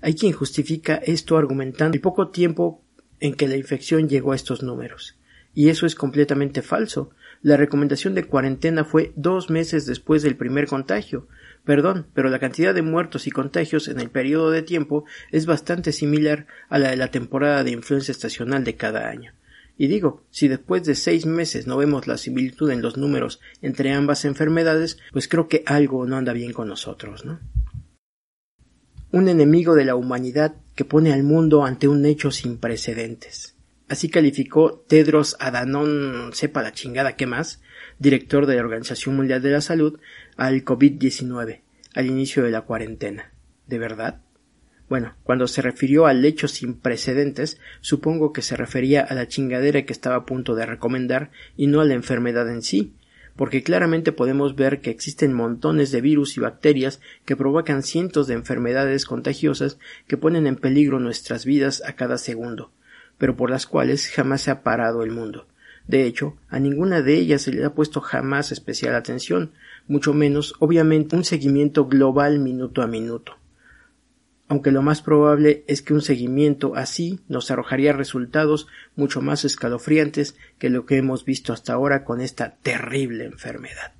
Hay 0.00 0.14
quien 0.14 0.32
justifica 0.32 0.94
esto 0.94 1.36
argumentando 1.36 1.96
el 1.96 2.00
poco 2.00 2.28
tiempo 2.28 2.84
en 3.18 3.34
que 3.34 3.48
la 3.48 3.56
infección 3.56 4.08
llegó 4.08 4.30
a 4.30 4.36
estos 4.36 4.62
números. 4.62 5.16
Y 5.54 5.70
eso 5.70 5.86
es 5.86 5.96
completamente 5.96 6.62
falso. 6.62 7.10
La 7.42 7.56
recomendación 7.56 8.14
de 8.14 8.28
cuarentena 8.28 8.84
fue 8.84 9.12
dos 9.16 9.50
meses 9.50 9.86
después 9.86 10.22
del 10.22 10.36
primer 10.36 10.68
contagio, 10.68 11.26
Perdón, 11.64 12.06
pero 12.14 12.28
la 12.28 12.38
cantidad 12.38 12.72
de 12.76 12.82
muertos 12.82 13.26
y 13.26 13.32
contagios 13.32 13.88
en 13.88 13.98
el 13.98 14.08
periodo 14.08 14.52
de 14.52 14.62
tiempo 14.62 15.04
es 15.32 15.46
bastante 15.46 15.90
similar 15.90 16.46
a 16.68 16.78
la 16.78 16.90
de 16.90 16.96
la 16.96 17.10
temporada 17.10 17.64
de 17.64 17.72
influencia 17.72 18.12
estacional 18.12 18.62
de 18.62 18.76
cada 18.76 19.08
año. 19.08 19.32
Y 19.76 19.88
digo, 19.88 20.24
si 20.30 20.48
después 20.48 20.84
de 20.84 20.94
seis 20.94 21.26
meses 21.26 21.66
no 21.66 21.76
vemos 21.76 22.06
la 22.06 22.16
similitud 22.16 22.70
en 22.70 22.82
los 22.82 22.96
números 22.96 23.40
entre 23.62 23.92
ambas 23.92 24.24
enfermedades, 24.24 24.98
pues 25.12 25.28
creo 25.28 25.48
que 25.48 25.62
algo 25.66 26.06
no 26.06 26.16
anda 26.16 26.32
bien 26.32 26.52
con 26.52 26.68
nosotros, 26.68 27.24
¿no? 27.24 27.40
Un 29.12 29.28
enemigo 29.28 29.74
de 29.74 29.84
la 29.84 29.94
humanidad 29.94 30.56
que 30.74 30.84
pone 30.84 31.12
al 31.12 31.22
mundo 31.22 31.64
ante 31.64 31.88
un 31.88 32.04
hecho 32.06 32.30
sin 32.30 32.58
precedentes. 32.58 33.56
Así 33.88 34.08
calificó 34.08 34.84
Tedros 34.88 35.36
Adhanom, 35.38 36.32
sepa 36.32 36.62
la 36.62 36.72
chingada 36.72 37.16
que 37.16 37.26
más, 37.26 37.62
director 37.98 38.46
de 38.46 38.56
la 38.56 38.62
Organización 38.62 39.16
Mundial 39.16 39.42
de 39.42 39.50
la 39.50 39.60
Salud, 39.60 40.00
al 40.36 40.64
COVID-19 40.64 41.60
al 41.96 42.06
inicio 42.06 42.44
de 42.44 42.50
la 42.50 42.60
cuarentena. 42.60 43.32
¿De 43.66 43.78
verdad? 43.78 44.20
Bueno, 44.88 45.14
cuando 45.24 45.48
se 45.48 45.62
refirió 45.62 46.06
al 46.06 46.24
hecho 46.24 46.46
sin 46.46 46.74
precedentes, 46.74 47.58
supongo 47.80 48.32
que 48.32 48.42
se 48.42 48.56
refería 48.56 49.00
a 49.00 49.14
la 49.14 49.26
chingadera 49.26 49.84
que 49.84 49.92
estaba 49.92 50.16
a 50.16 50.26
punto 50.26 50.54
de 50.54 50.64
recomendar 50.64 51.30
y 51.56 51.66
no 51.66 51.80
a 51.80 51.84
la 51.84 51.94
enfermedad 51.94 52.48
en 52.48 52.62
sí, 52.62 52.94
porque 53.34 53.64
claramente 53.64 54.12
podemos 54.12 54.54
ver 54.54 54.80
que 54.80 54.90
existen 54.90 55.32
montones 55.32 55.90
de 55.90 56.00
virus 56.00 56.36
y 56.36 56.40
bacterias 56.40 57.00
que 57.24 57.36
provocan 57.36 57.82
cientos 57.82 58.28
de 58.28 58.34
enfermedades 58.34 59.06
contagiosas 59.06 59.78
que 60.06 60.16
ponen 60.16 60.46
en 60.46 60.54
peligro 60.54 61.00
nuestras 61.00 61.44
vidas 61.44 61.82
a 61.84 61.94
cada 61.94 62.16
segundo, 62.16 62.70
pero 63.18 63.36
por 63.36 63.50
las 63.50 63.66
cuales 63.66 64.08
jamás 64.08 64.42
se 64.42 64.52
ha 64.52 64.62
parado 64.62 65.02
el 65.02 65.10
mundo. 65.10 65.48
De 65.88 66.04
hecho, 66.04 66.36
a 66.48 66.60
ninguna 66.60 67.02
de 67.02 67.14
ellas 67.14 67.42
se 67.42 67.52
le 67.52 67.64
ha 67.64 67.74
puesto 67.74 68.00
jamás 68.00 68.52
especial 68.52 68.94
atención, 68.94 69.52
mucho 69.88 70.14
menos, 70.14 70.54
obviamente, 70.60 71.16
un 71.16 71.24
seguimiento 71.24 71.86
global 71.86 72.38
minuto 72.38 72.82
a 72.82 72.86
minuto. 72.86 73.36
Aunque 74.48 74.70
lo 74.70 74.82
más 74.82 75.02
probable 75.02 75.64
es 75.66 75.82
que 75.82 75.94
un 75.94 76.02
seguimiento 76.02 76.76
así 76.76 77.20
nos 77.28 77.50
arrojaría 77.50 77.92
resultados 77.92 78.68
mucho 78.94 79.20
más 79.20 79.44
escalofriantes 79.44 80.36
que 80.58 80.70
lo 80.70 80.86
que 80.86 80.98
hemos 80.98 81.24
visto 81.24 81.52
hasta 81.52 81.72
ahora 81.72 82.04
con 82.04 82.20
esta 82.20 82.56
terrible 82.62 83.24
enfermedad. 83.24 83.92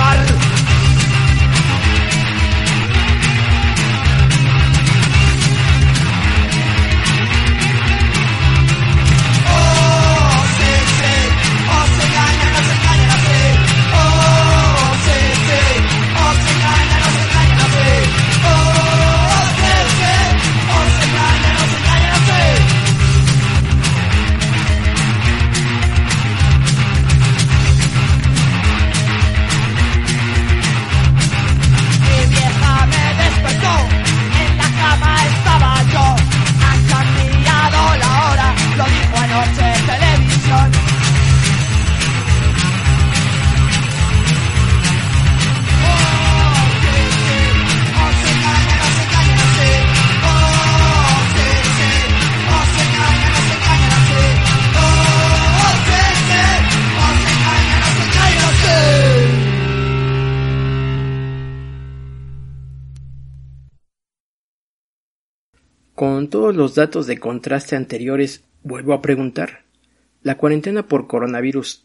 amar. 0.00 0.59
Con 66.00 66.30
todos 66.30 66.56
los 66.56 66.76
datos 66.76 67.06
de 67.06 67.18
contraste 67.18 67.76
anteriores, 67.76 68.42
vuelvo 68.62 68.94
a 68.94 69.02
preguntar, 69.02 69.64
¿la 70.22 70.38
cuarentena 70.38 70.88
por 70.88 71.06
coronavirus 71.06 71.84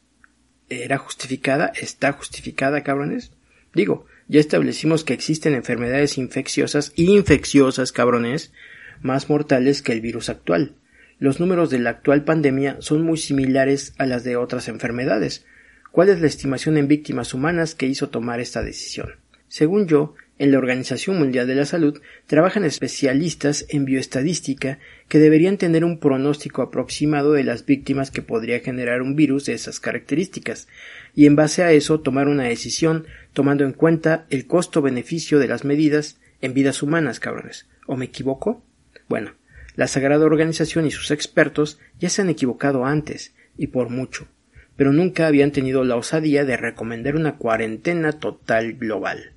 era 0.70 0.98
justificada? 0.98 1.74
¿Está 1.76 2.14
justificada, 2.14 2.82
cabrones? 2.82 3.34
Digo, 3.74 4.06
ya 4.30 4.40
establecimos 4.40 5.04
que 5.04 5.14
existen 5.14 5.54
enfermedades 5.54 6.18
infecciosas 6.18 6.94
y 6.96 7.12
infecciosas, 7.14 7.92
cabrones, 7.92 8.54
más 9.02 9.30
mortales 9.30 9.82
que 9.82 9.92
el 9.92 10.00
virus 10.00 10.30
actual. 10.30 10.76
Los 11.20 11.42
números 11.42 11.70
de 11.70 11.80
la 11.80 11.90
actual 11.90 12.24
pandemia 12.24 12.78
son 12.80 13.02
muy 13.02 13.18
similares 13.18 13.96
a 13.98 14.06
las 14.06 14.24
de 14.24 14.38
otras 14.38 14.70
enfermedades. 14.70 15.46
¿Cuál 15.92 16.08
es 16.08 16.22
la 16.22 16.28
estimación 16.28 16.78
en 16.78 16.88
víctimas 16.88 17.34
humanas 17.34 17.76
que 17.76 17.88
hizo 17.88 18.08
tomar 18.08 18.40
esta 18.40 18.64
decisión? 18.64 19.10
Según 19.50 19.88
yo, 19.88 20.16
en 20.38 20.52
la 20.52 20.58
Organización 20.58 21.18
Mundial 21.18 21.48
de 21.48 21.56
la 21.56 21.66
Salud 21.66 22.02
trabajan 22.28 22.66
especialistas 22.66 23.66
en 23.70 23.86
bioestadística 23.86 24.80
que 25.08 25.20
deberían 25.20 25.58
tener 25.58 25.86
un 25.86 26.00
pronóstico 26.00 26.62
aproximado 26.62 27.34
de 27.34 27.44
las 27.44 27.66
víctimas 27.66 28.12
que 28.12 28.22
podría 28.22 28.60
generar 28.60 29.02
un 29.02 29.16
virus 29.16 29.46
de 29.46 29.54
esas 29.54 29.80
características, 29.80 30.68
y 31.14 31.26
en 31.26 31.36
base 31.36 31.64
a 31.64 31.72
eso 31.72 32.02
tomar 32.02 32.28
una 32.28 32.44
decisión 32.44 33.06
tomando 33.34 33.64
en 33.64 33.74
cuenta 33.74 34.26
el 34.30 34.46
costo-beneficio 34.46 35.40
de 35.40 35.48
las 35.48 35.64
medidas 35.64 36.20
en 36.42 36.54
vidas 36.54 36.84
humanas, 36.84 37.20
cabrones. 37.20 37.68
¿O 37.88 37.96
me 37.96 38.06
equivoco? 38.06 38.64
Bueno, 39.08 39.36
la 39.76 39.88
Sagrada 39.88 40.26
Organización 40.26 40.86
y 40.86 40.92
sus 40.92 41.12
expertos 41.12 41.80
ya 42.00 42.10
se 42.10 42.22
han 42.22 42.30
equivocado 42.30 42.86
antes, 42.86 43.34
y 43.58 43.68
por 43.68 43.90
mucho, 43.90 44.28
pero 44.76 44.92
nunca 44.92 45.28
habían 45.28 45.52
tenido 45.52 45.86
la 45.86 45.96
osadía 45.96 46.44
de 46.44 46.58
recomendar 46.58 47.16
una 47.16 47.38
cuarentena 47.38 48.14
total 48.14 48.74
global. 48.74 49.35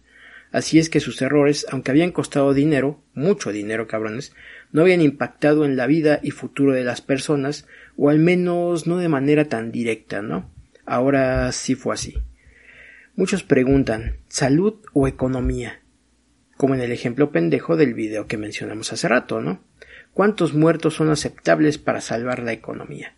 Así 0.51 0.79
es 0.79 0.89
que 0.89 1.01
sus 1.01 1.21
errores, 1.21 1.67
aunque 1.71 1.91
habían 1.91 2.11
costado 2.11 2.55
dinero, 2.55 3.03
mucho 3.15 3.53
dinero, 3.53 3.87
cabrones, 3.87 4.33
no 4.73 4.83
habían 4.83 5.03
impactado 5.03 5.65
en 5.65 5.77
la 5.77 5.87
vida 5.87 6.21
y 6.23 6.31
futuro 6.31 6.73
de 6.73 6.85
las 6.85 7.01
personas, 7.01 7.67
o 7.97 8.09
al 8.09 8.19
menos 8.19 8.87
no 8.87 8.97
de 8.99 9.09
manera 9.09 9.47
tan 9.47 9.73
directa, 9.73 10.23
¿no? 10.23 10.51
Ahora 10.87 11.53
sí 11.53 11.75
fue 11.75 11.95
así. 11.95 12.19
Muchos 13.15 13.43
preguntan, 13.43 14.19
¿salud 14.29 14.75
o 14.95 15.07
economía? 15.07 15.81
Como 16.57 16.75
en 16.75 16.81
el 16.81 16.93
ejemplo 16.93 17.31
pendejo 17.31 17.77
del 17.77 17.93
video 17.93 18.27
que 18.27 18.37
mencionamos 18.37 18.93
hace 18.93 19.09
rato, 19.09 19.41
¿no? 19.41 19.63
¿Cuántos 20.15 20.55
muertos 20.55 20.95
son 20.95 21.11
aceptables 21.11 21.79
para 21.79 22.01
salvar 22.01 22.43
la 22.43 22.53
economía? 22.53 23.15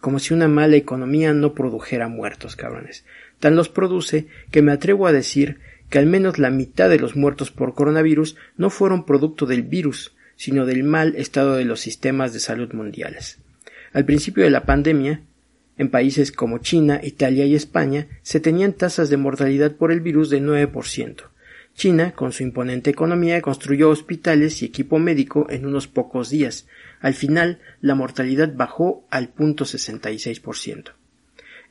Como 0.00 0.18
si 0.20 0.32
una 0.32 0.48
mala 0.48 0.76
economía 0.76 1.34
no 1.34 1.54
produjera 1.54 2.08
muertos, 2.08 2.56
cabrones. 2.56 3.04
Tan 3.40 3.56
los 3.56 3.68
produce 3.68 4.28
que 4.50 4.62
me 4.62 4.72
atrevo 4.72 5.06
a 5.06 5.12
decir 5.12 5.58
que 5.90 5.98
al 5.98 6.06
menos 6.06 6.38
la 6.38 6.50
mitad 6.50 6.88
de 6.88 6.98
los 6.98 7.16
muertos 7.16 7.50
por 7.50 7.74
coronavirus 7.74 8.36
no 8.56 8.70
fueron 8.70 9.04
producto 9.04 9.46
del 9.46 9.62
virus, 9.62 10.12
sino 10.36 10.66
del 10.66 10.84
mal 10.84 11.14
estado 11.16 11.54
de 11.54 11.64
los 11.64 11.80
sistemas 11.80 12.32
de 12.32 12.40
salud 12.40 12.72
mundiales. 12.72 13.38
Al 13.92 14.04
principio 14.04 14.44
de 14.44 14.50
la 14.50 14.64
pandemia, 14.64 15.22
en 15.78 15.90
países 15.90 16.32
como 16.32 16.58
China, 16.58 17.00
Italia 17.02 17.46
y 17.46 17.54
España 17.54 18.08
se 18.22 18.40
tenían 18.40 18.72
tasas 18.72 19.10
de 19.10 19.16
mortalidad 19.16 19.76
por 19.76 19.92
el 19.92 20.00
virus 20.00 20.28
de 20.28 20.42
9%. 20.42 21.22
China, 21.74 22.12
con 22.12 22.32
su 22.32 22.42
imponente 22.42 22.90
economía, 22.90 23.40
construyó 23.40 23.90
hospitales 23.90 24.60
y 24.60 24.64
equipo 24.64 24.98
médico 24.98 25.46
en 25.48 25.64
unos 25.64 25.86
pocos 25.86 26.28
días. 26.28 26.66
Al 27.00 27.14
final, 27.14 27.60
la 27.80 27.94
mortalidad 27.94 28.52
bajó 28.52 29.04
al 29.10 29.28
punto 29.28 29.64
66%. 29.64 30.90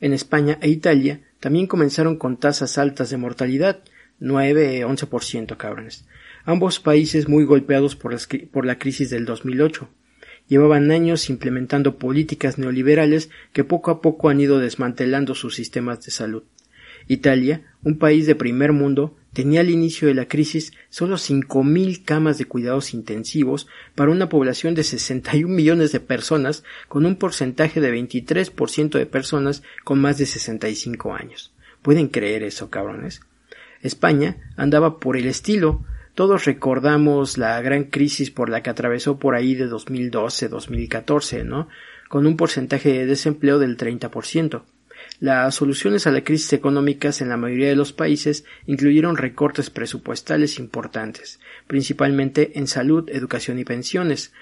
En 0.00 0.14
España 0.14 0.58
e 0.62 0.70
Italia 0.70 1.20
también 1.40 1.66
comenzaron 1.66 2.16
con 2.16 2.38
tasas 2.38 2.78
altas 2.78 3.10
de 3.10 3.18
mortalidad, 3.18 3.80
9-11% 4.20 5.56
cabrones. 5.56 6.06
Ambos 6.44 6.80
países 6.80 7.28
muy 7.28 7.44
golpeados 7.44 7.96
por, 7.96 8.16
por 8.50 8.66
la 8.66 8.78
crisis 8.78 9.10
del 9.10 9.24
2008. 9.24 9.88
Llevaban 10.48 10.90
años 10.90 11.28
implementando 11.28 11.98
políticas 11.98 12.58
neoliberales 12.58 13.28
que 13.52 13.64
poco 13.64 13.90
a 13.90 14.00
poco 14.00 14.28
han 14.30 14.40
ido 14.40 14.58
desmantelando 14.58 15.34
sus 15.34 15.54
sistemas 15.54 16.04
de 16.04 16.10
salud. 16.10 16.42
Italia, 17.06 17.62
un 17.84 17.98
país 17.98 18.26
de 18.26 18.34
primer 18.34 18.72
mundo, 18.72 19.16
tenía 19.32 19.60
al 19.60 19.70
inicio 19.70 20.08
de 20.08 20.14
la 20.14 20.26
crisis 20.26 20.72
solo 20.90 21.16
5.000 21.16 22.04
camas 22.04 22.38
de 22.38 22.46
cuidados 22.46 22.92
intensivos 22.92 23.66
para 23.94 24.10
una 24.10 24.28
población 24.28 24.74
de 24.74 24.84
61 24.84 25.54
millones 25.54 25.92
de 25.92 26.00
personas 26.00 26.64
con 26.88 27.06
un 27.06 27.16
porcentaje 27.16 27.80
de 27.80 27.92
23% 27.94 28.90
de 28.98 29.06
personas 29.06 29.62
con 29.84 30.00
más 30.00 30.18
de 30.18 30.26
65 30.26 31.14
años. 31.14 31.52
¿Pueden 31.82 32.08
creer 32.08 32.42
eso, 32.42 32.68
cabrones? 32.68 33.20
España 33.82 34.36
andaba 34.56 34.98
por 34.98 35.16
el 35.16 35.26
estilo. 35.26 35.84
Todos 36.14 36.44
recordamos 36.44 37.38
la 37.38 37.60
gran 37.60 37.84
crisis 37.84 38.30
por 38.30 38.48
la 38.48 38.62
que 38.62 38.70
atravesó 38.70 39.18
por 39.18 39.34
ahí 39.34 39.54
de 39.54 39.68
2012-2014, 39.70 41.44
¿no? 41.44 41.68
Con 42.08 42.26
un 42.26 42.36
porcentaje 42.36 42.92
de 42.92 43.06
desempleo 43.06 43.58
del 43.58 43.76
30%. 43.76 44.62
Las 45.20 45.56
soluciones 45.56 46.06
a 46.06 46.12
la 46.12 46.22
crisis 46.22 46.52
económicas 46.52 47.20
en 47.20 47.28
la 47.28 47.36
mayoría 47.36 47.68
de 47.68 47.76
los 47.76 47.92
países 47.92 48.44
incluyeron 48.66 49.16
recortes 49.16 49.70
presupuestales 49.70 50.58
importantes, 50.58 51.40
principalmente 51.66 52.58
en 52.58 52.66
salud, 52.66 53.08
educación 53.08 53.58
y 53.58 53.64
pensiones. 53.64 54.32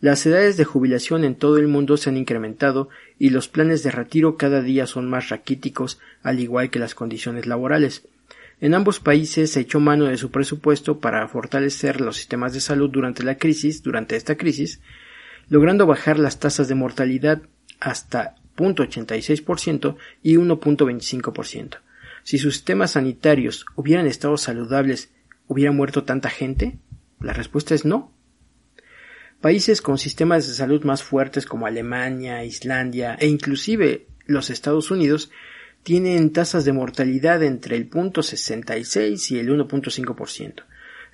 Las 0.00 0.26
edades 0.26 0.56
de 0.56 0.64
jubilación 0.64 1.24
en 1.24 1.34
todo 1.34 1.58
el 1.58 1.68
mundo 1.68 1.96
se 1.96 2.10
han 2.10 2.16
incrementado 2.16 2.88
y 3.18 3.30
los 3.30 3.48
planes 3.48 3.82
de 3.82 3.90
retiro 3.90 4.36
cada 4.36 4.60
día 4.60 4.86
son 4.86 5.08
más 5.08 5.28
raquíticos, 5.28 6.00
al 6.22 6.40
igual 6.40 6.70
que 6.70 6.78
las 6.78 6.94
condiciones 6.94 7.46
laborales. 7.46 8.06
En 8.64 8.72
ambos 8.72 8.98
países 8.98 9.50
se 9.50 9.60
echó 9.60 9.78
mano 9.78 10.06
de 10.06 10.16
su 10.16 10.30
presupuesto 10.30 10.98
para 10.98 11.28
fortalecer 11.28 12.00
los 12.00 12.16
sistemas 12.16 12.54
de 12.54 12.62
salud 12.62 12.88
durante 12.88 13.22
la 13.22 13.36
crisis, 13.36 13.82
durante 13.82 14.16
esta 14.16 14.38
crisis, 14.38 14.80
logrando 15.50 15.86
bajar 15.86 16.18
las 16.18 16.40
tasas 16.40 16.66
de 16.66 16.74
mortalidad 16.74 17.42
hasta 17.78 18.36
0.86% 18.56 19.96
y 20.22 20.36
1.25%. 20.36 21.80
Si 22.22 22.38
sus 22.38 22.54
sistemas 22.54 22.92
sanitarios 22.92 23.66
hubieran 23.74 24.06
estado 24.06 24.38
saludables, 24.38 25.12
¿hubiera 25.46 25.70
muerto 25.70 26.04
tanta 26.04 26.30
gente? 26.30 26.78
La 27.20 27.34
respuesta 27.34 27.74
es 27.74 27.84
no. 27.84 28.14
Países 29.42 29.82
con 29.82 29.98
sistemas 29.98 30.48
de 30.48 30.54
salud 30.54 30.84
más 30.84 31.02
fuertes 31.02 31.44
como 31.44 31.66
Alemania, 31.66 32.46
Islandia 32.46 33.14
e 33.20 33.26
inclusive 33.26 34.06
los 34.24 34.48
Estados 34.48 34.90
Unidos 34.90 35.30
tienen 35.84 36.32
tasas 36.32 36.64
de 36.64 36.72
mortalidad 36.72 37.44
entre 37.44 37.76
el 37.76 37.88
0.66 37.88 39.30
y 39.30 39.38
el 39.38 39.50
1.5%. 39.50 40.64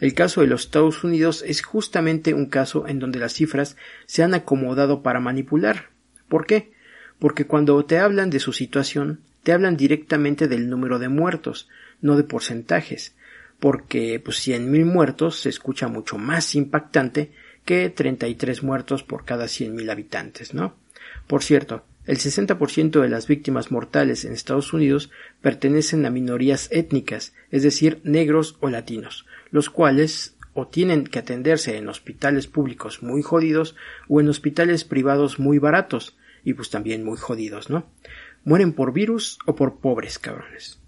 El 0.00 0.14
caso 0.14 0.40
de 0.40 0.46
los 0.46 0.64
Estados 0.64 1.04
Unidos 1.04 1.44
es 1.46 1.60
justamente 1.60 2.32
un 2.32 2.46
caso 2.46 2.88
en 2.88 2.98
donde 2.98 3.18
las 3.18 3.34
cifras 3.34 3.76
se 4.06 4.22
han 4.22 4.32
acomodado 4.32 5.02
para 5.02 5.20
manipular. 5.20 5.90
¿Por 6.28 6.46
qué? 6.46 6.72
porque 7.20 7.46
cuando 7.46 7.84
te 7.84 7.98
hablan 7.98 8.30
de 8.30 8.40
su 8.40 8.52
situación, 8.52 9.20
te 9.44 9.52
hablan 9.52 9.76
directamente 9.76 10.48
del 10.48 10.68
número 10.68 10.98
de 10.98 11.08
muertos, 11.08 11.68
no 12.00 12.16
de 12.16 12.24
porcentajes, 12.24 13.14
porque 13.60 14.20
pues 14.24 14.48
mil 14.48 14.86
muertos 14.86 15.40
se 15.40 15.50
escucha 15.50 15.86
mucho 15.86 16.18
más 16.18 16.54
impactante 16.54 17.30
que 17.64 17.90
33 17.90 18.62
muertos 18.62 19.02
por 19.02 19.24
cada 19.24 19.46
mil 19.68 19.90
habitantes, 19.90 20.54
¿no? 20.54 20.74
Por 21.26 21.44
cierto, 21.44 21.84
el 22.06 22.16
60% 22.16 23.00
de 23.00 23.08
las 23.08 23.26
víctimas 23.26 23.70
mortales 23.70 24.24
en 24.24 24.32
Estados 24.32 24.72
Unidos 24.72 25.10
pertenecen 25.40 26.06
a 26.06 26.10
minorías 26.10 26.68
étnicas, 26.72 27.34
es 27.50 27.62
decir, 27.62 28.00
negros 28.04 28.56
o 28.60 28.68
latinos, 28.68 29.26
los 29.50 29.70
cuales 29.70 30.36
o 30.52 30.66
tienen 30.66 31.04
que 31.04 31.18
atenderse 31.18 31.76
en 31.76 31.88
hospitales 31.88 32.46
públicos 32.46 33.02
muy 33.02 33.22
jodidos 33.22 33.76
o 34.08 34.20
en 34.20 34.28
hospitales 34.28 34.84
privados 34.84 35.38
muy 35.38 35.58
baratos, 35.58 36.16
y 36.44 36.54
pues 36.54 36.70
también 36.70 37.04
muy 37.04 37.18
jodidos, 37.18 37.70
¿no? 37.70 37.86
Mueren 38.44 38.72
por 38.72 38.92
virus 38.92 39.38
o 39.46 39.54
por 39.54 39.80
pobres 39.80 40.18
cabrones. 40.18 40.80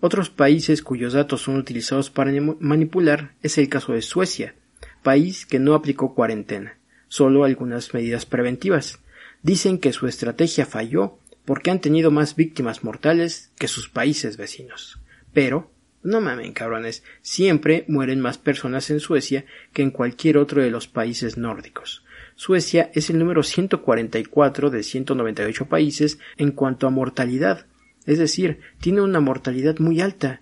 Otros 0.00 0.30
países 0.30 0.82
cuyos 0.82 1.14
datos 1.14 1.42
son 1.42 1.56
utilizados 1.56 2.10
para 2.10 2.30
manipular 2.60 3.34
es 3.42 3.58
el 3.58 3.68
caso 3.68 3.94
de 3.94 4.02
Suecia, 4.02 4.54
país 5.02 5.44
que 5.44 5.58
no 5.58 5.74
aplicó 5.74 6.14
cuarentena, 6.14 6.78
solo 7.08 7.44
algunas 7.44 7.92
medidas 7.94 8.26
preventivas. 8.26 9.00
Dicen 9.42 9.78
que 9.78 9.92
su 9.92 10.06
estrategia 10.06 10.66
falló 10.66 11.18
porque 11.44 11.70
han 11.70 11.80
tenido 11.80 12.10
más 12.10 12.36
víctimas 12.36 12.84
mortales 12.84 13.52
que 13.58 13.68
sus 13.68 13.88
países 13.88 14.36
vecinos. 14.36 15.00
Pero, 15.32 15.70
no 16.02 16.20
mamen 16.20 16.52
cabrones, 16.52 17.02
siempre 17.22 17.84
mueren 17.88 18.20
más 18.20 18.38
personas 18.38 18.90
en 18.90 19.00
Suecia 19.00 19.44
que 19.72 19.82
en 19.82 19.90
cualquier 19.90 20.38
otro 20.38 20.62
de 20.62 20.70
los 20.70 20.88
países 20.88 21.36
nórdicos. 21.36 22.04
Suecia 22.34 22.90
es 22.94 23.10
el 23.10 23.18
número 23.18 23.42
144 23.42 24.70
de 24.70 24.82
198 24.82 25.66
países 25.66 26.18
en 26.36 26.52
cuanto 26.52 26.86
a 26.86 26.90
mortalidad, 26.90 27.66
es 28.06 28.18
decir, 28.18 28.60
tiene 28.80 29.00
una 29.00 29.20
mortalidad 29.20 29.78
muy 29.78 30.00
alta. 30.00 30.40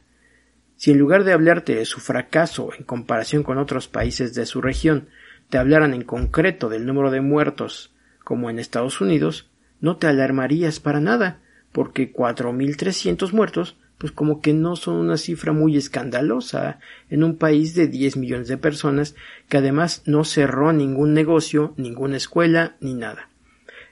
Si 0.77 0.91
en 0.91 0.99
lugar 0.99 1.25
de 1.25 1.33
hablarte 1.33 1.75
de 1.75 1.85
su 1.85 2.01
fracaso 2.01 2.71
en 2.79 2.85
comparación 2.85 3.43
con 3.43 3.59
otros 3.59 3.89
países 3.89 4.35
de 4.35 4.45
su 4.45 4.61
región, 4.61 5.09
te 5.49 5.59
hablaran 5.59 5.95
en 5.95 6.03
concreto 6.03 6.69
del 6.69 6.85
número 6.85 7.11
de 7.11 7.23
muertos, 7.23 7.95
como 8.27 8.51
en 8.51 8.59
Estados 8.59 9.01
Unidos, 9.01 9.49
no 9.81 9.99
te 9.99 10.09
alarmarías 10.09 10.81
para 10.81 10.99
nada, 10.99 11.39
porque 11.71 12.13
4.300 12.13 13.31
muertos 13.31 13.77
pues 13.99 14.11
como 14.11 14.41
que 14.41 14.53
no 14.53 14.75
son 14.75 14.97
una 14.97 15.17
cifra 15.17 15.53
muy 15.53 15.77
escandalosa 15.77 16.81
en 17.09 17.23
un 17.23 17.37
país 17.37 17.77
de 17.77 17.87
10 17.87 18.17
millones 18.17 18.49
de 18.49 18.59
personas 18.59 19.15
que 19.49 19.59
además 19.59 20.03
no 20.07 20.25
cerró 20.25 20.73
ningún 20.73 21.15
negocio, 21.15 21.73
ninguna 21.77 22.17
escuela 22.17 22.75
ni 22.81 22.95
nada. 22.95 23.31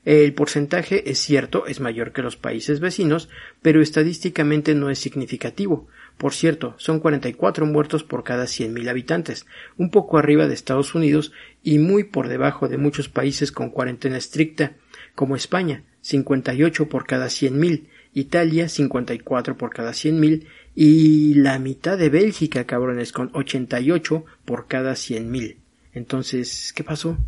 El 0.04 0.34
porcentaje 0.34 1.12
es 1.12 1.20
cierto, 1.20 1.68
es 1.68 1.78
mayor 1.78 2.10
que 2.10 2.22
los 2.22 2.36
países 2.36 2.80
vecinos, 2.80 3.28
pero 3.62 3.80
estadísticamente 3.80 4.74
no 4.74 4.90
es 4.90 4.98
significativo. 4.98 5.86
Por 6.16 6.32
cierto, 6.32 6.74
son 6.78 7.00
44 7.00 7.66
muertos 7.66 8.04
por 8.04 8.22
cada 8.22 8.44
100.000 8.44 8.88
habitantes, 8.88 9.46
un 9.76 9.90
poco 9.90 10.16
arriba 10.16 10.46
de 10.46 10.54
Estados 10.54 10.94
Unidos 10.94 11.32
y 11.62 11.78
muy 11.78 12.04
por 12.04 12.28
debajo 12.28 12.68
de 12.68 12.78
muchos 12.78 13.08
países 13.08 13.50
con 13.50 13.70
cuarentena 13.70 14.16
estricta, 14.16 14.76
como 15.14 15.36
España, 15.36 15.84
58 16.02 16.88
por 16.88 17.06
cada 17.06 17.26
100.000, 17.26 17.88
Italia 18.12 18.68
54 18.68 19.56
por 19.56 19.70
cada 19.70 19.90
100.000 19.90 20.46
y 20.74 21.34
la 21.34 21.58
mitad 21.58 21.98
de 21.98 22.10
Bélgica, 22.10 22.64
cabrones, 22.64 23.12
con 23.12 23.30
88 23.32 24.24
por 24.44 24.66
cada 24.68 24.92
100.000. 24.92 25.56
Entonces, 25.92 26.72
¿qué 26.74 26.84
pasó? 26.84 27.18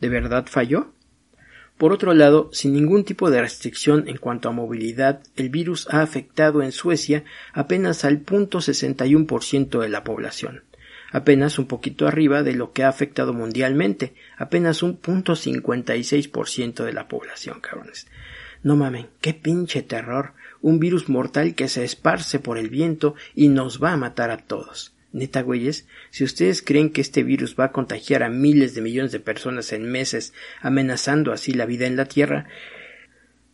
¿De 0.00 0.08
verdad 0.08 0.46
falló? 0.48 0.92
Por 1.78 1.92
otro 1.92 2.14
lado, 2.14 2.50
sin 2.52 2.72
ningún 2.72 3.04
tipo 3.04 3.30
de 3.30 3.40
restricción 3.40 4.06
en 4.06 4.16
cuanto 4.16 4.48
a 4.48 4.52
movilidad, 4.52 5.20
el 5.34 5.48
virus 5.48 5.88
ha 5.90 6.02
afectado 6.02 6.62
en 6.62 6.70
Suecia 6.70 7.24
apenas 7.52 8.04
al 8.04 8.20
punto 8.20 8.58
61% 8.58 9.80
de 9.80 9.88
la 9.88 10.04
población, 10.04 10.62
apenas 11.10 11.58
un 11.58 11.66
poquito 11.66 12.06
arriba 12.06 12.44
de 12.44 12.54
lo 12.54 12.72
que 12.72 12.84
ha 12.84 12.88
afectado 12.88 13.32
mundialmente, 13.32 14.14
apenas 14.36 14.84
un 14.84 14.96
punto 14.96 15.32
56% 15.32 16.84
de 16.84 16.92
la 16.92 17.08
población, 17.08 17.60
cabrones. 17.60 18.06
No 18.62 18.76
mamen, 18.76 19.08
qué 19.20 19.34
pinche 19.34 19.82
terror. 19.82 20.32
Un 20.62 20.78
virus 20.80 21.10
mortal 21.10 21.54
que 21.54 21.68
se 21.68 21.84
esparce 21.84 22.38
por 22.38 22.56
el 22.56 22.70
viento 22.70 23.14
y 23.34 23.48
nos 23.48 23.82
va 23.82 23.92
a 23.92 23.98
matar 23.98 24.30
a 24.30 24.38
todos. 24.38 24.93
Neta, 25.14 25.42
güeyes, 25.42 25.86
si 26.10 26.24
ustedes 26.24 26.60
creen 26.60 26.90
que 26.90 27.00
este 27.00 27.22
virus 27.22 27.54
va 27.58 27.66
a 27.66 27.72
contagiar 27.72 28.24
a 28.24 28.28
miles 28.28 28.74
de 28.74 28.80
millones 28.80 29.12
de 29.12 29.20
personas 29.20 29.72
en 29.72 29.88
meses, 29.88 30.32
amenazando 30.60 31.32
así 31.32 31.54
la 31.54 31.66
vida 31.66 31.86
en 31.86 31.94
la 31.94 32.06
Tierra, 32.06 32.48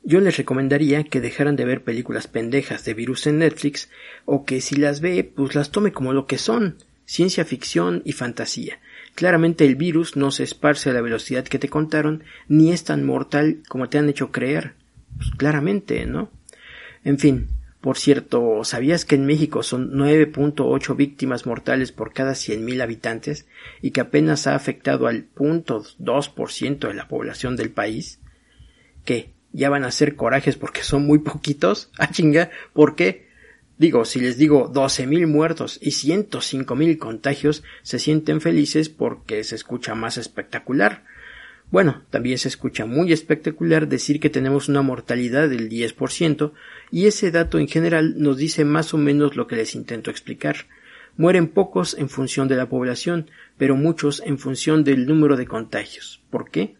yo 0.02 0.20
les 0.20 0.38
recomendaría 0.38 1.04
que 1.04 1.20
dejaran 1.20 1.56
de 1.56 1.66
ver 1.66 1.84
películas 1.84 2.28
pendejas 2.28 2.86
de 2.86 2.94
virus 2.94 3.26
en 3.26 3.40
Netflix, 3.40 3.90
o 4.24 4.46
que 4.46 4.62
si 4.62 4.76
las 4.76 5.02
ve, 5.02 5.22
pues 5.22 5.54
las 5.54 5.70
tome 5.70 5.92
como 5.92 6.14
lo 6.14 6.26
que 6.26 6.38
son, 6.38 6.78
ciencia 7.04 7.44
ficción 7.44 8.00
y 8.06 8.12
fantasía. 8.12 8.80
Claramente 9.14 9.66
el 9.66 9.76
virus 9.76 10.16
no 10.16 10.30
se 10.30 10.44
esparce 10.44 10.88
a 10.88 10.94
la 10.94 11.02
velocidad 11.02 11.44
que 11.44 11.58
te 11.58 11.68
contaron, 11.68 12.24
ni 12.48 12.72
es 12.72 12.84
tan 12.84 13.04
mortal 13.04 13.62
como 13.68 13.90
te 13.90 13.98
han 13.98 14.08
hecho 14.08 14.32
creer. 14.32 14.72
Pues, 15.18 15.30
claramente, 15.36 16.06
¿no? 16.06 16.30
En 17.04 17.18
fin, 17.18 17.48
por 17.80 17.96
cierto, 17.96 18.62
¿sabías 18.64 19.06
que 19.06 19.14
en 19.14 19.24
México 19.24 19.62
son 19.62 19.92
9.8 19.92 20.96
víctimas 20.96 21.46
mortales 21.46 21.92
por 21.92 22.12
cada 22.12 22.32
100.000 22.32 22.82
habitantes 22.82 23.46
y 23.80 23.92
que 23.92 24.02
apenas 24.02 24.46
ha 24.46 24.54
afectado 24.54 25.06
al 25.06 25.32
0.2% 25.34 26.88
de 26.88 26.94
la 26.94 27.08
población 27.08 27.56
del 27.56 27.70
país? 27.70 28.20
¿Qué? 29.06 29.32
¿Ya 29.52 29.70
van 29.70 29.84
a 29.84 29.92
ser 29.92 30.14
corajes 30.14 30.56
porque 30.56 30.82
son 30.82 31.06
muy 31.06 31.20
poquitos? 31.20 31.90
¡Ah, 31.98 32.10
chinga! 32.10 32.50
¿Por 32.74 32.96
qué? 32.96 33.30
Digo, 33.78 34.04
si 34.04 34.20
les 34.20 34.36
digo 34.36 34.70
12.000 34.70 35.26
muertos 35.26 35.78
y 35.80 35.92
105.000 35.92 36.98
contagios, 36.98 37.64
se 37.82 37.98
sienten 37.98 38.42
felices 38.42 38.90
porque 38.90 39.42
se 39.42 39.54
escucha 39.54 39.94
más 39.94 40.18
espectacular. 40.18 41.04
Bueno, 41.70 42.02
también 42.10 42.38
se 42.38 42.48
escucha 42.48 42.84
muy 42.84 43.12
espectacular 43.12 43.86
decir 43.86 44.18
que 44.18 44.28
tenemos 44.28 44.68
una 44.68 44.82
mortalidad 44.82 45.48
del 45.48 45.68
10%, 45.68 46.52
y 46.90 47.06
ese 47.06 47.30
dato 47.30 47.58
en 47.60 47.68
general 47.68 48.14
nos 48.18 48.38
dice 48.38 48.64
más 48.64 48.92
o 48.92 48.98
menos 48.98 49.36
lo 49.36 49.46
que 49.46 49.54
les 49.54 49.76
intento 49.76 50.10
explicar. 50.10 50.66
Mueren 51.16 51.46
pocos 51.46 51.96
en 51.96 52.08
función 52.08 52.48
de 52.48 52.56
la 52.56 52.68
población, 52.68 53.30
pero 53.56 53.76
muchos 53.76 54.20
en 54.26 54.38
función 54.38 54.82
del 54.82 55.06
número 55.06 55.36
de 55.36 55.46
contagios. 55.46 56.20
¿Por 56.30 56.50
qué? 56.50 56.74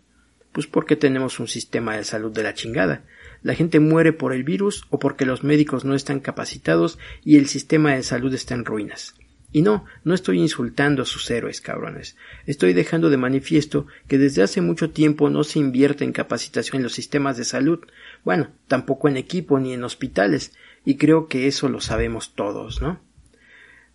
Pues 0.52 0.66
porque 0.66 0.96
tenemos 0.96 1.38
un 1.38 1.46
sistema 1.46 1.96
de 1.96 2.02
salud 2.02 2.32
de 2.32 2.42
la 2.42 2.54
chingada. 2.54 3.04
La 3.42 3.54
gente 3.54 3.78
muere 3.78 4.12
por 4.12 4.32
el 4.32 4.42
virus 4.42 4.84
o 4.90 4.98
porque 4.98 5.24
los 5.24 5.44
médicos 5.44 5.84
no 5.84 5.94
están 5.94 6.18
capacitados 6.18 6.98
y 7.24 7.36
el 7.36 7.46
sistema 7.46 7.94
de 7.94 8.02
salud 8.02 8.34
está 8.34 8.54
en 8.54 8.64
ruinas. 8.64 9.14
Y 9.52 9.62
no, 9.62 9.84
no 10.04 10.14
estoy 10.14 10.38
insultando 10.38 11.02
a 11.02 11.06
sus 11.06 11.30
héroes, 11.30 11.60
cabrones. 11.60 12.16
Estoy 12.46 12.72
dejando 12.72 13.10
de 13.10 13.16
manifiesto 13.16 13.86
que 14.06 14.18
desde 14.18 14.42
hace 14.42 14.60
mucho 14.60 14.90
tiempo 14.90 15.28
no 15.28 15.42
se 15.42 15.58
invierte 15.58 16.04
en 16.04 16.12
capacitación 16.12 16.76
en 16.76 16.82
los 16.84 16.92
sistemas 16.92 17.36
de 17.36 17.44
salud, 17.44 17.80
bueno, 18.24 18.50
tampoco 18.68 19.08
en 19.08 19.16
equipo 19.16 19.58
ni 19.58 19.72
en 19.72 19.82
hospitales, 19.82 20.52
y 20.84 20.96
creo 20.96 21.26
que 21.26 21.46
eso 21.46 21.68
lo 21.68 21.80
sabemos 21.80 22.34
todos, 22.34 22.80
¿no? 22.80 23.00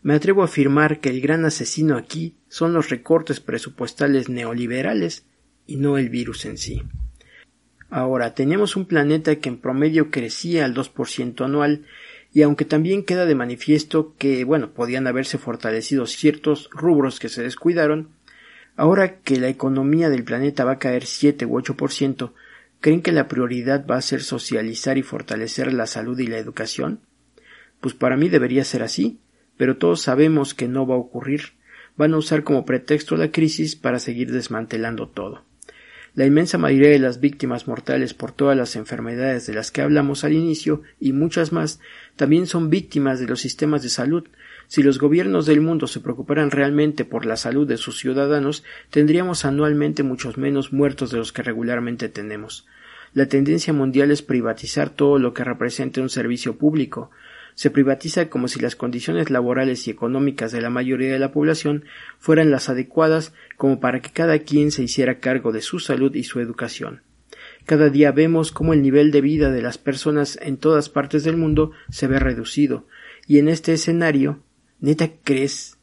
Me 0.01 0.13
atrevo 0.13 0.43
a 0.43 0.45
afirmar 0.45 0.99
que 0.99 1.09
el 1.09 1.19
gran 1.19 1.45
asesino 1.45 1.97
aquí 1.97 2.35
son 2.47 2.73
los 2.73 2.89
recortes 2.89 3.39
presupuestales 3.39 4.29
neoliberales 4.29 5.25
y 5.65 5.77
no 5.77 5.97
el 5.97 6.09
virus 6.09 6.45
en 6.45 6.59
sí. 6.59 6.83
Ahora, 7.89 8.35
teníamos 8.35 8.75
un 8.75 8.85
planeta 8.85 9.37
que 9.37 9.49
en 9.49 9.57
promedio 9.57 10.11
crecía 10.11 10.65
al 10.65 10.75
2% 10.75 11.43
anual 11.43 11.85
y 12.35 12.41
aunque 12.41 12.65
también 12.65 13.05
queda 13.05 13.25
de 13.25 13.33
manifiesto 13.33 14.13
que, 14.17 14.43
bueno, 14.43 14.71
podían 14.71 15.07
haberse 15.07 15.37
fortalecido 15.37 16.05
ciertos 16.05 16.69
rubros 16.69 17.21
que 17.21 17.29
se 17.29 17.41
descuidaron, 17.41 18.09
ahora 18.75 19.19
que 19.19 19.39
la 19.39 19.47
economía 19.47 20.09
del 20.09 20.25
planeta 20.25 20.65
va 20.65 20.73
a 20.73 20.79
caer 20.79 21.05
7 21.05 21.45
u 21.45 21.57
8%, 21.57 22.33
¿creen 22.81 23.01
que 23.01 23.13
la 23.13 23.29
prioridad 23.29 23.87
va 23.87 23.95
a 23.95 24.01
ser 24.01 24.21
socializar 24.21 24.97
y 24.97 25.01
fortalecer 25.01 25.71
la 25.71 25.87
salud 25.87 26.19
y 26.19 26.27
la 26.27 26.37
educación? 26.37 26.99
Pues 27.79 27.93
para 27.93 28.17
mí 28.17 28.27
debería 28.27 28.65
ser 28.65 28.83
así, 28.83 29.17
pero 29.55 29.77
todos 29.77 30.01
sabemos 30.01 30.53
que 30.53 30.67
no 30.67 30.85
va 30.85 30.95
a 30.95 30.99
ocurrir. 30.99 31.53
Van 31.95 32.13
a 32.13 32.17
usar 32.17 32.43
como 32.43 32.65
pretexto 32.65 33.15
la 33.15 33.31
crisis 33.31 33.77
para 33.77 33.97
seguir 33.97 34.33
desmantelando 34.33 35.07
todo. 35.07 35.45
La 36.15 36.25
inmensa 36.25 36.57
mayoría 36.57 36.91
de 36.91 36.99
las 36.99 37.19
víctimas 37.19 37.67
mortales 37.67 38.13
por 38.13 38.31
todas 38.31 38.55
las 38.55 38.77
enfermedades 38.77 39.47
de 39.47 39.53
las 39.53 39.69
que 39.69 39.81
hablamos 39.81 40.23
al 40.23 40.31
inicio 40.31 40.81
y 40.97 41.11
muchas 41.11 41.51
más 41.51 41.81
también 42.15 42.47
son 42.47 42.69
víctimas 42.69 43.19
de 43.19 43.27
los 43.27 43.41
sistemas 43.41 43.83
de 43.83 43.89
salud. 43.89 44.23
Si 44.67 44.81
los 44.81 44.97
gobiernos 44.97 45.45
del 45.45 45.59
mundo 45.59 45.87
se 45.87 45.99
preocuparan 45.99 46.51
realmente 46.51 47.03
por 47.03 47.25
la 47.25 47.35
salud 47.35 47.67
de 47.67 47.75
sus 47.75 47.99
ciudadanos, 47.99 48.63
tendríamos 48.91 49.43
anualmente 49.43 50.03
muchos 50.03 50.37
menos 50.37 50.71
muertos 50.71 51.11
de 51.11 51.17
los 51.17 51.33
que 51.33 51.43
regularmente 51.43 52.07
tenemos. 52.07 52.65
La 53.13 53.25
tendencia 53.25 53.73
mundial 53.73 54.09
es 54.09 54.21
privatizar 54.21 54.89
todo 54.89 55.19
lo 55.19 55.33
que 55.33 55.43
represente 55.43 55.99
un 55.99 56.09
servicio 56.09 56.57
público, 56.57 57.11
se 57.55 57.71
privatiza 57.71 58.29
como 58.29 58.47
si 58.47 58.59
las 58.59 58.75
condiciones 58.75 59.29
laborales 59.29 59.87
y 59.87 59.91
económicas 59.91 60.51
de 60.51 60.61
la 60.61 60.69
mayoría 60.69 61.11
de 61.11 61.19
la 61.19 61.31
población 61.31 61.85
fueran 62.19 62.51
las 62.51 62.69
adecuadas 62.69 63.33
como 63.57 63.79
para 63.79 64.01
que 64.01 64.11
cada 64.11 64.39
quien 64.39 64.71
se 64.71 64.83
hiciera 64.83 65.19
cargo 65.19 65.51
de 65.51 65.61
su 65.61 65.79
salud 65.79 66.13
y 66.13 66.23
su 66.25 66.39
educación. 66.39 67.01
Cada 67.65 67.89
día 67.89 68.11
vemos 68.11 68.51
cómo 68.51 68.73
el 68.73 68.81
nivel 68.81 69.11
de 69.11 69.21
vida 69.21 69.51
de 69.51 69.61
las 69.61 69.77
personas 69.77 70.37
en 70.41 70.57
todas 70.57 70.89
partes 70.89 71.23
del 71.23 71.37
mundo 71.37 71.71
se 71.89 72.07
ve 72.07 72.19
reducido, 72.19 72.87
y 73.25 73.39
en 73.39 73.49
este 73.49 73.73
escenario, 73.73 74.43
¿neta 74.79 75.09
crees 75.23 75.77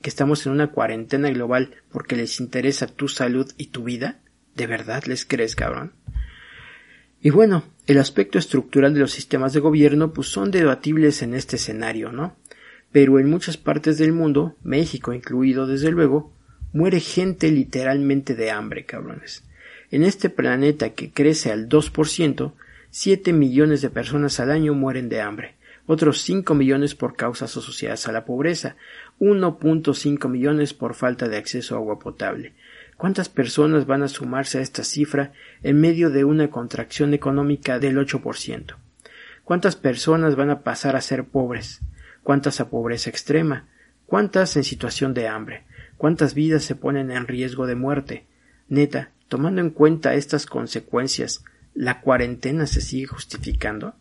que 0.00 0.08
estamos 0.08 0.46
en 0.46 0.52
una 0.52 0.68
cuarentena 0.68 1.28
global 1.30 1.74
porque 1.90 2.16
les 2.16 2.40
interesa 2.40 2.86
tu 2.86 3.08
salud 3.08 3.50
y 3.58 3.66
tu 3.66 3.84
vida? 3.84 4.20
¿De 4.54 4.66
verdad 4.66 5.04
les 5.04 5.26
crees, 5.26 5.54
cabrón? 5.54 5.92
Y 7.20 7.30
bueno, 7.30 7.64
el 7.88 7.96
aspecto 7.96 8.38
estructural 8.38 8.92
de 8.92 9.00
los 9.00 9.12
sistemas 9.12 9.54
de 9.54 9.60
gobierno 9.60 10.12
pues 10.12 10.28
son 10.28 10.50
debatibles 10.50 11.22
en 11.22 11.32
este 11.32 11.56
escenario, 11.56 12.12
¿no? 12.12 12.36
Pero 12.92 13.18
en 13.18 13.30
muchas 13.30 13.56
partes 13.56 13.96
del 13.96 14.12
mundo, 14.12 14.56
México 14.62 15.14
incluido 15.14 15.66
desde 15.66 15.90
luego, 15.90 16.30
muere 16.74 17.00
gente 17.00 17.50
literalmente 17.50 18.34
de 18.34 18.50
hambre, 18.50 18.84
cabrones. 18.84 19.42
En 19.90 20.02
este 20.02 20.28
planeta 20.28 20.90
que 20.90 21.10
crece 21.12 21.50
al 21.50 21.66
2%, 21.70 22.52
7 22.90 23.32
millones 23.32 23.80
de 23.80 23.88
personas 23.88 24.38
al 24.38 24.50
año 24.50 24.74
mueren 24.74 25.08
de 25.08 25.22
hambre, 25.22 25.54
otros 25.86 26.20
5 26.20 26.54
millones 26.54 26.94
por 26.94 27.16
causas 27.16 27.56
asociadas 27.56 28.06
a 28.06 28.12
la 28.12 28.26
pobreza, 28.26 28.76
1.5 29.18 30.28
millones 30.28 30.74
por 30.74 30.92
falta 30.92 31.26
de 31.26 31.38
acceso 31.38 31.74
a 31.74 31.78
agua 31.78 31.98
potable, 31.98 32.52
¿Cuántas 32.98 33.28
personas 33.28 33.86
van 33.86 34.02
a 34.02 34.08
sumarse 34.08 34.58
a 34.58 34.60
esta 34.60 34.82
cifra 34.82 35.32
en 35.62 35.80
medio 35.80 36.10
de 36.10 36.24
una 36.24 36.50
contracción 36.50 37.14
económica 37.14 37.78
del 37.78 37.96
8%? 37.96 38.74
¿Cuántas 39.44 39.76
personas 39.76 40.34
van 40.34 40.50
a 40.50 40.62
pasar 40.64 40.96
a 40.96 41.00
ser 41.00 41.24
pobres? 41.24 41.80
¿Cuántas 42.24 42.60
a 42.60 42.70
pobreza 42.70 43.08
extrema? 43.08 43.68
¿Cuántas 44.04 44.56
en 44.56 44.64
situación 44.64 45.14
de 45.14 45.28
hambre? 45.28 45.62
¿Cuántas 45.96 46.34
vidas 46.34 46.64
se 46.64 46.74
ponen 46.74 47.12
en 47.12 47.28
riesgo 47.28 47.68
de 47.68 47.76
muerte? 47.76 48.26
Neta, 48.66 49.12
tomando 49.28 49.60
en 49.60 49.70
cuenta 49.70 50.14
estas 50.14 50.46
consecuencias, 50.46 51.44
¿la 51.74 52.00
cuarentena 52.00 52.66
se 52.66 52.80
sigue 52.80 53.06
justificando? 53.06 53.94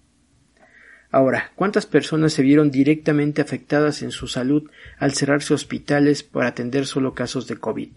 Ahora, 1.12 1.52
¿cuántas 1.54 1.86
personas 1.86 2.34
se 2.34 2.42
vieron 2.42 2.72
directamente 2.72 3.44
afectadas 3.44 4.02
en 4.02 4.10
su 4.10 4.28
salud 4.28 4.72
al 4.98 5.14
cerrarse 5.14 5.54
hospitales 5.54 6.24
para 6.24 6.48
atender 6.48 6.88
solo 6.88 7.14
casos 7.14 7.46
de 7.46 7.58
COVID? 7.58 7.90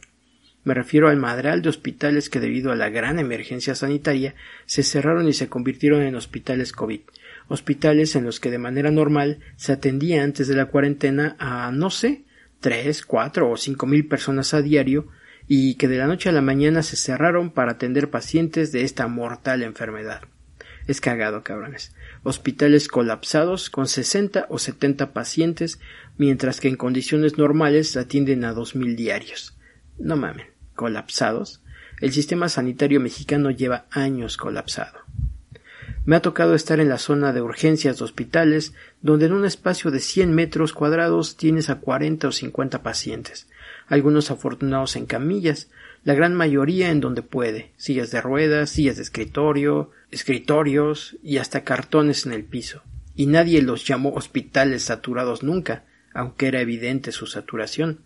Me 0.63 0.75
refiero 0.75 1.09
al 1.09 1.17
madral 1.17 1.63
de 1.63 1.71
hospitales 1.71 2.29
que 2.29 2.41
debido 2.41 2.71
a 2.71 2.77
la 2.77 2.91
gran 2.91 3.19
emergencia 3.19 3.75
sanitaria 3.75 4.35
se 4.67 4.83
cerraron 4.83 5.27
y 5.29 5.33
se 5.33 5.49
convirtieron 5.49 6.03
en 6.03 6.15
hospitales 6.15 6.73
COVID, 6.73 7.01
hospitales 7.49 8.15
en 8.15 8.25
los 8.25 8.41
que 8.41 8.51
de 8.51 8.59
manera 8.59 8.91
normal 8.91 9.41
se 9.57 9.73
atendía 9.73 10.23
antes 10.23 10.49
de 10.49 10.57
la 10.57 10.67
cuarentena 10.67 11.37
a 11.39 11.73
no 11.73 11.89
sé 11.89 12.25
tres, 12.61 13.05
cuatro 13.07 13.51
o 13.51 13.57
cinco 13.57 13.87
mil 13.87 14.07
personas 14.07 14.53
a 14.53 14.61
diario 14.61 15.09
y 15.49 15.75
que 15.75 15.89
de 15.89 15.99
la 15.99 16.07
noche 16.07 16.29
a 16.29 16.33
la 16.33 16.43
mañana 16.43 16.83
se 16.83 16.97
cerraron 16.97 17.51
para 17.51 17.73
atender 17.73 18.11
pacientes 18.11 18.71
de 18.71 18.85
esta 18.85 19.09
mortal 19.09 19.63
enfermedad. 19.63 20.23
Es 20.87 21.01
cagado, 21.01 21.43
cabrones. 21.43 21.95
Hospitales 22.23 22.89
colapsados 22.89 23.71
con 23.71 23.87
60 23.87 24.47
o 24.49 24.59
70 24.59 25.13
pacientes, 25.13 25.81
mientras 26.19 26.61
que 26.61 26.69
en 26.69 26.77
condiciones 26.77 27.39
normales 27.39 27.97
atienden 27.97 28.45
a 28.45 28.53
dos 28.53 28.77
mil 28.77 28.97
diarios. 28.97 29.57
No 29.99 30.17
mamen, 30.17 30.47
colapsados. 30.81 31.61
El 32.01 32.11
sistema 32.11 32.49
sanitario 32.49 33.01
mexicano 33.01 33.51
lleva 33.51 33.85
años 33.91 34.39
colapsado. 34.39 35.01
Me 36.07 36.16
ha 36.16 36.22
tocado 36.22 36.55
estar 36.55 36.81
en 36.81 36.89
la 36.89 36.97
zona 36.97 37.35
de 37.35 37.43
urgencias 37.43 37.99
de 37.99 38.05
hospitales, 38.05 38.72
donde 39.03 39.26
en 39.26 39.35
un 39.35 39.45
espacio 39.45 39.91
de 39.91 40.01
100 40.01 40.33
metros 40.35 40.72
cuadrados 40.72 41.37
tienes 41.37 41.68
a 41.68 41.81
40 41.81 42.28
o 42.28 42.33
50 42.33 42.83
pacientes, 42.83 43.47
algunos 43.89 44.31
afortunados 44.31 44.97
en 44.97 45.05
camillas, 45.05 45.68
la 46.03 46.14
gran 46.14 46.35
mayoría 46.35 46.89
en 46.89 47.01
donde 47.01 47.20
puede, 47.20 47.72
sillas 47.76 48.11
de 48.11 48.22
ruedas, 48.22 48.70
sillas 48.70 48.97
de 48.97 49.03
escritorio, 49.03 49.91
escritorios 50.11 51.18
y 51.22 51.37
hasta 51.37 51.62
cartones 51.62 52.24
en 52.24 52.33
el 52.33 52.45
piso. 52.45 52.83
Y 53.14 53.26
nadie 53.26 53.61
los 53.61 53.87
llamó 53.87 54.14
hospitales 54.14 54.85
saturados 54.85 55.43
nunca, 55.43 55.85
aunque 56.14 56.49
era 56.49 56.62
evidente 56.62 57.12
su 57.12 57.26
saturación. 57.26 58.01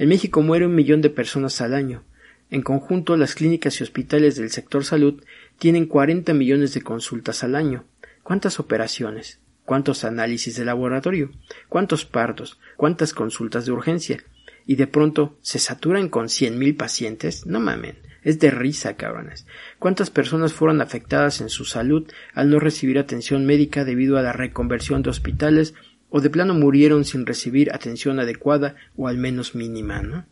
En 0.00 0.08
México 0.08 0.40
muere 0.40 0.64
un 0.64 0.74
millón 0.74 1.02
de 1.02 1.10
personas 1.10 1.60
al 1.60 1.74
año. 1.74 2.04
En 2.48 2.62
conjunto, 2.62 3.18
las 3.18 3.34
clínicas 3.34 3.78
y 3.78 3.82
hospitales 3.82 4.34
del 4.34 4.48
sector 4.48 4.82
salud 4.82 5.22
tienen 5.58 5.84
40 5.84 6.32
millones 6.32 6.72
de 6.72 6.80
consultas 6.80 7.44
al 7.44 7.54
año. 7.54 7.84
¿Cuántas 8.22 8.58
operaciones? 8.60 9.40
¿Cuántos 9.66 10.04
análisis 10.04 10.56
de 10.56 10.64
laboratorio? 10.64 11.30
¿Cuántos 11.68 12.06
partos? 12.06 12.58
¿Cuántas 12.78 13.12
consultas 13.12 13.66
de 13.66 13.72
urgencia? 13.72 14.24
Y 14.64 14.76
de 14.76 14.86
pronto 14.86 15.36
se 15.42 15.58
saturan 15.58 16.08
con 16.08 16.30
cien 16.30 16.58
mil 16.58 16.76
pacientes. 16.76 17.44
No 17.44 17.60
mamen. 17.60 17.98
Es 18.22 18.38
de 18.38 18.50
risa, 18.50 18.96
cabrones. 18.96 19.46
¿Cuántas 19.78 20.08
personas 20.08 20.54
fueron 20.54 20.80
afectadas 20.80 21.42
en 21.42 21.50
su 21.50 21.66
salud 21.66 22.10
al 22.32 22.48
no 22.48 22.58
recibir 22.58 22.98
atención 22.98 23.44
médica 23.44 23.84
debido 23.84 24.16
a 24.16 24.22
la 24.22 24.32
reconversión 24.32 25.02
de 25.02 25.10
hospitales 25.10 25.74
o 26.10 26.20
de 26.20 26.30
plano 26.30 26.54
murieron 26.54 27.04
sin 27.04 27.24
recibir 27.24 27.72
atención 27.72 28.20
adecuada 28.20 28.76
o 28.96 29.08
al 29.08 29.16
menos 29.16 29.54
mínima, 29.54 30.02
¿no? 30.02 30.26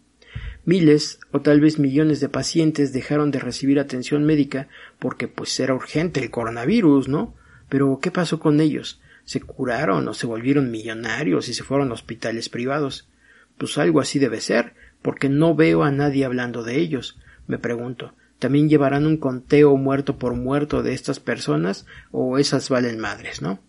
Miles 0.64 1.20
o 1.32 1.40
tal 1.40 1.60
vez 1.60 1.78
millones 1.78 2.20
de 2.20 2.28
pacientes 2.28 2.92
dejaron 2.92 3.30
de 3.30 3.38
recibir 3.38 3.80
atención 3.80 4.24
médica 4.24 4.68
porque 4.98 5.28
pues 5.28 5.58
era 5.60 5.74
urgente 5.74 6.20
el 6.20 6.30
coronavirus, 6.30 7.08
¿no? 7.08 7.34
Pero 7.68 7.98
¿qué 8.02 8.10
pasó 8.10 8.38
con 8.38 8.60
ellos? 8.60 9.00
¿Se 9.24 9.40
curaron 9.40 10.06
o 10.08 10.14
se 10.14 10.26
volvieron 10.26 10.70
millonarios 10.70 11.48
y 11.48 11.54
se 11.54 11.64
fueron 11.64 11.90
a 11.90 11.94
hospitales 11.94 12.48
privados? 12.48 13.08
Pues 13.56 13.78
algo 13.78 14.00
así 14.00 14.18
debe 14.18 14.40
ser, 14.40 14.74
porque 15.00 15.28
no 15.28 15.54
veo 15.54 15.84
a 15.84 15.90
nadie 15.90 16.24
hablando 16.24 16.62
de 16.62 16.78
ellos. 16.78 17.18
Me 17.46 17.58
pregunto, 17.58 18.14
¿también 18.38 18.68
llevarán 18.68 19.06
un 19.06 19.16
conteo 19.16 19.76
muerto 19.76 20.18
por 20.18 20.34
muerto 20.34 20.82
de 20.82 20.92
estas 20.92 21.20
personas 21.20 21.86
o 22.10 22.38
esas 22.38 22.68
valen 22.68 22.98
madres, 22.98 23.42
¿no? 23.42 23.60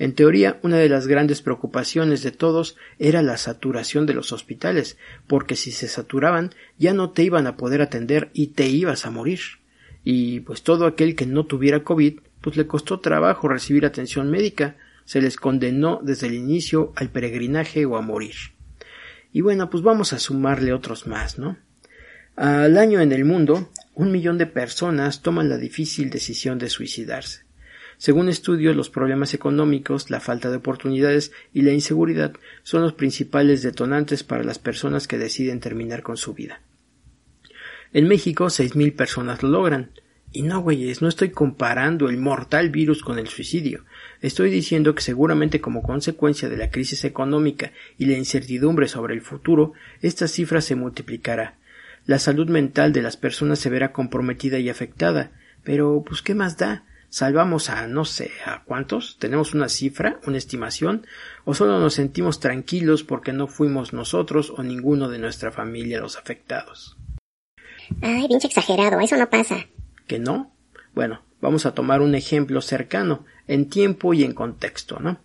En 0.00 0.14
teoría, 0.14 0.58
una 0.62 0.78
de 0.78 0.88
las 0.88 1.06
grandes 1.06 1.42
preocupaciones 1.42 2.22
de 2.22 2.30
todos 2.30 2.78
era 2.98 3.20
la 3.20 3.36
saturación 3.36 4.06
de 4.06 4.14
los 4.14 4.32
hospitales, 4.32 4.96
porque 5.26 5.56
si 5.56 5.72
se 5.72 5.88
saturaban 5.88 6.54
ya 6.78 6.94
no 6.94 7.10
te 7.10 7.22
iban 7.22 7.46
a 7.46 7.58
poder 7.58 7.82
atender 7.82 8.30
y 8.32 8.46
te 8.46 8.66
ibas 8.66 9.04
a 9.04 9.10
morir. 9.10 9.40
Y 10.02 10.40
pues 10.40 10.62
todo 10.62 10.86
aquel 10.86 11.14
que 11.14 11.26
no 11.26 11.44
tuviera 11.44 11.84
COVID, 11.84 12.20
pues 12.40 12.56
le 12.56 12.66
costó 12.66 13.00
trabajo 13.00 13.46
recibir 13.46 13.84
atención 13.84 14.30
médica, 14.30 14.78
se 15.04 15.20
les 15.20 15.36
condenó 15.36 16.00
desde 16.02 16.28
el 16.28 16.34
inicio 16.34 16.94
al 16.96 17.10
peregrinaje 17.10 17.84
o 17.84 17.98
a 17.98 18.00
morir. 18.00 18.36
Y 19.34 19.42
bueno, 19.42 19.68
pues 19.68 19.82
vamos 19.82 20.14
a 20.14 20.18
sumarle 20.18 20.72
otros 20.72 21.06
más, 21.06 21.38
¿no? 21.38 21.58
Al 22.36 22.78
año 22.78 23.02
en 23.02 23.12
el 23.12 23.26
mundo 23.26 23.70
Un 23.94 24.12
millón 24.12 24.38
de 24.38 24.46
personas 24.46 25.20
toman 25.20 25.50
la 25.50 25.58
difícil 25.58 26.08
decisión 26.08 26.58
de 26.58 26.70
suicidarse. 26.70 27.49
Según 28.00 28.30
estudios, 28.30 28.74
los 28.74 28.88
problemas 28.88 29.34
económicos, 29.34 30.08
la 30.08 30.20
falta 30.20 30.48
de 30.48 30.56
oportunidades 30.56 31.32
y 31.52 31.60
la 31.60 31.72
inseguridad 31.72 32.32
son 32.62 32.80
los 32.80 32.94
principales 32.94 33.60
detonantes 33.60 34.24
para 34.24 34.42
las 34.42 34.58
personas 34.58 35.06
que 35.06 35.18
deciden 35.18 35.60
terminar 35.60 36.02
con 36.02 36.16
su 36.16 36.32
vida. 36.32 36.62
En 37.92 38.08
México, 38.08 38.48
seis 38.48 38.74
mil 38.74 38.94
personas 38.94 39.42
lo 39.42 39.50
logran. 39.50 39.90
Y 40.32 40.40
no, 40.40 40.62
güeyes, 40.62 41.02
no 41.02 41.08
estoy 41.08 41.28
comparando 41.28 42.08
el 42.08 42.16
mortal 42.16 42.70
virus 42.70 43.02
con 43.02 43.18
el 43.18 43.28
suicidio. 43.28 43.84
Estoy 44.22 44.48
diciendo 44.48 44.94
que 44.94 45.02
seguramente 45.02 45.60
como 45.60 45.82
consecuencia 45.82 46.48
de 46.48 46.56
la 46.56 46.70
crisis 46.70 47.04
económica 47.04 47.70
y 47.98 48.06
la 48.06 48.16
incertidumbre 48.16 48.88
sobre 48.88 49.12
el 49.12 49.20
futuro, 49.20 49.74
esta 50.00 50.26
cifra 50.26 50.62
se 50.62 50.74
multiplicará. 50.74 51.58
La 52.06 52.18
salud 52.18 52.48
mental 52.48 52.94
de 52.94 53.02
las 53.02 53.18
personas 53.18 53.58
se 53.58 53.68
verá 53.68 53.92
comprometida 53.92 54.58
y 54.58 54.70
afectada. 54.70 55.32
Pero, 55.64 56.02
pues, 56.06 56.22
¿qué 56.22 56.34
más 56.34 56.56
da? 56.56 56.86
¿Salvamos 57.10 57.70
a, 57.70 57.88
no 57.88 58.04
sé, 58.04 58.30
a 58.46 58.62
cuántos? 58.62 59.16
¿Tenemos 59.18 59.52
una 59.52 59.68
cifra, 59.68 60.20
una 60.28 60.38
estimación? 60.38 61.06
¿O 61.44 61.54
solo 61.54 61.80
nos 61.80 61.94
sentimos 61.94 62.38
tranquilos 62.38 63.02
porque 63.02 63.32
no 63.32 63.48
fuimos 63.48 63.92
nosotros 63.92 64.52
o 64.56 64.62
ninguno 64.62 65.08
de 65.08 65.18
nuestra 65.18 65.50
familia 65.50 66.00
los 66.00 66.16
afectados? 66.16 66.96
Ay, 68.00 68.28
pinche 68.28 68.46
exagerado, 68.46 69.00
eso 69.00 69.16
no 69.16 69.28
pasa. 69.28 69.66
¿Que 70.06 70.20
no? 70.20 70.54
Bueno, 70.94 71.22
vamos 71.40 71.66
a 71.66 71.74
tomar 71.74 72.00
un 72.00 72.14
ejemplo 72.14 72.60
cercano, 72.60 73.26
en 73.48 73.68
tiempo 73.68 74.14
y 74.14 74.22
en 74.22 74.32
contexto, 74.32 75.00
¿no? 75.00 75.20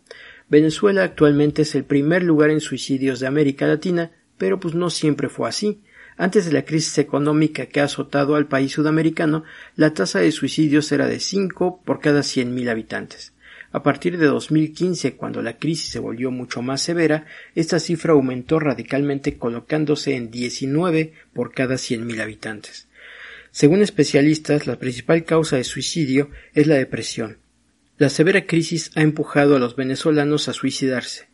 Venezuela 0.49 1.03
actualmente 1.03 1.61
es 1.61 1.75
el 1.75 1.85
primer 1.85 2.23
lugar 2.23 2.49
en 2.49 2.61
suicidios 2.61 3.19
de 3.19 3.27
América 3.27 3.67
Latina, 3.67 4.11
pero 4.39 4.59
pues 4.59 4.73
no 4.73 4.89
siempre 4.89 5.29
fue 5.29 5.47
así. 5.47 5.83
Antes 6.17 6.45
de 6.45 6.53
la 6.53 6.63
crisis 6.63 6.97
económica 6.97 7.65
que 7.65 7.81
ha 7.81 7.85
azotado 7.85 8.35
al 8.35 8.47
país 8.47 8.71
sudamericano, 8.71 9.43
la 9.75 9.93
tasa 9.93 10.19
de 10.19 10.31
suicidios 10.31 10.91
era 10.91 11.07
de 11.07 11.19
5 11.19 11.81
por 11.83 11.99
cada 11.99 12.21
100.000 12.21 12.69
habitantes. 12.69 13.33
A 13.73 13.83
partir 13.83 14.17
de 14.17 14.27
2015, 14.27 15.17
cuando 15.17 15.41
la 15.41 15.57
crisis 15.57 15.89
se 15.89 15.99
volvió 15.99 16.31
mucho 16.31 16.61
más 16.61 16.81
severa, 16.81 17.25
esta 17.55 17.79
cifra 17.79 18.13
aumentó 18.13 18.59
radicalmente 18.59 19.37
colocándose 19.37 20.15
en 20.15 20.31
19 20.31 21.11
por 21.33 21.53
cada 21.53 21.75
100.000 21.75 22.21
habitantes. 22.21 22.87
Según 23.51 23.81
especialistas, 23.81 24.67
la 24.67 24.79
principal 24.79 25.25
causa 25.25 25.57
de 25.57 25.65
suicidio 25.65 26.29
es 26.53 26.67
la 26.67 26.75
depresión. 26.75 27.39
La 27.97 28.07
severa 28.07 28.45
crisis 28.45 28.91
ha 28.95 29.01
empujado 29.01 29.57
a 29.57 29.59
los 29.59 29.75
venezolanos 29.75 30.47
a 30.47 30.53
suicidarse. 30.53 31.27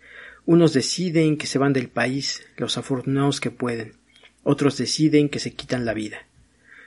Unos 0.48 0.74
deciden 0.74 1.38
que 1.38 1.46
se 1.46 1.60
van 1.60 1.74
del 1.74 1.90
país, 1.90 2.42
los 2.58 2.80
afortunados 2.80 3.40
que 3.40 3.52
pueden. 3.52 4.01
Otros 4.44 4.78
deciden 4.78 5.30
que 5.30 5.39
se 5.39 5.54
quitan 5.54 5.86
la 5.86 5.94
vida. 5.94 6.26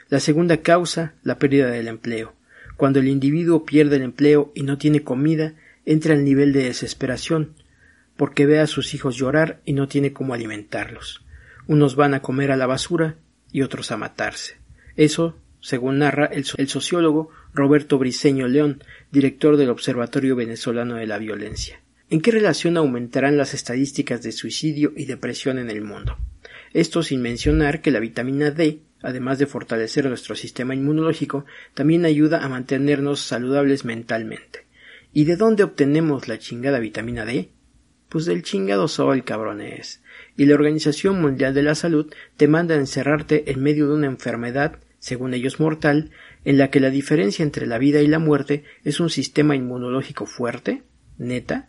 La 0.09 0.21
segunda 0.21 0.59
causa, 0.59 1.15
la 1.23 1.39
pérdida 1.39 1.71
del 1.71 1.89
empleo. 1.89 2.35
Cuando 2.77 2.99
el 2.99 3.09
individuo 3.09 3.65
pierde 3.65 3.97
el 3.97 4.03
empleo 4.03 4.53
y 4.55 4.63
no 4.63 4.79
tiene 4.79 5.03
comida, 5.03 5.55
entra 5.87 6.15
al 6.15 6.25
nivel 6.25 6.53
de 6.53 6.65
desesperación, 6.65 7.55
porque 8.17 8.47
ve 8.47 8.61
a 8.61 8.67
sus 8.67 8.95
hijos 8.95 9.17
llorar 9.17 9.61
y 9.65 9.73
no 9.73 9.89
tiene 9.89 10.13
cómo 10.13 10.35
alimentarlos. 10.35 11.25
Unos 11.67 11.97
van 11.97 12.15
a 12.15 12.21
comer 12.21 12.51
a 12.51 12.57
la 12.57 12.67
basura 12.67 13.17
y 13.51 13.63
otros 13.63 13.91
a 13.93 13.97
matarse. 13.97 14.57
Eso, 14.97 15.37
según 15.61 15.99
narra 15.99 16.27
el, 16.27 16.45
sociólogo 16.45 17.31
Roberto 17.55 17.99
Briceño 17.99 18.49
León, 18.49 18.83
director 19.11 19.57
del 19.57 19.71
Observatorio 19.71 20.37
Venezolano 20.37 20.97
de 20.97 21.07
la 21.07 21.19
Violencia. 21.19 21.81
¿En 22.11 22.21
qué 22.21 22.33
relación 22.33 22.77
aumentarán 22.77 23.37
las 23.37 23.55
estadísticas 23.55 24.23
de 24.23 24.33
suicidio 24.33 24.93
y 24.97 25.07
depresión 25.07 25.59
en 25.59 25.71
el 25.71 25.83
mundo? 25.83 26.19
Esto 26.75 27.03
sin 27.03 27.23
mencionar 27.23 27.81
que 27.81 27.91
la 27.91 28.01
vitamina 28.01 28.51
D 28.51 28.81
además 29.05 29.39
de 29.39 29.47
fortalecer 29.47 30.07
nuestro 30.07 30.35
sistema 30.35 30.75
inmunológico, 30.75 31.45
también 31.75 32.07
ayuda 32.07 32.43
a 32.43 32.49
mantenernos 32.49 33.21
saludables 33.21 33.85
mentalmente. 33.85 34.65
¿Y 35.13 35.25
de 35.25 35.37
dónde 35.37 35.63
obtenemos 35.63 36.27
la 36.27 36.39
chingada 36.39 36.79
vitamina 36.79 37.27
D? 37.27 37.51
Pues 38.09 38.25
del 38.25 38.43
chingado 38.43 38.89
sol, 38.89 39.23
cabrones. 39.23 40.03
Y 40.39 40.47
la 40.47 40.55
Organización 40.55 41.21
Mundial 41.21 41.53
de 41.53 41.63
la 41.63 41.75
Salud 41.75 42.13
te 42.39 42.49
manda 42.49 42.77
a 42.77 42.79
encerrarte 42.79 43.51
en 43.53 43.63
medio 43.63 43.89
de 43.89 43.95
una 43.95 44.07
enfermedad, 44.07 44.79
según 44.99 45.35
ellos 45.35 45.61
mortal, 45.61 46.11
en 46.47 46.57
la 46.57 46.71
que 46.71 46.81
la 46.81 46.89
diferencia 46.89 47.43
entre 47.43 47.67
la 47.67 47.77
vida 47.77 48.01
y 48.01 48.07
la 48.07 48.19
muerte 48.19 48.65
es 48.85 49.01
un 49.01 49.11
sistema 49.11 49.55
inmunológico 49.55 50.25
fuerte, 50.25 50.83
neta. 51.19 51.69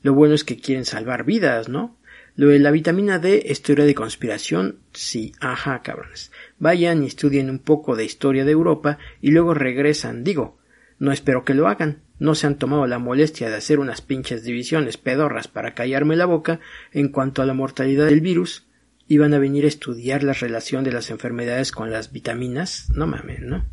Lo 0.00 0.14
bueno 0.14 0.34
es 0.34 0.44
que 0.44 0.56
quieren 0.56 0.86
salvar 0.86 1.24
vidas, 1.24 1.68
¿no? 1.68 1.98
Lo 2.34 2.48
de 2.48 2.58
la 2.58 2.70
vitamina 2.70 3.18
D 3.18 3.44
es 3.46 3.62
teoría 3.62 3.84
de 3.84 3.94
conspiración, 3.94 4.78
sí, 4.92 5.32
ajá, 5.40 5.82
cabrones. 5.82 6.32
Vayan 6.58 7.02
y 7.02 7.06
estudien 7.06 7.50
un 7.50 7.58
poco 7.58 7.94
de 7.94 8.04
historia 8.04 8.44
de 8.44 8.52
Europa 8.52 8.98
y 9.20 9.32
luego 9.32 9.52
regresan. 9.52 10.24
Digo, 10.24 10.58
no 10.98 11.12
espero 11.12 11.44
que 11.44 11.54
lo 11.54 11.68
hagan. 11.68 12.00
No 12.18 12.34
se 12.34 12.46
han 12.46 12.56
tomado 12.56 12.86
la 12.86 13.00
molestia 13.00 13.50
de 13.50 13.56
hacer 13.56 13.80
unas 13.80 14.00
pinches 14.00 14.44
divisiones 14.44 14.96
pedorras 14.96 15.48
para 15.48 15.74
callarme 15.74 16.16
la 16.16 16.24
boca 16.24 16.60
en 16.92 17.08
cuanto 17.08 17.42
a 17.42 17.46
la 17.46 17.52
mortalidad 17.52 18.06
del 18.06 18.20
virus 18.20 18.66
y 19.08 19.18
van 19.18 19.34
a 19.34 19.38
venir 19.38 19.64
a 19.64 19.68
estudiar 19.68 20.22
la 20.22 20.32
relación 20.32 20.84
de 20.84 20.92
las 20.92 21.10
enfermedades 21.10 21.72
con 21.72 21.90
las 21.90 22.12
vitaminas. 22.12 22.88
No 22.94 23.06
mames, 23.06 23.40
¿no? 23.40 23.66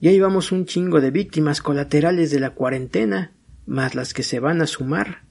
Ya 0.00 0.12
llevamos 0.12 0.52
un 0.52 0.64
chingo 0.64 1.00
de 1.00 1.10
víctimas 1.10 1.60
colaterales 1.60 2.30
de 2.30 2.40
la 2.40 2.50
cuarentena, 2.50 3.32
más 3.66 3.94
las 3.94 4.14
que 4.14 4.22
se 4.22 4.38
van 4.38 4.62
a 4.62 4.66
sumar. 4.66 5.23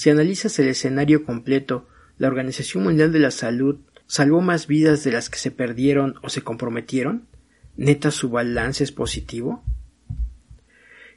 Si 0.00 0.08
analizas 0.08 0.58
el 0.58 0.68
escenario 0.68 1.26
completo, 1.26 1.86
la 2.16 2.28
Organización 2.28 2.84
Mundial 2.84 3.12
de 3.12 3.18
la 3.18 3.30
Salud 3.30 3.80
salvó 4.06 4.40
más 4.40 4.66
vidas 4.66 5.04
de 5.04 5.12
las 5.12 5.28
que 5.28 5.36
se 5.36 5.50
perdieron 5.50 6.14
o 6.22 6.30
se 6.30 6.40
comprometieron. 6.40 7.26
¿Neta 7.76 8.10
su 8.10 8.30
balance 8.30 8.82
es 8.82 8.92
positivo? 8.92 9.62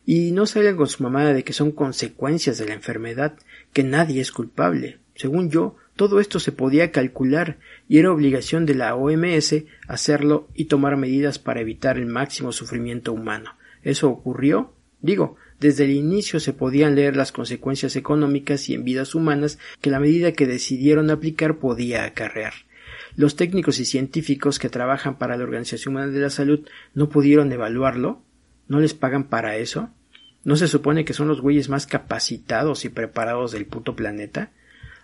Y 0.06 0.34
no 0.34 0.46
salgan 0.46 0.76
con 0.76 0.88
su 0.88 1.02
mamada 1.02 1.32
de 1.32 1.46
que 1.46 1.54
son 1.54 1.72
consecuencias 1.72 2.58
de 2.58 2.66
la 2.66 2.74
enfermedad, 2.74 3.38
que 3.72 3.86
nadie 3.86 4.20
es 4.20 4.34
culpable. 4.34 5.00
Según 5.16 5.50
yo, 5.50 5.78
todo 5.96 6.20
esto 6.20 6.42
se 6.42 6.52
podía 6.52 6.92
calcular 6.92 7.60
y 7.88 8.00
era 8.00 8.12
obligación 8.12 8.66
de 8.66 8.76
la 8.76 8.96
OMS 8.96 9.64
hacerlo 9.88 10.50
y 10.56 10.66
tomar 10.66 10.98
medidas 10.98 11.40
para 11.40 11.62
evitar 11.62 11.98
el 11.98 12.08
máximo 12.08 12.52
sufrimiento 12.52 13.14
humano. 13.14 13.56
¿Eso 13.82 14.10
ocurrió? 14.10 14.74
Digo, 15.00 15.38
desde 15.64 15.86
el 15.86 15.92
inicio 15.92 16.42
se 16.42 16.52
podían 16.52 16.94
leer 16.94 17.16
las 17.16 17.32
consecuencias 17.32 17.96
económicas 17.96 18.68
y 18.68 18.74
en 18.74 18.84
vidas 18.84 19.16
humanas 19.16 19.60
que 19.80 19.90
la 19.90 20.02
medida 20.02 20.34
que 20.34 20.46
decidieron 20.46 21.10
aplicar 21.10 21.58
podía 21.58 22.04
acarrear. 22.04 22.54
Los 23.16 23.38
técnicos 23.38 23.80
y 23.80 23.86
científicos 23.86 24.60
que 24.60 24.68
trabajan 24.68 25.18
para 25.18 25.38
la 25.38 25.44
Organización 25.46 25.94
Mundial 25.94 26.14
de 26.14 26.20
la 26.20 26.30
Salud 26.30 26.68
no 26.94 27.08
pudieron 27.08 27.50
evaluarlo. 27.54 28.22
¿No 28.68 28.82
les 28.82 28.94
pagan 28.94 29.30
para 29.30 29.56
eso? 29.56 29.90
¿No 30.44 30.58
se 30.58 30.68
supone 30.68 31.06
que 31.06 31.14
son 31.14 31.30
los 31.30 31.40
güeyes 31.40 31.70
más 31.70 31.88
capacitados 31.88 32.84
y 32.84 32.90
preparados 32.90 33.54
del 33.54 33.66
puto 33.66 33.96
planeta? 33.96 34.52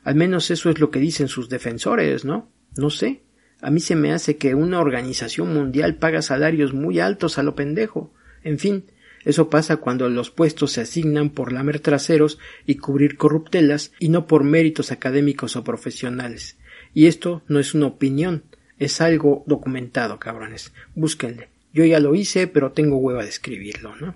Al 0.04 0.16
menos 0.16 0.52
eso 0.52 0.70
es 0.70 0.82
lo 0.82 0.92
que 0.92 1.00
dicen 1.00 1.30
sus 1.30 1.48
defensores, 1.48 2.26
¿no? 2.26 2.50
No 2.76 2.90
sé. 2.90 3.22
A 3.62 3.72
mí 3.72 3.80
se 3.80 3.96
me 3.96 4.12
hace 4.12 4.36
que 4.36 4.56
una 4.56 4.82
organización 4.82 5.54
mundial 5.54 5.96
paga 5.96 6.22
salarios 6.22 6.74
muy 6.74 7.00
altos 7.00 7.38
a 7.38 7.44
lo 7.44 7.56
pendejo. 7.56 8.12
En 8.44 8.60
fin, 8.60 8.84
eso 9.26 9.50
pasa 9.50 9.78
cuando 9.78 10.10
los 10.10 10.32
puestos 10.32 10.72
se 10.72 10.82
asignan 10.82 11.30
por 11.30 11.52
lamer 11.52 11.80
traseros 11.80 12.40
y 12.66 12.76
cubrir 12.76 13.18
corruptelas 13.18 13.92
y 14.00 14.10
no 14.10 14.28
por 14.28 14.44
méritos 14.44 14.92
académicos 14.92 15.56
o 15.56 15.64
profesionales. 15.64 16.58
Y 16.94 17.08
esto 17.08 17.44
no 17.48 17.60
es 17.60 17.74
una 17.74 17.88
opinión, 17.88 18.44
es 18.78 19.02
algo 19.02 19.44
documentado, 19.46 20.20
cabrones. 20.20 20.74
Búsquenle. 20.96 21.50
Yo 21.74 21.86
ya 21.86 22.00
lo 22.00 22.16
hice, 22.16 22.48
pero 22.48 22.72
tengo 22.72 22.98
hueva 22.98 23.24
de 23.24 23.30
escribirlo, 23.30 23.96
¿no? 23.96 24.16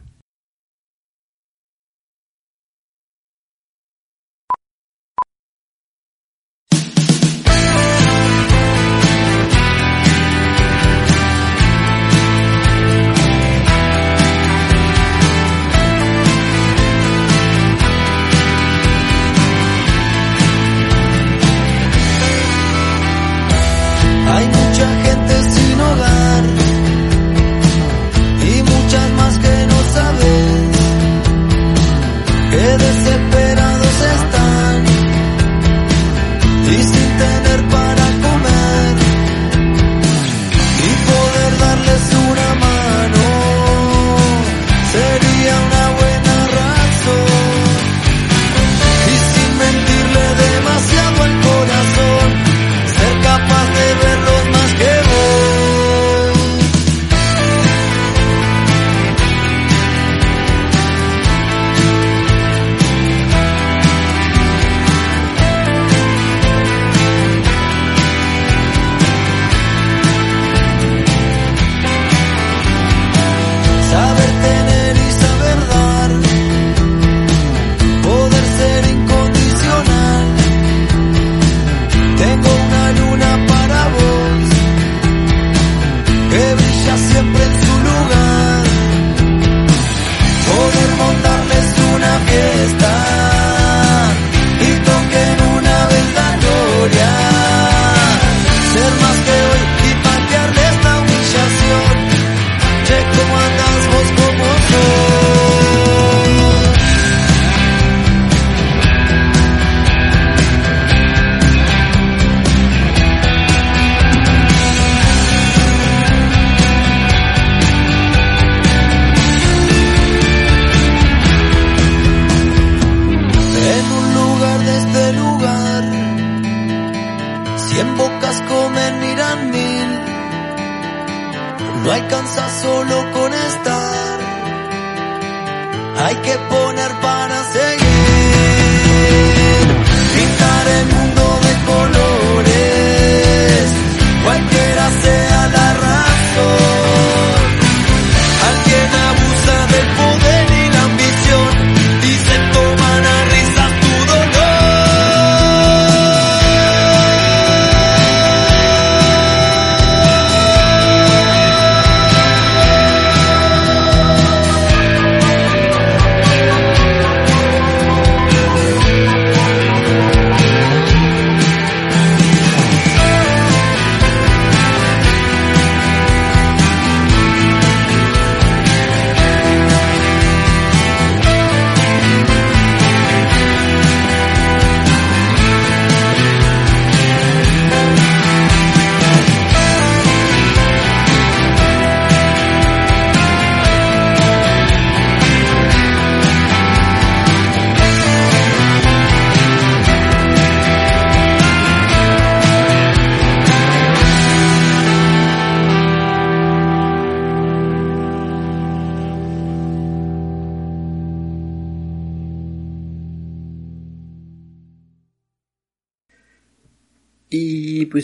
Hay 136.04 136.16
que 136.16 136.38
poner 136.49 136.91
para 136.99 137.43
seguir. 137.54 138.42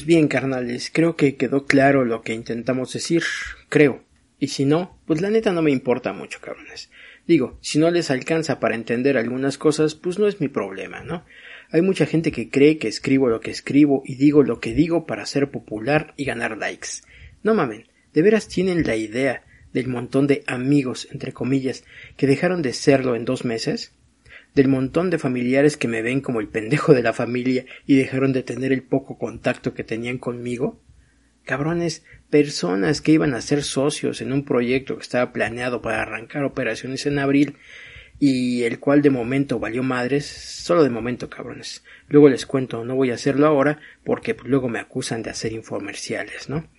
Bien, 0.10 0.28
carnales, 0.28 0.90
creo 0.92 1.16
que 1.16 1.36
quedó 1.36 1.68
claro 1.68 2.04
lo 2.04 2.24
que 2.24 2.34
intentamos 2.34 2.92
decir, 2.92 3.22
creo. 3.70 4.04
Y 4.40 4.48
si 4.48 4.66
no, 4.66 4.98
pues 5.06 5.22
la 5.22 5.30
neta 5.30 5.54
no 5.54 5.62
me 5.62 5.70
importa 5.70 6.14
mucho, 6.14 6.40
cabrones. 6.42 6.90
Digo, 7.28 7.60
si 7.62 7.78
no 7.78 7.92
les 7.92 8.10
alcanza 8.10 8.60
para 8.60 8.74
entender 8.74 9.20
algunas 9.20 9.60
cosas, 9.60 9.94
pues 9.94 10.18
no 10.18 10.28
es 10.28 10.42
mi 10.42 10.48
problema, 10.48 11.04
¿no? 11.04 11.26
Hay 11.70 11.84
mucha 11.84 12.08
gente 12.08 12.32
que 12.32 12.50
cree 12.50 12.80
que 12.80 12.88
escribo 12.88 13.30
lo 13.30 13.40
que 13.40 13.52
escribo 13.52 14.02
y 14.04 14.16
digo 14.16 14.42
lo 14.42 14.60
que 14.60 14.74
digo 14.74 15.06
para 15.06 15.28
ser 15.28 15.52
popular 15.52 16.16
y 16.18 16.26
ganar 16.26 16.58
likes. 16.58 17.04
No 17.44 17.54
mamen, 17.54 17.88
de 18.12 18.24
veras 18.24 18.48
tienen 18.48 18.88
la 18.88 18.96
idea 18.96 19.44
del 19.74 19.90
montón 19.90 20.26
de 20.26 20.44
amigos, 20.48 21.08
entre 21.12 21.34
comillas, 21.34 21.84
que 22.18 22.26
dejaron 22.26 22.64
de 22.64 22.74
serlo 22.74 23.16
en 23.16 23.26
dos 23.26 23.46
meses? 23.46 23.94
Del 24.56 24.68
montón 24.68 25.10
de 25.10 25.20
familiares 25.20 25.78
que 25.78 25.88
me 25.88 26.02
ven 26.02 26.22
como 26.22 26.40
el 26.40 26.48
pendejo 26.48 26.94
de 26.94 27.04
la 27.04 27.14
familia 27.14 27.66
y 27.86 27.96
dejaron 27.96 28.34
de 28.34 28.44
tener 28.44 28.72
el 28.72 28.84
poco 28.84 29.18
contacto 29.18 29.74
que 29.74 29.84
tenían 29.84 30.18
conmigo? 30.18 30.82
Cabrones, 31.46 32.04
personas 32.30 33.02
que 33.02 33.14
iban 33.14 33.34
a 33.34 33.42
ser 33.42 33.64
socios 33.64 34.22
en 34.22 34.32
un 34.32 34.46
proyecto 34.46 34.96
que 34.96 35.04
estaba 35.04 35.32
planeado 35.34 35.82
para 35.82 36.02
arrancar 36.02 36.44
operaciones 36.44 37.06
en 37.06 37.20
abril 37.20 37.58
y 38.20 38.64
el 38.64 38.80
cual 38.80 39.02
de 39.02 39.10
momento 39.10 39.60
valió 39.60 39.82
madres, 39.82 40.26
solo 40.26 40.84
de 40.84 40.90
momento, 40.90 41.30
cabrones. 41.30 41.84
Luego 42.10 42.30
les 42.30 42.46
cuento, 42.46 42.84
no 42.84 42.96
voy 42.96 43.12
a 43.12 43.16
hacerlo 43.16 43.48
ahora 43.48 43.80
porque 44.04 44.36
pues, 44.36 44.50
luego 44.50 44.68
me 44.68 44.80
acusan 44.80 45.24
de 45.24 45.30
hacer 45.30 45.54
infomerciales, 45.54 46.50
¿no? 46.50 46.70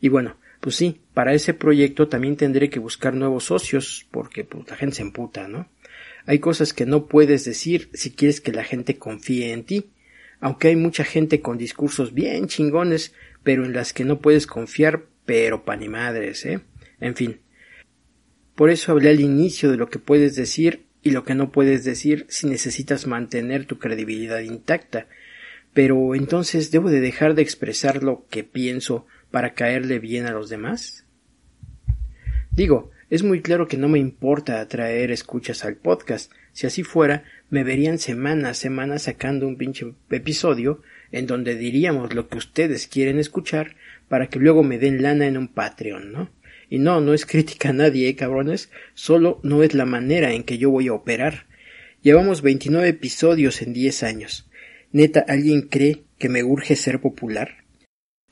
Y 0.00 0.08
bueno, 0.08 0.38
pues 0.60 0.74
sí, 0.74 1.00
para 1.14 1.34
ese 1.34 1.54
proyecto 1.54 2.08
también 2.08 2.36
tendré 2.36 2.68
que 2.68 2.80
buscar 2.80 3.14
nuevos 3.14 3.44
socios 3.44 4.06
porque 4.10 4.44
pues 4.44 4.68
la 4.68 4.76
gente 4.76 4.96
se 4.96 5.02
emputa, 5.02 5.46
¿no? 5.46 5.68
Hay 6.28 6.40
cosas 6.40 6.74
que 6.74 6.84
no 6.84 7.06
puedes 7.06 7.46
decir 7.46 7.88
si 7.94 8.10
quieres 8.10 8.42
que 8.42 8.52
la 8.52 8.62
gente 8.62 8.98
confíe 8.98 9.50
en 9.50 9.64
ti, 9.64 9.92
aunque 10.40 10.68
hay 10.68 10.76
mucha 10.76 11.02
gente 11.02 11.40
con 11.40 11.56
discursos 11.56 12.12
bien 12.12 12.48
chingones, 12.48 13.14
pero 13.42 13.64
en 13.64 13.72
las 13.72 13.94
que 13.94 14.04
no 14.04 14.20
puedes 14.20 14.46
confiar, 14.46 15.06
pero 15.24 15.64
pa' 15.64 15.76
ni 15.76 15.88
madres, 15.88 16.44
¿eh? 16.44 16.60
En 17.00 17.16
fin. 17.16 17.40
Por 18.54 18.68
eso 18.68 18.92
hablé 18.92 19.08
al 19.08 19.20
inicio 19.20 19.70
de 19.70 19.78
lo 19.78 19.88
que 19.88 19.98
puedes 19.98 20.36
decir 20.36 20.84
y 21.02 21.12
lo 21.12 21.24
que 21.24 21.34
no 21.34 21.50
puedes 21.50 21.82
decir 21.82 22.26
si 22.28 22.46
necesitas 22.46 23.06
mantener 23.06 23.64
tu 23.64 23.78
credibilidad 23.78 24.40
intacta. 24.40 25.06
Pero 25.72 26.14
entonces 26.14 26.70
debo 26.70 26.90
de 26.90 27.00
dejar 27.00 27.36
de 27.36 27.40
expresar 27.40 28.02
lo 28.02 28.26
que 28.28 28.44
pienso 28.44 29.06
para 29.30 29.54
caerle 29.54 29.98
bien 29.98 30.26
a 30.26 30.32
los 30.32 30.50
demás? 30.50 31.06
Digo, 32.50 32.90
es 33.10 33.22
muy 33.22 33.40
claro 33.40 33.68
que 33.68 33.78
no 33.78 33.88
me 33.88 33.98
importa 33.98 34.60
atraer 34.60 35.10
escuchas 35.10 35.64
al 35.64 35.76
podcast. 35.76 36.30
Si 36.52 36.66
así 36.66 36.82
fuera, 36.82 37.24
me 37.48 37.64
verían 37.64 37.98
semana 37.98 38.50
a 38.50 38.54
semana 38.54 38.98
sacando 38.98 39.46
un 39.46 39.56
pinche 39.56 39.86
episodio 40.10 40.82
en 41.10 41.26
donde 41.26 41.56
diríamos 41.56 42.14
lo 42.14 42.28
que 42.28 42.36
ustedes 42.36 42.86
quieren 42.86 43.18
escuchar 43.18 43.76
para 44.08 44.28
que 44.28 44.38
luego 44.38 44.62
me 44.62 44.78
den 44.78 45.02
lana 45.02 45.26
en 45.26 45.38
un 45.38 45.48
Patreon, 45.48 46.12
¿no? 46.12 46.30
Y 46.68 46.78
no, 46.78 47.00
no 47.00 47.14
es 47.14 47.24
crítica 47.24 47.70
a 47.70 47.72
nadie, 47.72 48.08
¿eh, 48.08 48.16
cabrones, 48.16 48.70
solo 48.92 49.40
no 49.42 49.62
es 49.62 49.72
la 49.72 49.86
manera 49.86 50.34
en 50.34 50.42
que 50.44 50.58
yo 50.58 50.68
voy 50.68 50.88
a 50.88 50.92
operar. 50.92 51.46
Llevamos 52.02 52.42
29 52.42 52.88
episodios 52.88 53.62
en 53.62 53.72
10 53.72 54.02
años. 54.02 54.50
Neta, 54.92 55.24
¿alguien 55.26 55.62
cree 55.62 56.04
que 56.18 56.28
me 56.28 56.44
urge 56.44 56.76
ser 56.76 57.00
popular? 57.00 57.64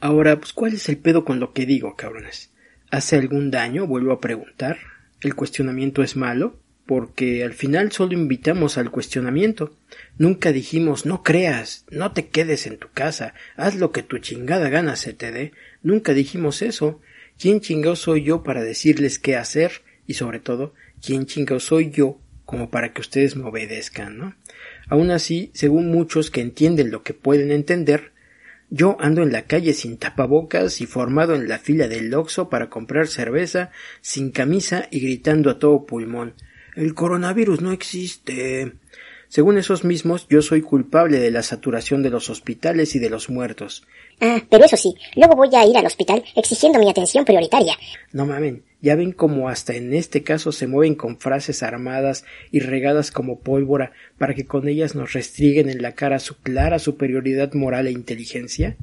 Ahora, 0.01 0.39
pues, 0.39 0.53
¿cuál 0.53 0.75
es 0.75 0.89
el 0.91 0.99
pedo 0.99 1.25
con 1.25 1.41
lo 1.41 1.55
que 1.55 1.65
digo, 1.65 1.97
cabrones? 1.97 2.53
¿Hace 2.91 3.17
algún 3.17 3.51
daño? 3.51 3.87
Vuelvo 3.87 4.13
a 4.13 4.21
preguntar. 4.21 4.79
¿El 5.21 5.35
cuestionamiento 5.35 6.03
es 6.03 6.17
malo? 6.17 6.59
Porque 6.87 7.43
al 7.43 7.53
final 7.53 7.91
solo 7.91 8.13
invitamos 8.13 8.79
al 8.79 8.93
cuestionamiento. 8.93 9.77
Nunca 10.19 10.53
dijimos 10.53 11.05
no 11.05 11.25
creas, 11.25 11.85
no 11.91 12.13
te 12.13 12.29
quedes 12.29 12.67
en 12.69 12.79
tu 12.79 12.89
casa, 12.93 13.35
haz 13.57 13.75
lo 13.75 13.91
que 13.91 14.05
tu 14.05 14.19
chingada 14.19 14.69
gana 14.69 14.95
se 14.95 15.13
te 15.13 15.33
dé. 15.33 15.53
Nunca 15.83 16.15
dijimos 16.15 16.63
eso. 16.63 17.01
¿Quién 17.39 17.61
chingado 17.61 17.97
soy 17.97 18.23
yo 18.23 18.45
para 18.45 18.63
decirles 18.63 19.19
qué 19.19 19.37
hacer? 19.37 19.83
Y 20.07 20.15
sobre 20.15 20.39
todo, 20.39 20.75
¿quién 21.05 21.27
chingado 21.27 21.59
soy 21.59 21.91
yo 21.91 22.21
como 22.45 22.71
para 22.71 22.93
que 22.93 23.01
ustedes 23.01 23.35
me 23.35 23.45
obedezcan, 23.45 24.17
¿no? 24.17 24.37
Aun 24.89 25.11
así, 25.11 25.51
según 25.53 25.91
muchos 25.91 26.31
que 26.31 26.41
entienden 26.41 26.93
lo 26.93 27.03
que 27.03 27.13
pueden 27.13 27.51
entender, 27.51 28.13
yo 28.71 28.97
ando 29.01 29.23
en 29.23 29.33
la 29.33 29.43
calle 29.43 29.75
sin 29.75 29.97
tapabocas 29.97 30.81
y 30.81 30.87
formado 30.87 31.35
en 31.35 31.49
la 31.49 31.59
fila 31.59 31.87
del 31.89 32.13
Oxxo 32.13 32.49
para 32.49 32.69
comprar 32.69 33.07
cerveza, 33.07 33.71
sin 34.01 34.31
camisa 34.31 34.89
y 34.91 35.01
gritando 35.01 35.51
a 35.51 35.59
todo 35.59 35.87
pulmón 35.87 36.35
El 36.75 36.95
coronavirus 36.95 37.61
no 37.61 37.73
existe. 37.73 38.73
Según 39.29 39.59
esos 39.59 39.85
mismos, 39.85 40.27
yo 40.29 40.41
soy 40.41 40.63
culpable 40.63 41.19
de 41.19 41.31
la 41.31 41.43
saturación 41.43 42.03
de 42.03 42.11
los 42.11 42.31
hospitales 42.31 42.95
y 42.95 42.99
de 42.99 43.11
los 43.11 43.29
muertos. 43.29 43.85
Ah, 44.21 44.41
pero 44.49 44.65
eso 44.65 44.77
sí, 44.77 44.95
luego 45.15 45.37
voy 45.37 45.55
a 45.55 45.67
ir 45.67 45.77
al 45.77 45.87
hospital 45.87 46.25
exigiendo 46.35 46.79
mi 46.79 46.89
atención 46.89 47.25
prioritaria. 47.25 47.75
No 48.13 48.25
mamen, 48.25 48.63
ya 48.81 48.95
ven 48.95 49.13
como 49.13 49.49
hasta 49.49 49.75
en 49.75 49.93
este 49.93 50.23
caso 50.23 50.53
se 50.53 50.67
mueven 50.67 50.95
con 50.95 51.19
frases 51.19 51.63
armadas 51.63 52.25
y 52.51 52.61
regadas 52.61 53.11
como 53.11 53.41
pólvora 53.41 53.93
para 54.17 54.35
que 54.35 54.47
con 54.47 54.69
ellas 54.69 54.95
nos 54.95 55.13
restriguen 55.13 55.69
en 55.69 55.83
la 55.83 55.93
cara 55.93 56.19
su 56.19 56.37
clara 56.39 56.79
superioridad 56.79 57.53
moral 57.53 57.89
e 57.89 57.93
inteligencia. 57.93 58.77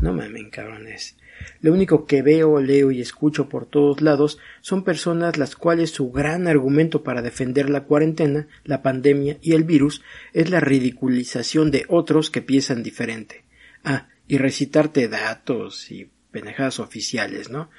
No 0.00 0.14
mamen, 0.14 0.48
cabrones. 0.48 1.16
Lo 1.60 1.72
único 1.72 2.06
que 2.06 2.22
veo, 2.22 2.60
leo 2.60 2.90
y 2.90 3.00
escucho 3.00 3.48
por 3.48 3.66
todos 3.66 4.00
lados 4.00 4.38
son 4.60 4.84
personas 4.84 5.38
las 5.38 5.56
cuales 5.56 5.90
su 5.90 6.10
gran 6.10 6.46
argumento 6.46 7.02
para 7.02 7.22
defender 7.22 7.70
la 7.70 7.84
cuarentena, 7.84 8.46
la 8.64 8.82
pandemia 8.82 9.38
y 9.42 9.52
el 9.52 9.64
virus 9.64 10.02
es 10.32 10.50
la 10.50 10.60
ridiculización 10.60 11.70
de 11.70 11.84
otros 11.88 12.30
que 12.30 12.42
piensan 12.42 12.82
diferente. 12.82 13.44
Ah, 13.84 14.08
y 14.26 14.38
recitarte 14.38 15.08
datos 15.08 15.90
y 15.90 16.10
penejadas 16.30 16.78
oficiales, 16.78 17.50
¿no? 17.50 17.70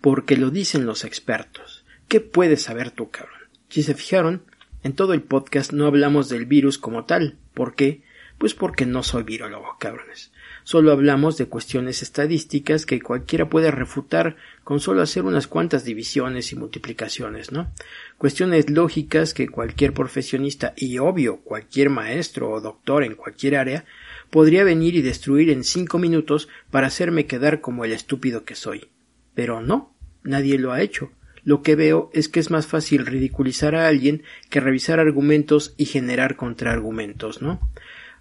Porque 0.00 0.36
lo 0.36 0.50
dicen 0.50 0.86
los 0.86 1.04
expertos. 1.04 1.84
¿Qué 2.08 2.20
puedes 2.20 2.62
saber 2.62 2.90
tú, 2.90 3.10
cabrón? 3.10 3.38
Si 3.68 3.82
se 3.82 3.94
fijaron, 3.94 4.42
en 4.82 4.94
todo 4.94 5.12
el 5.12 5.22
podcast 5.22 5.72
no 5.72 5.86
hablamos 5.86 6.28
del 6.28 6.46
virus 6.46 6.78
como 6.78 7.04
tal. 7.04 7.36
¿Por 7.54 7.74
qué? 7.74 8.02
Pues 8.38 8.54
porque 8.54 8.86
no 8.86 9.02
soy 9.02 9.22
virólogo, 9.22 9.76
cabrones. 9.78 10.32
Solo 10.70 10.92
hablamos 10.92 11.36
de 11.36 11.46
cuestiones 11.46 12.00
estadísticas 12.00 12.86
que 12.86 13.00
cualquiera 13.00 13.48
puede 13.48 13.72
refutar 13.72 14.36
con 14.62 14.78
solo 14.78 15.02
hacer 15.02 15.24
unas 15.24 15.48
cuantas 15.48 15.84
divisiones 15.84 16.52
y 16.52 16.54
multiplicaciones, 16.54 17.50
¿no? 17.50 17.72
Cuestiones 18.18 18.70
lógicas 18.70 19.34
que 19.34 19.48
cualquier 19.48 19.92
profesionista 19.92 20.72
y 20.76 20.98
obvio 20.98 21.38
cualquier 21.38 21.90
maestro 21.90 22.52
o 22.52 22.60
doctor 22.60 23.02
en 23.02 23.16
cualquier 23.16 23.56
área 23.56 23.84
podría 24.30 24.62
venir 24.62 24.94
y 24.94 25.02
destruir 25.02 25.50
en 25.50 25.64
cinco 25.64 25.98
minutos 25.98 26.48
para 26.70 26.86
hacerme 26.86 27.26
quedar 27.26 27.60
como 27.60 27.84
el 27.84 27.90
estúpido 27.90 28.44
que 28.44 28.54
soy. 28.54 28.90
Pero 29.34 29.60
no, 29.62 29.92
nadie 30.22 30.56
lo 30.56 30.70
ha 30.70 30.82
hecho. 30.82 31.10
Lo 31.42 31.62
que 31.62 31.74
veo 31.74 32.10
es 32.12 32.28
que 32.28 32.38
es 32.38 32.52
más 32.52 32.68
fácil 32.68 33.06
ridiculizar 33.06 33.74
a 33.74 33.88
alguien 33.88 34.22
que 34.50 34.60
revisar 34.60 35.00
argumentos 35.00 35.74
y 35.76 35.86
generar 35.86 36.36
contraargumentos, 36.36 37.42
¿no? 37.42 37.58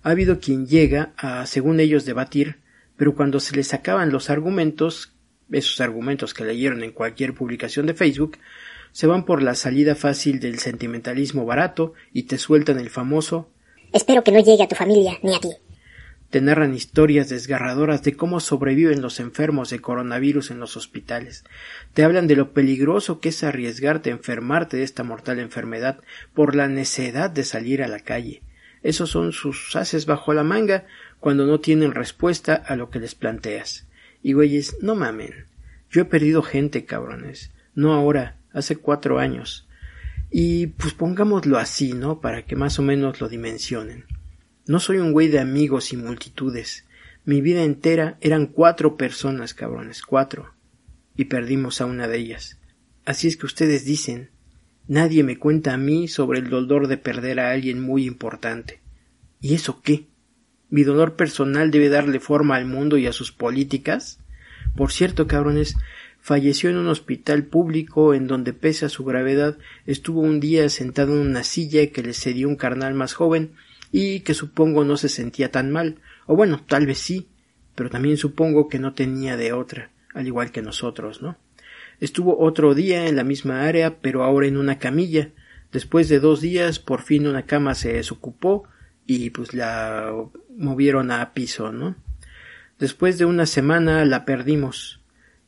Ha 0.03 0.11
habido 0.11 0.39
quien 0.39 0.67
llega 0.67 1.13
a, 1.17 1.45
según 1.45 1.79
ellos, 1.79 2.05
debatir, 2.05 2.57
pero 2.97 3.15
cuando 3.15 3.39
se 3.39 3.55
les 3.55 3.73
acaban 3.73 4.11
los 4.11 4.29
argumentos, 4.29 5.13
esos 5.51 5.81
argumentos 5.81 6.33
que 6.33 6.45
leyeron 6.45 6.83
en 6.83 6.91
cualquier 6.91 7.33
publicación 7.33 7.85
de 7.85 7.93
Facebook, 7.93 8.37
se 8.91 9.07
van 9.07 9.25
por 9.25 9.41
la 9.41 9.55
salida 9.55 9.95
fácil 9.95 10.39
del 10.39 10.59
sentimentalismo 10.59 11.45
barato 11.45 11.93
y 12.13 12.23
te 12.23 12.37
sueltan 12.37 12.79
el 12.79 12.89
famoso 12.89 13.49
Espero 13.91 14.23
que 14.23 14.31
no 14.31 14.39
llegue 14.39 14.63
a 14.63 14.67
tu 14.67 14.75
familia 14.75 15.17
ni 15.23 15.35
a 15.35 15.39
ti. 15.39 15.49
te 16.29 16.41
narran 16.41 16.75
historias 16.75 17.27
desgarradoras 17.27 18.03
de 18.03 18.15
cómo 18.15 18.39
sobreviven 18.39 19.01
los 19.01 19.19
enfermos 19.19 19.71
de 19.71 19.81
coronavirus 19.81 20.51
en 20.51 20.59
los 20.59 20.77
hospitales. 20.77 21.43
Te 21.93 22.03
hablan 22.03 22.27
de 22.27 22.35
lo 22.35 22.53
peligroso 22.53 23.19
que 23.19 23.29
es 23.29 23.43
arriesgarte 23.43 24.11
a 24.11 24.13
enfermarte 24.13 24.77
de 24.77 24.83
esta 24.83 25.03
mortal 25.03 25.39
enfermedad 25.39 25.99
por 26.35 26.55
la 26.55 26.67
necedad 26.67 27.31
de 27.31 27.43
salir 27.43 27.81
a 27.81 27.87
la 27.87 27.99
calle. 27.99 28.43
Esos 28.83 29.09
son 29.09 29.31
sus 29.31 29.75
haces 29.75 30.05
bajo 30.05 30.33
la 30.33 30.43
manga 30.43 30.85
cuando 31.19 31.45
no 31.45 31.59
tienen 31.59 31.93
respuesta 31.93 32.55
a 32.55 32.75
lo 32.75 32.89
que 32.89 32.99
les 32.99 33.15
planteas. 33.15 33.87
Y 34.23 34.33
güeyes, 34.33 34.77
no 34.81 34.95
mamen. 34.95 35.45
Yo 35.89 36.01
he 36.01 36.05
perdido 36.05 36.41
gente, 36.41 36.85
cabrones. 36.85 37.51
No 37.75 37.93
ahora, 37.93 38.37
hace 38.53 38.75
cuatro 38.75 39.19
años. 39.19 39.67
Y 40.29 40.67
pues 40.67 40.93
pongámoslo 40.93 41.57
así, 41.57 41.93
¿no? 41.93 42.21
Para 42.21 42.45
que 42.45 42.55
más 42.55 42.79
o 42.79 42.83
menos 42.83 43.19
lo 43.19 43.29
dimensionen. 43.29 44.05
No 44.67 44.79
soy 44.79 44.97
un 44.97 45.11
güey 45.11 45.27
de 45.27 45.39
amigos 45.39 45.91
y 45.93 45.97
multitudes. 45.97 46.85
Mi 47.25 47.41
vida 47.41 47.63
entera 47.63 48.17
eran 48.21 48.45
cuatro 48.45 48.97
personas, 48.97 49.53
cabrones, 49.53 50.03
cuatro. 50.03 50.53
Y 51.15 51.25
perdimos 51.25 51.81
a 51.81 51.85
una 51.85 52.07
de 52.07 52.17
ellas. 52.17 52.59
Así 53.05 53.27
es 53.27 53.35
que 53.35 53.47
ustedes 53.47 53.85
dicen, 53.85 54.29
nadie 54.89 55.23
me 55.23 55.37
cuenta 55.37 55.73
a 55.73 55.77
mí 55.77 56.07
sobre 56.07 56.39
el 56.39 56.49
dolor 56.49 56.87
de 56.87 56.97
perder 56.97 57.39
a 57.39 57.51
alguien 57.51 57.79
muy 57.79 58.05
importante. 58.05 58.81
¿Y 59.39 59.53
eso 59.53 59.81
qué? 59.81 60.07
¿Mi 60.69 60.83
dolor 60.83 61.15
personal 61.15 61.69
debe 61.69 61.89
darle 61.89 62.19
forma 62.19 62.55
al 62.55 62.65
mundo 62.65 62.97
y 62.97 63.05
a 63.05 63.13
sus 63.13 63.31
políticas? 63.31 64.19
Por 64.75 64.91
cierto, 64.91 65.27
cabrones, 65.27 65.75
falleció 66.19 66.71
en 66.71 66.77
un 66.77 66.87
hospital 66.87 67.45
público 67.45 68.15
en 68.15 68.25
donde 68.27 68.51
pese 68.51 68.87
a 68.87 68.89
su 68.89 69.05
gravedad 69.05 69.59
estuvo 69.85 70.21
un 70.21 70.39
día 70.39 70.67
sentado 70.69 71.13
en 71.13 71.27
una 71.27 71.43
silla 71.43 71.85
que 71.91 72.01
le 72.01 72.13
cedió 72.13 72.49
un 72.49 72.55
carnal 72.55 72.95
más 72.95 73.13
joven 73.13 73.51
y 73.91 74.21
que 74.21 74.33
supongo 74.33 74.85
no 74.85 74.97
se 74.97 75.09
sentía 75.09 75.51
tan 75.51 75.71
mal, 75.71 75.97
o 76.25 76.35
bueno, 76.35 76.63
tal 76.67 76.87
vez 76.87 76.97
sí, 76.97 77.27
pero 77.75 77.91
también 77.91 78.17
supongo 78.17 78.67
que 78.67 78.79
no 78.79 78.93
tenía 78.93 79.37
de 79.37 79.53
otra, 79.53 79.91
al 80.15 80.25
igual 80.25 80.51
que 80.51 80.61
nosotros, 80.63 81.21
¿no? 81.21 81.37
Estuvo 81.99 82.39
otro 82.39 82.73
día 82.75 83.07
en 83.07 83.15
la 83.15 83.23
misma 83.23 83.63
área, 83.63 83.99
pero 83.99 84.23
ahora 84.23 84.47
en 84.47 84.57
una 84.57 84.79
camilla. 84.79 85.31
Después 85.71 86.09
de 86.09 86.19
dos 86.19 86.41
días, 86.41 86.79
por 86.79 87.01
fin 87.01 87.27
una 87.27 87.45
cama 87.45 87.75
se 87.75 87.93
desocupó 87.93 88.67
y 89.05 89.31
pues 89.31 89.53
la 89.53 90.13
movieron 90.55 91.11
a 91.11 91.33
piso, 91.33 91.71
¿no? 91.71 91.95
Después 92.79 93.17
de 93.17 93.25
una 93.25 93.45
semana 93.45 94.05
la 94.05 94.23
perdimos. 94.25 95.01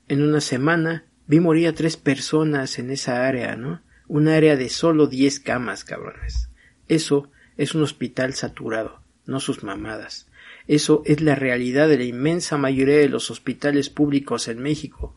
En 0.08 0.22
una 0.22 0.42
semana 0.42 1.06
vi 1.28 1.40
morir 1.40 1.70
a 1.70 1.74
tres 1.74 1.96
personas 1.96 2.78
en 2.78 2.92
esa 2.92 3.26
área, 3.26 3.56
¿no? 3.56 3.82
Un 4.08 4.28
área 4.28 4.58
de 4.58 4.68
solo 4.70 5.08
diez 5.08 5.40
camas, 5.40 5.86
cabrones. 5.86 6.50
Eso 6.90 7.30
es 7.56 7.74
un 7.74 7.84
hospital 7.84 8.34
saturado, 8.34 9.02
no 9.26 9.40
sus 9.40 9.64
mamadas. 9.64 10.28
Eso 10.68 11.04
es 11.06 11.22
la 11.22 11.36
realidad 11.36 11.88
de 11.88 11.98
la 11.98 12.04
inmensa 12.04 12.58
mayoría 12.58 12.98
de 12.98 13.10
los 13.10 13.32
hospitales 13.32 13.90
públicos 13.90 14.48
en 14.48 14.60
México. 14.60 15.16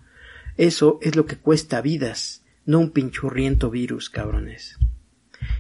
Eso 0.56 0.98
es 1.02 1.16
lo 1.16 1.26
que 1.26 1.36
cuesta 1.36 1.80
vidas, 1.80 2.42
no 2.64 2.78
un 2.78 2.90
pinchurriento 2.90 3.70
virus, 3.70 4.08
cabrones. 4.08 4.78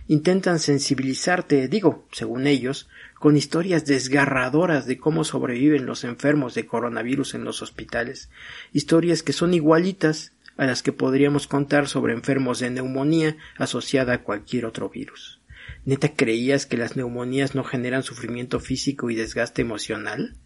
Intentan 0.06 0.58
sensibilizarte, 0.58 1.66
digo, 1.68 2.06
según 2.12 2.46
ellos, 2.46 2.88
con 3.18 3.36
historias 3.36 3.86
desgarradoras 3.86 4.86
de 4.86 4.98
cómo 4.98 5.24
sobreviven 5.24 5.86
los 5.86 6.04
enfermos 6.04 6.54
de 6.54 6.66
coronavirus 6.66 7.34
en 7.34 7.44
los 7.44 7.62
hospitales, 7.62 8.30
historias 8.72 9.22
que 9.22 9.32
son 9.32 9.52
igualitas 9.52 10.32
a 10.56 10.66
las 10.66 10.82
que 10.82 10.92
podríamos 10.92 11.46
contar 11.46 11.88
sobre 11.88 12.12
enfermos 12.12 12.60
de 12.60 12.70
neumonía 12.70 13.36
asociada 13.56 14.14
a 14.14 14.22
cualquier 14.22 14.66
otro 14.66 14.88
virus. 14.90 15.40
¿Neta 15.84 16.14
creías 16.14 16.66
que 16.66 16.76
las 16.76 16.96
neumonías 16.96 17.54
no 17.54 17.64
generan 17.64 18.02
sufrimiento 18.02 18.60
físico 18.60 19.10
y 19.10 19.14
desgaste 19.14 19.62
emocional? 19.62 20.36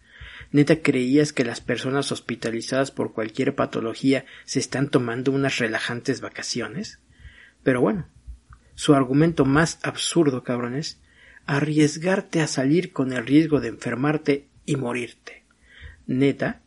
¿Neta 0.51 0.81
creías 0.81 1.31
que 1.31 1.45
las 1.45 1.61
personas 1.61 2.11
hospitalizadas 2.11 2.91
por 2.91 3.13
cualquier 3.13 3.55
patología 3.55 4.25
se 4.45 4.59
están 4.59 4.89
tomando 4.89 5.31
unas 5.31 5.59
relajantes 5.59 6.21
vacaciones? 6.21 6.99
Pero 7.61 7.81
bueno, 7.81 8.07
su 8.73 8.95
argumento 8.95 9.45
más 9.45 9.79
absurdo, 9.83 10.43
cabrones, 10.43 10.99
arriesgarte 11.45 12.41
a 12.41 12.47
salir 12.47 12.93
con 12.93 13.13
el 13.13 13.25
riesgo 13.25 13.59
de 13.59 13.67
enfermarte 13.67 14.47
y 14.65 14.75
morirte. 14.75 15.43
Neta, 16.07 16.61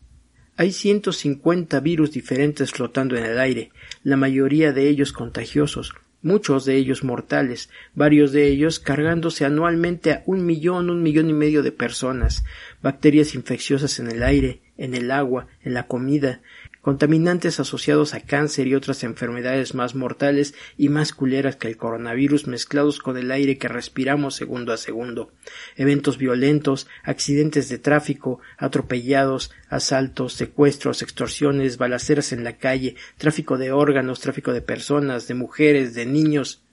hay 0.57 0.71
150 0.71 1.81
virus 1.81 2.13
diferentes 2.13 2.71
flotando 2.71 3.17
en 3.17 3.25
el 3.25 3.39
aire, 3.39 3.73
la 4.05 4.17
mayoría 4.17 4.73
de 4.73 4.89
ellos 4.89 5.13
contagiosos, 5.13 5.95
muchos 6.23 6.65
de 6.65 6.77
ellos 6.77 7.05
mortales, 7.05 7.71
varios 7.95 8.33
de 8.33 8.49
ellos 8.49 8.79
cargándose 8.79 9.45
anualmente 9.45 10.13
a 10.13 10.23
un 10.27 10.45
millón, 10.47 10.91
un 10.91 11.03
millón 11.03 11.31
y 11.31 11.33
medio 11.33 11.63
de 11.63 11.73
personas, 11.73 12.45
bacterias 12.83 13.35
infecciosas 13.35 13.99
en 13.99 14.11
el 14.11 14.23
aire, 14.23 14.63
en 14.77 14.95
el 14.95 15.11
agua, 15.11 15.47
en 15.63 15.75
la 15.75 15.87
comida, 15.87 16.43
contaminantes 16.83 17.61
asociados 17.61 18.13
a 18.13 18.21
cáncer 18.21 18.67
y 18.67 18.75
otras 18.75 19.05
enfermedades 19.05 19.75
más 19.75 19.95
mortales 19.95 20.55
y 20.77 20.89
más 20.89 21.13
culeras 21.13 21.55
que 21.55 21.69
el 21.69 21.77
coronavirus 21.77 22.49
mezclados 22.49 22.99
con 22.99 23.17
el 23.17 23.31
aire 23.31 23.57
que 23.57 23.69
respiramos 23.69 24.35
segundo 24.35 24.73
a 24.73 24.77
segundo, 24.77 25.33
eventos 25.77 26.19
violentos, 26.19 26.89
accidentes 27.05 27.69
de 27.69 27.79
tráfico, 27.79 28.41
atropellados, 28.59 29.53
asaltos, 29.69 30.35
secuestros, 30.35 31.03
extorsiones, 31.03 31.79
balaceras 31.79 32.33
en 32.33 32.43
la 32.43 32.59
calle, 32.59 32.97
tráfico 33.17 33.59
de 33.59 33.71
órganos, 33.71 34.21
tráfico 34.21 34.53
de 34.53 34.61
personas, 34.61 35.29
de 35.29 35.35
mujeres, 35.35 35.95
de 35.95 36.05
niños. 36.05 36.65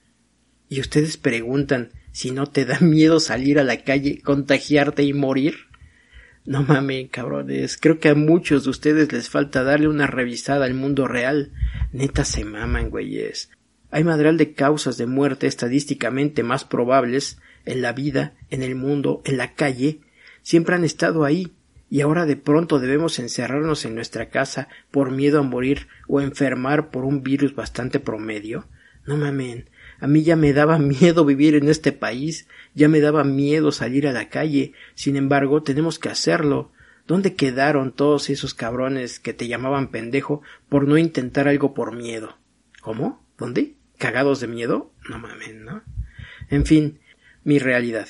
Y 0.70 0.82
ustedes 0.82 1.18
preguntan 1.18 1.92
si 2.12 2.32
no 2.32 2.48
te 2.48 2.66
da 2.66 2.80
miedo 2.80 3.20
salir 3.20 3.60
a 3.60 3.64
la 3.64 3.84
calle, 3.84 4.22
contagiarte 4.24 5.04
y 5.04 5.14
morir. 5.14 5.69
No 6.50 6.64
mames, 6.64 7.12
cabrones. 7.12 7.78
Creo 7.78 8.00
que 8.00 8.10
a 8.10 8.16
muchos 8.16 8.64
de 8.64 8.72
ustedes 8.72 9.14
les 9.14 9.30
falta 9.30 9.62
darle 9.64 9.88
una 9.88 10.08
revisada 10.08 10.66
al 10.66 10.74
mundo 10.74 11.08
real. 11.08 11.52
Neta 11.94 12.26
se 12.26 12.44
maman, 12.44 12.90
güeyes. 12.90 13.52
Hay 13.92 14.04
madral 14.04 14.38
de 14.38 14.54
causas 14.54 14.98
de 14.98 15.06
muerte 15.06 15.46
estadísticamente 15.46 16.42
más 16.42 16.66
probables 16.66 17.38
en 17.66 17.84
la 17.84 17.94
vida, 17.94 18.34
en 18.50 18.64
el 18.64 18.74
mundo, 18.74 19.22
en 19.26 19.38
la 19.38 19.54
calle. 19.54 20.00
Siempre 20.42 20.74
han 20.74 20.84
estado 20.84 21.24
ahí. 21.24 21.54
Y 21.88 22.02
ahora 22.02 22.26
de 22.26 22.36
pronto 22.36 22.80
debemos 22.80 23.20
encerrarnos 23.20 23.86
en 23.86 23.94
nuestra 23.94 24.30
casa 24.30 24.70
por 24.90 25.12
miedo 25.12 25.42
a 25.42 25.44
morir 25.44 25.88
o 26.08 26.20
enfermar 26.20 26.90
por 26.90 27.06
un 27.06 27.22
virus 27.22 27.54
bastante 27.54 28.00
promedio. 28.00 28.66
No 29.06 29.18
mamen. 29.18 29.70
A 30.00 30.08
mí 30.08 30.24
ya 30.24 30.36
me 30.36 30.54
daba 30.54 30.80
miedo 30.80 31.26
vivir 31.26 31.56
en 31.56 31.70
este 31.70 31.92
país, 31.92 32.48
ya 32.74 32.88
me 32.88 33.00
daba 33.00 33.24
miedo 33.24 33.72
salir 33.72 34.08
a 34.08 34.14
la 34.14 34.30
calle. 34.30 34.74
Sin 34.96 35.16
embargo, 35.16 35.64
tenemos 35.64 36.00
que 36.00 36.10
hacerlo. 36.10 36.72
¿Dónde 37.08 37.36
quedaron 37.36 37.92
todos 37.92 38.30
esos 38.30 38.54
cabrones 38.54 39.20
que 39.20 39.34
te 39.34 39.48
llamaban 39.48 39.90
pendejo 39.90 40.44
por 40.70 40.88
no 40.88 40.98
intentar 40.98 41.48
algo 41.48 41.74
por 41.74 41.96
miedo? 41.96 42.38
¿Cómo? 42.82 43.26
¿Dónde? 43.38 43.74
¿Cagados 43.98 44.40
de 44.40 44.48
miedo? 44.48 44.94
No 45.10 45.18
mamen, 45.18 45.66
¿no? 45.66 45.82
En 46.50 46.66
fin, 46.66 47.00
mi 47.44 47.60
realidad. 47.60 48.08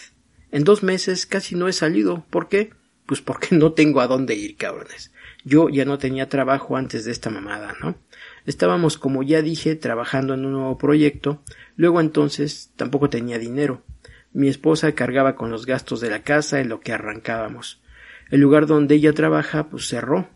En 0.52 0.64
dos 0.64 0.84
meses 0.84 1.26
casi 1.26 1.56
no 1.56 1.68
he 1.68 1.74
salido. 1.74 2.26
¿Por 2.30 2.49
qué? 2.49 2.74
Pues 3.06 3.22
porque 3.22 3.56
no 3.56 3.72
tengo 3.72 4.02
a 4.02 4.07
dónde 4.07 4.36
ir, 4.36 4.57
cabrones. 4.57 5.11
Yo 5.44 5.70
ya 5.70 5.86
no 5.86 5.98
tenía 5.98 6.30
trabajo 6.30 6.76
antes 6.76 7.06
de 7.06 7.11
esta 7.11 7.30
mamada, 7.30 7.76
¿no? 7.82 7.95
Estábamos, 8.50 8.98
como 8.98 9.22
ya 9.22 9.44
dije, 9.44 9.76
trabajando 9.76 10.34
en 10.34 10.44
un 10.44 10.54
nuevo 10.54 10.76
proyecto, 10.80 11.40
luego 11.76 12.02
entonces 12.02 12.72
tampoco 12.78 13.08
tenía 13.08 13.38
dinero. 13.38 13.84
Mi 14.34 14.48
esposa 14.48 14.92
cargaba 14.94 15.36
con 15.36 15.52
los 15.52 15.68
gastos 15.68 16.02
de 16.02 16.10
la 16.10 16.24
casa 16.24 16.60
en 16.60 16.68
lo 16.68 16.80
que 16.80 16.92
arrancábamos. 16.92 17.80
El 18.32 18.40
lugar 18.40 18.66
donde 18.66 18.96
ella 18.96 19.14
trabaja 19.14 19.70
pues 19.70 19.88
cerró. 19.88 20.30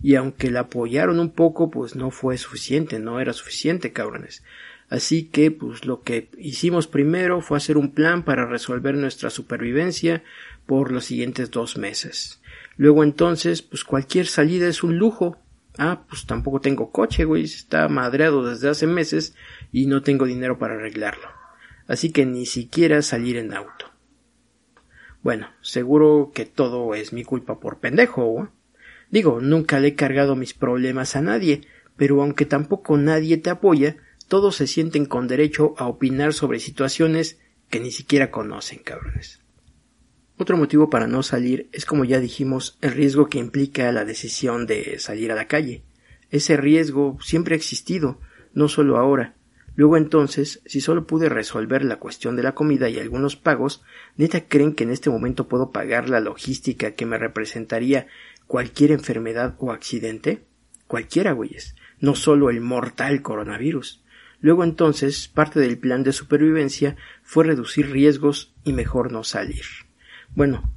Y 0.00 0.14
aunque 0.14 0.52
la 0.52 0.60
apoyaron 0.60 1.18
un 1.18 1.30
poco, 1.32 1.68
pues 1.68 1.96
no 1.96 2.12
fue 2.12 2.38
suficiente, 2.38 3.00
no 3.00 3.18
era 3.18 3.32
suficiente, 3.32 3.92
cabrones. 3.92 4.44
Así 4.88 5.24
que, 5.24 5.50
pues 5.50 5.86
lo 5.86 6.02
que 6.02 6.28
hicimos 6.38 6.86
primero 6.86 7.40
fue 7.40 7.56
hacer 7.56 7.78
un 7.78 7.90
plan 7.90 8.22
para 8.24 8.46
resolver 8.46 8.94
nuestra 8.94 9.28
supervivencia 9.28 10.22
por 10.66 10.92
los 10.92 11.06
siguientes 11.06 11.50
dos 11.50 11.78
meses. 11.78 12.40
Luego 12.76 13.02
entonces, 13.02 13.60
pues 13.60 13.82
cualquier 13.82 14.28
salida 14.28 14.68
es 14.68 14.84
un 14.84 14.98
lujo. 14.98 15.36
Ah, 15.78 16.04
pues 16.08 16.26
tampoco 16.26 16.60
tengo 16.60 16.90
coche, 16.90 17.24
güey, 17.24 17.44
está 17.44 17.88
madreado 17.88 18.44
desde 18.48 18.68
hace 18.68 18.86
meses 18.86 19.34
y 19.72 19.86
no 19.86 20.02
tengo 20.02 20.24
dinero 20.24 20.58
para 20.58 20.74
arreglarlo. 20.74 21.28
Así 21.86 22.10
que 22.10 22.24
ni 22.24 22.46
siquiera 22.46 23.02
salir 23.02 23.36
en 23.36 23.52
auto. 23.52 23.86
Bueno, 25.22 25.48
seguro 25.60 26.30
que 26.34 26.46
todo 26.46 26.94
es 26.94 27.12
mi 27.12 27.24
culpa 27.24 27.60
por 27.60 27.78
pendejo. 27.78 28.48
Digo, 29.10 29.40
nunca 29.40 29.80
le 29.80 29.88
he 29.88 29.94
cargado 29.94 30.36
mis 30.36 30.54
problemas 30.54 31.16
a 31.16 31.20
nadie, 31.20 31.62
pero 31.96 32.22
aunque 32.22 32.46
tampoco 32.46 32.96
nadie 32.96 33.36
te 33.36 33.50
apoya, 33.50 33.96
todos 34.28 34.56
se 34.56 34.66
sienten 34.66 35.06
con 35.06 35.28
derecho 35.28 35.74
a 35.78 35.86
opinar 35.86 36.32
sobre 36.32 36.58
situaciones 36.58 37.38
que 37.70 37.80
ni 37.80 37.90
siquiera 37.90 38.30
conocen, 38.30 38.78
cabrones. 38.78 39.40
Otro 40.38 40.58
motivo 40.58 40.90
para 40.90 41.06
no 41.06 41.22
salir 41.22 41.70
es, 41.72 41.86
como 41.86 42.04
ya 42.04 42.20
dijimos, 42.20 42.76
el 42.82 42.92
riesgo 42.92 43.28
que 43.28 43.38
implica 43.38 43.90
la 43.90 44.04
decisión 44.04 44.66
de 44.66 44.98
salir 44.98 45.32
a 45.32 45.34
la 45.34 45.48
calle. 45.48 45.82
Ese 46.30 46.58
riesgo 46.58 47.16
siempre 47.22 47.54
ha 47.54 47.56
existido, 47.56 48.20
no 48.52 48.68
solo 48.68 48.98
ahora. 48.98 49.34
Luego 49.76 49.96
entonces, 49.96 50.60
si 50.66 50.82
solo 50.82 51.06
pude 51.06 51.30
resolver 51.30 51.84
la 51.84 51.96
cuestión 51.96 52.36
de 52.36 52.42
la 52.42 52.54
comida 52.54 52.90
y 52.90 52.98
algunos 52.98 53.36
pagos, 53.36 53.82
¿neta 54.16 54.46
creen 54.46 54.74
que 54.74 54.84
en 54.84 54.90
este 54.90 55.08
momento 55.08 55.48
puedo 55.48 55.70
pagar 55.70 56.10
la 56.10 56.20
logística 56.20 56.90
que 56.90 57.06
me 57.06 57.16
representaría 57.16 58.06
cualquier 58.46 58.92
enfermedad 58.92 59.54
o 59.58 59.72
accidente? 59.72 60.44
Cualquiera, 60.86 61.32
güeyes, 61.32 61.76
no 61.98 62.14
solo 62.14 62.50
el 62.50 62.60
mortal 62.60 63.22
coronavirus. 63.22 64.02
Luego 64.40 64.64
entonces, 64.64 65.28
parte 65.28 65.60
del 65.60 65.78
plan 65.78 66.02
de 66.02 66.12
supervivencia 66.12 66.96
fue 67.22 67.44
reducir 67.44 67.90
riesgos 67.90 68.54
y 68.64 68.74
mejor 68.74 69.12
no 69.12 69.24
salir. 69.24 69.85
Bueno, 70.36 70.70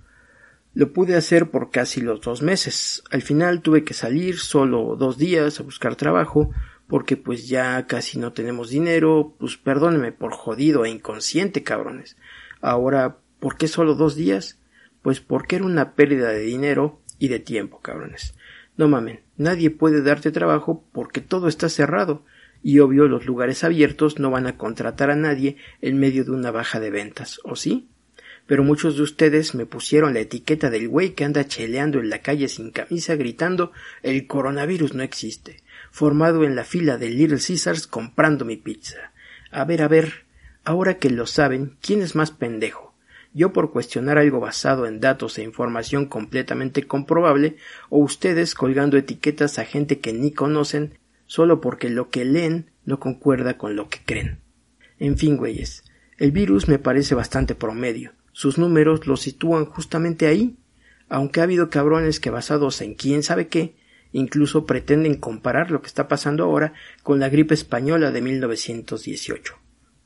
lo 0.73 0.93
pude 0.93 1.17
hacer 1.17 1.51
por 1.51 1.69
casi 1.69 1.99
los 1.99 2.21
dos 2.21 2.41
meses. 2.41 3.03
Al 3.11 3.21
final 3.21 3.61
tuve 3.61 3.83
que 3.83 3.93
salir 3.93 4.39
solo 4.39 4.95
dos 4.95 5.17
días 5.17 5.59
a 5.59 5.63
buscar 5.63 5.97
trabajo, 5.97 6.49
porque 6.87 7.17
pues 7.17 7.49
ya 7.49 7.85
casi 7.85 8.17
no 8.17 8.31
tenemos 8.31 8.69
dinero, 8.69 9.35
pues 9.37 9.57
perdónenme 9.57 10.13
por 10.13 10.31
jodido 10.31 10.85
e 10.85 10.89
inconsciente, 10.89 11.61
cabrones. 11.61 12.15
Ahora, 12.61 13.17
¿por 13.41 13.57
qué 13.57 13.67
solo 13.67 13.95
dos 13.95 14.15
días? 14.15 14.57
Pues 15.01 15.19
porque 15.19 15.57
era 15.57 15.65
una 15.65 15.93
pérdida 15.93 16.29
de 16.29 16.39
dinero 16.39 17.01
y 17.19 17.27
de 17.27 17.39
tiempo, 17.39 17.81
cabrones. 17.81 18.35
No 18.77 18.87
mamen, 18.87 19.19
nadie 19.35 19.71
puede 19.71 20.01
darte 20.01 20.31
trabajo 20.31 20.85
porque 20.93 21.19
todo 21.19 21.49
está 21.49 21.67
cerrado, 21.67 22.23
y 22.63 22.79
obvio 22.79 23.09
los 23.09 23.25
lugares 23.25 23.65
abiertos 23.65 24.19
no 24.19 24.31
van 24.31 24.47
a 24.47 24.57
contratar 24.57 25.11
a 25.11 25.17
nadie 25.17 25.57
en 25.81 25.99
medio 25.99 26.23
de 26.23 26.31
una 26.31 26.49
baja 26.51 26.79
de 26.79 26.91
ventas, 26.91 27.41
¿o 27.43 27.57
sí? 27.57 27.89
Pero 28.49 28.63
muchos 28.63 28.97
de 28.97 29.03
ustedes 29.03 29.53
me 29.53 29.67
pusieron 29.67 30.15
la 30.15 30.21
etiqueta 30.21 30.71
del 30.71 30.87
güey 30.87 31.11
que 31.11 31.23
anda 31.23 31.45
cheleando 31.45 31.99
en 31.99 32.09
la 32.09 32.23
calle 32.23 32.47
sin 32.47 32.71
camisa 32.71 33.15
gritando 33.15 33.71
el 34.01 34.25
coronavirus 34.25 34.95
no 34.95 35.03
existe, 35.03 35.61
formado 35.91 36.43
en 36.43 36.55
la 36.55 36.63
fila 36.63 36.97
de 36.97 37.11
Little 37.11 37.37
Caesars 37.37 37.85
comprando 37.85 38.45
mi 38.45 38.57
pizza. 38.57 39.13
A 39.51 39.65
ver, 39.65 39.83
a 39.83 39.87
ver, 39.87 40.25
ahora 40.63 40.97
que 40.97 41.11
lo 41.11 41.27
saben, 41.27 41.77
¿quién 41.79 42.01
es 42.01 42.15
más 42.15 42.31
pendejo? 42.31 42.89
yo 43.35 43.53
por 43.53 43.71
cuestionar 43.71 44.17
algo 44.17 44.39
basado 44.39 44.87
en 44.87 44.99
datos 44.99 45.37
e 45.37 45.43
información 45.43 46.07
completamente 46.07 46.87
comprobable, 46.87 47.57
o 47.89 47.99
ustedes 47.99 48.55
colgando 48.55 48.97
etiquetas 48.97 49.59
a 49.59 49.65
gente 49.65 49.99
que 49.99 50.11
ni 50.11 50.31
conocen 50.31 50.97
solo 51.27 51.61
porque 51.61 51.89
lo 51.89 52.09
que 52.09 52.25
leen 52.25 52.71
no 52.85 52.99
concuerda 52.99 53.59
con 53.59 53.75
lo 53.75 53.89
que 53.89 53.99
creen. 54.03 54.39
En 54.97 55.19
fin, 55.19 55.37
güeyes, 55.37 55.83
el 56.17 56.31
virus 56.31 56.67
me 56.67 56.79
parece 56.79 57.13
bastante 57.13 57.53
promedio. 57.53 58.13
Sus 58.31 58.57
números 58.57 59.07
lo 59.07 59.17
sitúan 59.17 59.65
justamente 59.65 60.27
ahí, 60.27 60.57
aunque 61.09 61.39
ha 61.39 61.43
habido 61.43 61.69
cabrones 61.69 62.19
que 62.19 62.29
basados 62.29 62.81
en 62.81 62.95
quién 62.95 63.23
sabe 63.23 63.47
qué, 63.47 63.75
incluso 64.11 64.65
pretenden 64.65 65.15
comparar 65.15 65.71
lo 65.71 65.81
que 65.81 65.87
está 65.87 66.07
pasando 66.07 66.43
ahora 66.43 66.73
con 67.03 67.19
la 67.19 67.29
gripe 67.29 67.53
española 67.53 68.11
de 68.11 68.21
1918. 68.21 69.55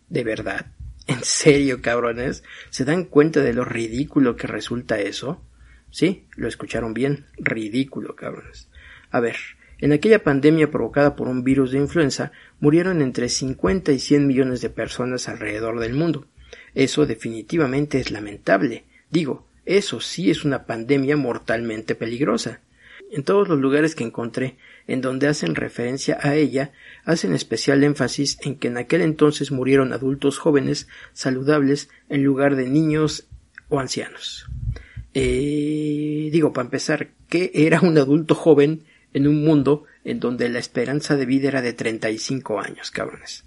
De 0.09 0.23
verdad, 0.23 0.67
¿En 1.05 1.23
serio, 1.23 1.81
cabrones? 1.81 2.43
¿Se 2.69 2.85
dan 2.85 3.03
cuenta 3.03 3.41
de 3.41 3.53
lo 3.53 3.65
ridículo 3.65 4.37
que 4.37 4.47
resulta 4.47 4.99
eso? 4.99 5.43
Sí, 5.89 6.27
lo 6.35 6.47
escucharon 6.47 6.93
bien. 6.93 7.25
Ridículo, 7.37 8.15
cabrones. 8.15 8.69
A 9.11 9.19
ver, 9.19 9.35
en 9.79 9.91
aquella 9.91 10.23
pandemia 10.23 10.71
provocada 10.71 11.15
por 11.15 11.27
un 11.27 11.43
virus 11.43 11.71
de 11.71 11.79
influenza 11.79 12.31
murieron 12.61 13.01
entre 13.01 13.27
50 13.27 13.91
y 13.91 13.99
100 13.99 14.25
millones 14.27 14.61
de 14.61 14.69
personas 14.69 15.27
alrededor 15.27 15.79
del 15.81 15.93
mundo. 15.93 16.25
Eso 16.75 17.05
definitivamente 17.05 17.99
es 17.99 18.11
lamentable. 18.11 18.83
Digo, 19.09 19.45
eso 19.65 20.01
sí 20.01 20.29
es 20.29 20.43
una 20.43 20.65
pandemia 20.65 21.15
mortalmente 21.17 21.95
peligrosa. 21.95 22.61
En 23.11 23.23
todos 23.23 23.47
los 23.47 23.59
lugares 23.59 23.93
que 23.93 24.03
encontré 24.03 24.57
en 24.87 25.01
donde 25.01 25.27
hacen 25.27 25.55
referencia 25.55 26.17
a 26.21 26.35
ella, 26.35 26.71
hacen 27.05 27.33
especial 27.33 27.83
énfasis 27.83 28.37
en 28.41 28.55
que 28.55 28.69
en 28.69 28.77
aquel 28.77 29.01
entonces 29.01 29.51
murieron 29.51 29.93
adultos 29.93 30.39
jóvenes 30.39 30.87
saludables 31.13 31.89
en 32.09 32.23
lugar 32.23 32.55
de 32.55 32.67
niños 32.67 33.27
o 33.69 33.79
ancianos. 33.79 34.47
Eh, 35.13 36.29
digo, 36.31 36.53
para 36.53 36.65
empezar, 36.65 37.09
¿qué 37.29 37.51
era 37.53 37.81
un 37.81 37.97
adulto 37.99 38.33
joven 38.33 38.83
en 39.13 39.27
un 39.27 39.43
mundo 39.43 39.85
en 40.03 40.19
donde 40.19 40.49
la 40.49 40.59
esperanza 40.59 41.15
de 41.15 41.27
vida 41.27 41.49
era 41.49 41.61
de 41.61 41.73
35 41.73 42.59
años, 42.59 42.89
cabrones? 42.89 43.45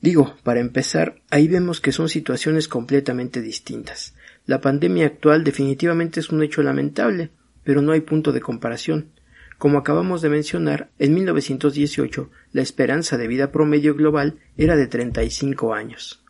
Digo, 0.00 0.34
para 0.42 0.60
empezar, 0.60 1.20
ahí 1.30 1.48
vemos 1.48 1.80
que 1.80 1.92
son 1.92 2.08
situaciones 2.08 2.68
completamente 2.68 3.40
distintas. 3.40 4.14
La 4.44 4.60
pandemia 4.60 5.06
actual 5.06 5.42
definitivamente 5.42 6.20
es 6.20 6.30
un 6.30 6.42
hecho 6.42 6.62
lamentable, 6.62 7.30
pero 7.64 7.82
no 7.82 7.92
hay 7.92 8.02
punto 8.02 8.32
de 8.32 8.40
comparación. 8.40 9.10
Como 9.58 9.78
acabamos 9.78 10.20
de 10.20 10.28
mencionar, 10.28 10.90
en 10.98 11.14
1918 11.14 12.30
la 12.52 12.62
esperanza 12.62 13.16
de 13.16 13.26
vida 13.26 13.50
promedio 13.50 13.94
global 13.94 14.38
era 14.56 14.76
de 14.76 14.86
35 14.86 15.74
años. 15.74 16.22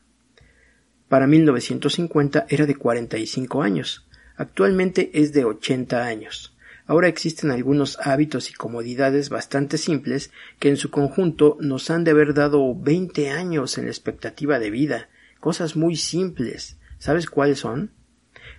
Para 1.08 1.26
1950 1.26 2.46
era 2.48 2.66
de 2.66 2.74
45 2.74 3.62
años. 3.62 4.06
Actualmente 4.36 5.10
es 5.12 5.32
de 5.32 5.44
80 5.44 6.04
años. 6.04 6.55
Ahora 6.86 7.08
existen 7.08 7.50
algunos 7.50 7.98
hábitos 8.00 8.50
y 8.50 8.54
comodidades 8.54 9.28
bastante 9.28 9.76
simples 9.76 10.30
que 10.60 10.68
en 10.68 10.76
su 10.76 10.90
conjunto 10.90 11.56
nos 11.60 11.90
han 11.90 12.04
de 12.04 12.12
haber 12.12 12.32
dado 12.32 12.74
20 12.76 13.30
años 13.30 13.76
en 13.76 13.86
la 13.86 13.90
expectativa 13.90 14.60
de 14.60 14.70
vida. 14.70 15.08
Cosas 15.40 15.74
muy 15.74 15.96
simples. 15.96 16.76
¿Sabes 16.98 17.26
cuáles 17.26 17.58
son? 17.58 17.90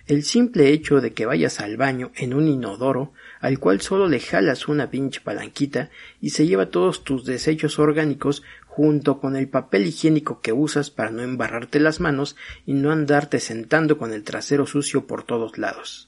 El 0.06 0.24
simple 0.24 0.68
hecho 0.68 1.00
de 1.00 1.12
que 1.12 1.24
vayas 1.24 1.60
al 1.60 1.78
baño 1.78 2.12
en 2.16 2.34
un 2.34 2.48
inodoro 2.48 3.12
al 3.40 3.58
cual 3.58 3.80
solo 3.80 4.08
le 4.08 4.20
jalas 4.20 4.68
una 4.68 4.90
pinche 4.90 5.20
palanquita 5.20 5.90
y 6.20 6.30
se 6.30 6.46
lleva 6.46 6.70
todos 6.70 7.04
tus 7.04 7.24
desechos 7.24 7.78
orgánicos 7.78 8.42
junto 8.66 9.20
con 9.20 9.36
el 9.36 9.48
papel 9.48 9.86
higiénico 9.86 10.40
que 10.40 10.52
usas 10.52 10.90
para 10.90 11.10
no 11.10 11.22
embarrarte 11.22 11.80
las 11.80 12.00
manos 12.00 12.36
y 12.66 12.74
no 12.74 12.92
andarte 12.92 13.40
sentando 13.40 13.96
con 13.96 14.12
el 14.12 14.22
trasero 14.22 14.66
sucio 14.66 15.06
por 15.06 15.24
todos 15.24 15.58
lados. 15.58 16.07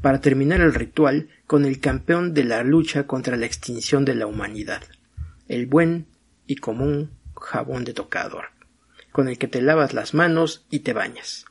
Para 0.00 0.20
terminar 0.20 0.60
el 0.60 0.74
ritual 0.74 1.28
con 1.46 1.64
el 1.64 1.80
campeón 1.80 2.34
de 2.34 2.44
la 2.44 2.62
lucha 2.62 3.06
contra 3.06 3.36
la 3.36 3.46
extinción 3.46 4.04
de 4.04 4.14
la 4.14 4.26
humanidad, 4.26 4.82
el 5.48 5.66
buen 5.66 6.06
y 6.46 6.56
común 6.56 7.10
jabón 7.34 7.84
de 7.84 7.92
tocador, 7.92 8.46
con 9.12 9.28
el 9.28 9.38
que 9.38 9.48
te 9.48 9.62
lavas 9.62 9.94
las 9.94 10.14
manos 10.14 10.66
y 10.70 10.80
te 10.80 10.92
bañas. 10.92 11.46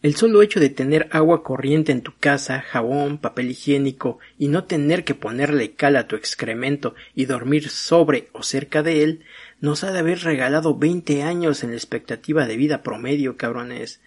El 0.00 0.14
solo 0.14 0.42
hecho 0.42 0.60
de 0.60 0.68
tener 0.68 1.08
agua 1.10 1.42
corriente 1.42 1.90
en 1.90 2.02
tu 2.02 2.16
casa, 2.16 2.60
jabón, 2.60 3.18
papel 3.18 3.50
higiénico 3.50 4.20
y 4.38 4.46
no 4.46 4.62
tener 4.62 5.02
que 5.02 5.16
ponerle 5.16 5.72
cal 5.72 5.96
a 5.96 6.06
tu 6.06 6.14
excremento 6.14 6.94
y 7.16 7.24
dormir 7.24 7.68
sobre 7.68 8.28
o 8.32 8.44
cerca 8.44 8.84
de 8.84 9.02
él, 9.02 9.24
nos 9.60 9.82
ha 9.82 9.90
de 9.90 9.98
haber 9.98 10.20
regalado 10.20 10.78
veinte 10.78 11.24
años 11.24 11.64
en 11.64 11.70
la 11.70 11.76
expectativa 11.76 12.46
de 12.46 12.56
vida 12.56 12.84
promedio, 12.84 13.36
cabrones. 13.36 14.00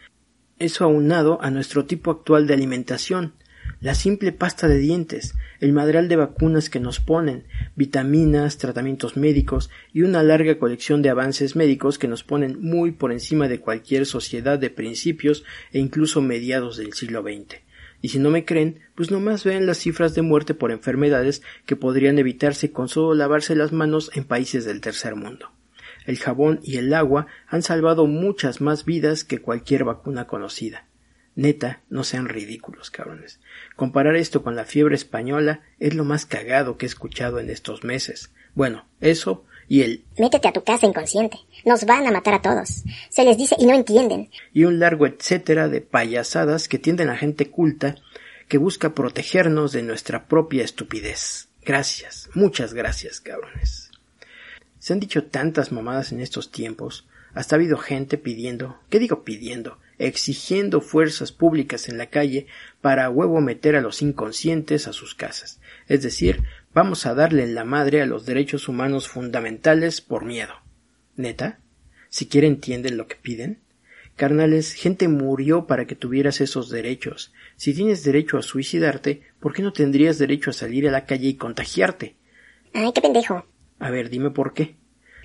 Eso 0.61 0.83
aunado 0.83 1.39
a 1.41 1.49
nuestro 1.49 1.85
tipo 1.85 2.11
actual 2.11 2.45
de 2.45 2.53
alimentación, 2.53 3.33
la 3.79 3.95
simple 3.95 4.31
pasta 4.31 4.67
de 4.67 4.77
dientes, 4.77 5.33
el 5.59 5.73
madral 5.73 6.07
de 6.07 6.15
vacunas 6.15 6.69
que 6.69 6.79
nos 6.79 6.99
ponen, 6.99 7.47
vitaminas, 7.75 8.59
tratamientos 8.59 9.17
médicos 9.17 9.71
y 9.91 10.03
una 10.03 10.21
larga 10.21 10.59
colección 10.59 11.01
de 11.01 11.09
avances 11.09 11.55
médicos 11.55 11.97
que 11.97 12.07
nos 12.07 12.23
ponen 12.23 12.61
muy 12.61 12.91
por 12.91 13.11
encima 13.11 13.47
de 13.47 13.59
cualquier 13.59 14.05
sociedad 14.05 14.59
de 14.59 14.69
principios 14.69 15.43
e 15.71 15.79
incluso 15.79 16.21
mediados 16.21 16.77
del 16.77 16.93
siglo 16.93 17.23
XX. 17.23 17.55
Y 18.03 18.09
si 18.09 18.19
no 18.19 18.29
me 18.29 18.45
creen, 18.45 18.81
pues 18.93 19.09
nomás 19.09 19.43
vean 19.43 19.65
las 19.65 19.79
cifras 19.79 20.13
de 20.13 20.21
muerte 20.21 20.53
por 20.53 20.71
enfermedades 20.71 21.41
que 21.65 21.75
podrían 21.75 22.19
evitarse 22.19 22.71
con 22.71 22.87
solo 22.87 23.15
lavarse 23.15 23.55
las 23.55 23.71
manos 23.71 24.11
en 24.13 24.25
países 24.25 24.63
del 24.65 24.79
tercer 24.79 25.15
mundo. 25.15 25.49
El 26.05 26.17
jabón 26.17 26.59
y 26.63 26.77
el 26.77 26.93
agua 26.93 27.27
han 27.47 27.61
salvado 27.61 28.07
muchas 28.07 28.61
más 28.61 28.85
vidas 28.85 29.23
que 29.23 29.39
cualquier 29.39 29.83
vacuna 29.83 30.27
conocida. 30.27 30.85
Neta, 31.35 31.81
no 31.89 32.03
sean 32.03 32.27
ridículos, 32.27 32.91
cabrones. 32.91 33.39
Comparar 33.75 34.15
esto 34.15 34.43
con 34.43 34.55
la 34.55 34.65
fiebre 34.65 34.95
española 34.95 35.61
es 35.79 35.93
lo 35.95 36.03
más 36.03 36.25
cagado 36.25 36.77
que 36.77 36.85
he 36.85 36.89
escuchado 36.89 37.39
en 37.39 37.49
estos 37.49 37.83
meses. 37.83 38.31
Bueno, 38.53 38.85
eso 38.99 39.45
y 39.67 39.83
el 39.83 40.03
Métete 40.17 40.49
a 40.49 40.51
tu 40.51 40.63
casa 40.63 40.85
inconsciente. 40.85 41.37
Nos 41.65 41.85
van 41.85 42.05
a 42.05 42.11
matar 42.11 42.33
a 42.33 42.41
todos. 42.41 42.83
Se 43.09 43.23
les 43.23 43.37
dice 43.37 43.55
y 43.57 43.65
no 43.65 43.73
entienden. 43.73 44.29
y 44.53 44.65
un 44.65 44.79
largo 44.79 45.07
etcétera 45.07 45.69
de 45.69 45.79
payasadas 45.79 46.67
que 46.67 46.79
tienden 46.79 47.09
a 47.09 47.15
gente 47.15 47.49
culta 47.49 47.95
que 48.49 48.57
busca 48.57 48.93
protegernos 48.93 49.71
de 49.71 49.83
nuestra 49.83 50.27
propia 50.27 50.65
estupidez. 50.65 51.47
Gracias, 51.63 52.29
muchas 52.33 52.73
gracias, 52.73 53.21
cabrones. 53.21 53.90
Se 54.81 54.93
han 54.93 54.99
dicho 54.99 55.25
tantas 55.25 55.71
mamadas 55.71 56.11
en 56.11 56.19
estos 56.19 56.51
tiempos, 56.51 57.07
hasta 57.35 57.55
ha 57.55 57.57
habido 57.57 57.77
gente 57.77 58.17
pidiendo, 58.17 58.79
¿qué 58.89 58.99
digo 58.99 59.23
pidiendo? 59.23 59.77
exigiendo 60.01 60.81
fuerzas 60.81 61.31
públicas 61.31 61.87
en 61.87 61.99
la 61.99 62.07
calle 62.07 62.47
para 62.81 63.09
huevo 63.09 63.39
meter 63.39 63.75
a 63.75 63.81
los 63.81 64.01
inconscientes 64.01 64.87
a 64.87 64.93
sus 64.93 65.13
casas. 65.13 65.59
Es 65.87 66.01
decir, 66.01 66.43
vamos 66.73 67.05
a 67.05 67.13
darle 67.13 67.45
la 67.45 67.65
madre 67.65 68.01
a 68.01 68.07
los 68.07 68.25
derechos 68.25 68.67
humanos 68.67 69.07
fundamentales 69.07 70.01
por 70.01 70.25
miedo. 70.25 70.53
¿Neta? 71.15 71.59
¿Siquiera 72.09 72.47
entienden 72.47 72.97
lo 72.97 73.07
que 73.07 73.15
piden? 73.15 73.59
Carnales, 74.15 74.73
gente 74.73 75.07
murió 75.07 75.67
para 75.67 75.85
que 75.85 75.95
tuvieras 75.95 76.41
esos 76.41 76.69
derechos. 76.69 77.31
Si 77.55 77.73
tienes 77.73 78.03
derecho 78.03 78.39
a 78.39 78.41
suicidarte, 78.41 79.21
¿por 79.39 79.53
qué 79.53 79.61
no 79.61 79.71
tendrías 79.71 80.17
derecho 80.17 80.49
a 80.49 80.53
salir 80.53 80.87
a 80.87 80.91
la 80.91 81.05
calle 81.05 81.27
y 81.27 81.35
contagiarte? 81.35 82.15
Ay, 82.73 82.91
qué 82.91 83.01
pendejo. 83.01 83.45
A 83.81 83.89
ver, 83.89 84.09
dime 84.09 84.29
por 84.29 84.53
qué. 84.53 84.75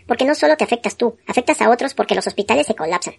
Porque 0.07 0.25
no 0.25 0.35
solo 0.35 0.57
te 0.57 0.65
afectas 0.65 0.97
tú, 0.97 1.19
afectas 1.27 1.61
a 1.61 1.71
otros 1.71 1.93
porque 1.93 2.15
los 2.15 2.27
hospitales 2.27 2.67
se 2.67 2.75
colapsan. 2.75 3.15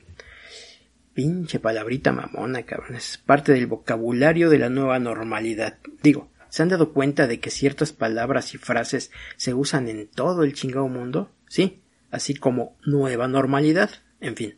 Pinche 1.13 1.59
palabrita 1.59 2.11
mamona, 2.11 2.63
cabrón. 2.63 2.95
Es 2.95 3.19
parte 3.19 3.53
del 3.53 3.67
vocabulario 3.67 4.49
de 4.49 4.57
la 4.57 4.69
nueva 4.69 4.97
normalidad. 4.97 5.77
Digo, 6.01 6.29
¿se 6.49 6.63
han 6.63 6.69
dado 6.69 6.91
cuenta 6.91 7.27
de 7.27 7.39
que 7.39 7.51
ciertas 7.51 7.91
palabras 7.91 8.55
y 8.55 8.57
frases 8.57 9.11
se 9.35 9.53
usan 9.53 9.87
en 9.89 10.07
todo 10.07 10.43
el 10.43 10.53
chingado 10.53 10.87
mundo? 10.87 11.31
Sí, 11.47 11.81
así 12.09 12.33
como 12.33 12.75
nueva 12.83 13.27
normalidad. 13.27 13.91
En 14.19 14.35
fin. 14.35 14.57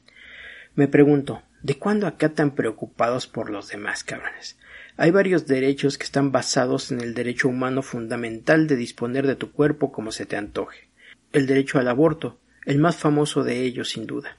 Me 0.76 0.88
pregunto, 0.88 1.44
¿de 1.62 1.78
cuándo 1.78 2.08
acá 2.08 2.30
tan 2.30 2.52
preocupados 2.52 3.28
por 3.28 3.50
los 3.50 3.68
demás, 3.68 4.06
cabrones? 4.06 4.58
Hay 5.02 5.12
varios 5.12 5.48
derechos 5.48 5.98
que 5.98 6.04
están 6.04 6.34
basados 6.34 6.92
en 6.92 7.00
el 7.00 7.14
derecho 7.14 7.48
humano 7.48 7.82
fundamental 7.82 8.68
de 8.68 8.76
disponer 8.76 9.26
de 9.26 9.38
tu 9.38 9.54
cuerpo 9.54 9.94
como 9.94 10.12
se 10.12 10.26
te 10.26 10.36
antoje. 10.36 10.90
El 11.32 11.48
derecho 11.48 11.80
al 11.80 11.88
aborto, 11.88 12.38
el 12.66 12.80
más 12.80 12.98
famoso 12.98 13.46
de 13.46 13.62
ellos 13.62 13.92
sin 13.92 14.06
duda. 14.06 14.36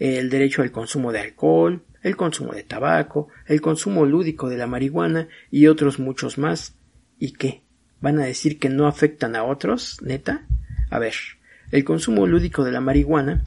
El 0.00 0.30
derecho 0.30 0.62
al 0.62 0.72
consumo 0.72 1.12
de 1.12 1.20
alcohol, 1.20 1.84
el 2.02 2.16
consumo 2.16 2.54
de 2.54 2.64
tabaco, 2.64 3.28
el 3.46 3.60
consumo 3.60 4.04
lúdico 4.04 4.48
de 4.48 4.56
la 4.56 4.66
marihuana 4.66 5.28
y 5.52 5.68
otros 5.68 6.00
muchos 6.00 6.38
más. 6.38 6.74
¿Y 7.20 7.34
qué? 7.34 7.62
¿Van 8.00 8.18
a 8.18 8.24
decir 8.24 8.58
que 8.58 8.70
no 8.70 8.88
afectan 8.88 9.36
a 9.36 9.44
otros? 9.44 10.02
¿Neta? 10.02 10.44
A 10.90 10.98
ver, 10.98 11.14
el 11.70 11.84
consumo 11.84 12.26
lúdico 12.26 12.64
de 12.64 12.72
la 12.72 12.80
marihuana, 12.80 13.44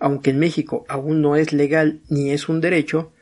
aunque 0.00 0.30
en 0.30 0.40
México 0.40 0.84
aún 0.88 1.22
no 1.22 1.36
es 1.36 1.52
legal 1.52 2.00
ni 2.08 2.32
es 2.32 2.48
un 2.48 2.60
derecho, 2.60 3.12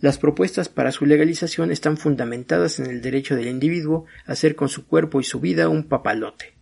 las 0.00 0.18
propuestas 0.18 0.68
para 0.68 0.92
su 0.92 1.06
legalización 1.06 1.70
están 1.70 1.96
fundamentadas 1.96 2.78
en 2.80 2.86
el 2.86 3.02
derecho 3.02 3.36
del 3.36 3.48
individuo 3.48 4.06
a 4.26 4.32
hacer 4.32 4.56
con 4.56 4.68
su 4.68 4.86
cuerpo 4.86 5.20
y 5.20 5.24
su 5.24 5.40
vida 5.40 5.68
un 5.68 5.84
papalote. 5.84 6.54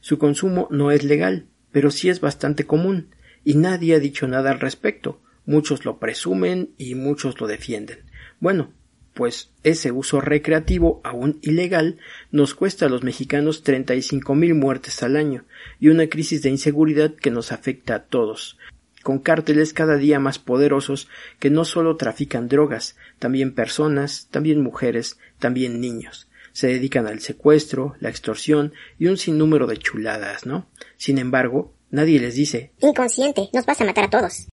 Su 0.00 0.18
consumo 0.18 0.68
no 0.70 0.90
es 0.90 1.02
legal, 1.02 1.46
pero 1.72 1.90
sí 1.90 2.08
es 2.08 2.20
bastante 2.20 2.66
común, 2.66 3.08
y 3.44 3.54
nadie 3.54 3.94
ha 3.94 3.98
dicho 3.98 4.28
nada 4.28 4.50
al 4.50 4.60
respecto. 4.60 5.20
Muchos 5.44 5.84
lo 5.84 5.98
presumen 5.98 6.70
y 6.78 6.94
muchos 6.94 7.40
lo 7.40 7.46
defienden. 7.46 7.98
Bueno, 8.40 8.72
pues 9.14 9.50
ese 9.62 9.92
uso 9.92 10.20
recreativo, 10.20 11.00
aún 11.04 11.38
ilegal, 11.40 11.98
nos 12.30 12.54
cuesta 12.54 12.86
a 12.86 12.88
los 12.88 13.04
mexicanos 13.04 13.62
treinta 13.62 13.94
y 13.94 14.02
cinco 14.02 14.34
mil 14.34 14.54
muertes 14.54 15.02
al 15.02 15.16
año 15.16 15.44
y 15.78 15.88
una 15.88 16.08
crisis 16.08 16.42
de 16.42 16.50
inseguridad 16.50 17.14
que 17.14 17.30
nos 17.30 17.52
afecta 17.52 17.94
a 17.94 18.04
todos, 18.04 18.58
con 19.04 19.20
cárteles 19.20 19.72
cada 19.72 19.96
día 19.96 20.18
más 20.18 20.40
poderosos 20.40 21.08
que 21.38 21.50
no 21.50 21.64
solo 21.64 21.96
trafican 21.96 22.48
drogas, 22.48 22.96
también 23.20 23.54
personas, 23.54 24.26
también 24.32 24.60
mujeres, 24.62 25.18
también 25.38 25.80
niños. 25.80 26.28
Se 26.52 26.68
dedican 26.68 27.06
al 27.06 27.20
secuestro, 27.20 27.94
la 28.00 28.08
extorsión 28.08 28.72
y 28.98 29.06
un 29.06 29.18
sinnúmero 29.18 29.66
de 29.66 29.76
chuladas, 29.76 30.46
¿no? 30.46 30.68
Sin 30.96 31.18
embargo, 31.18 31.74
nadie 31.90 32.18
les 32.18 32.34
dice 32.34 32.72
Inconsciente, 32.80 33.50
nos 33.52 33.66
vas 33.66 33.80
a 33.80 33.84
matar 33.84 34.04
a 34.04 34.10
todos. 34.10 34.48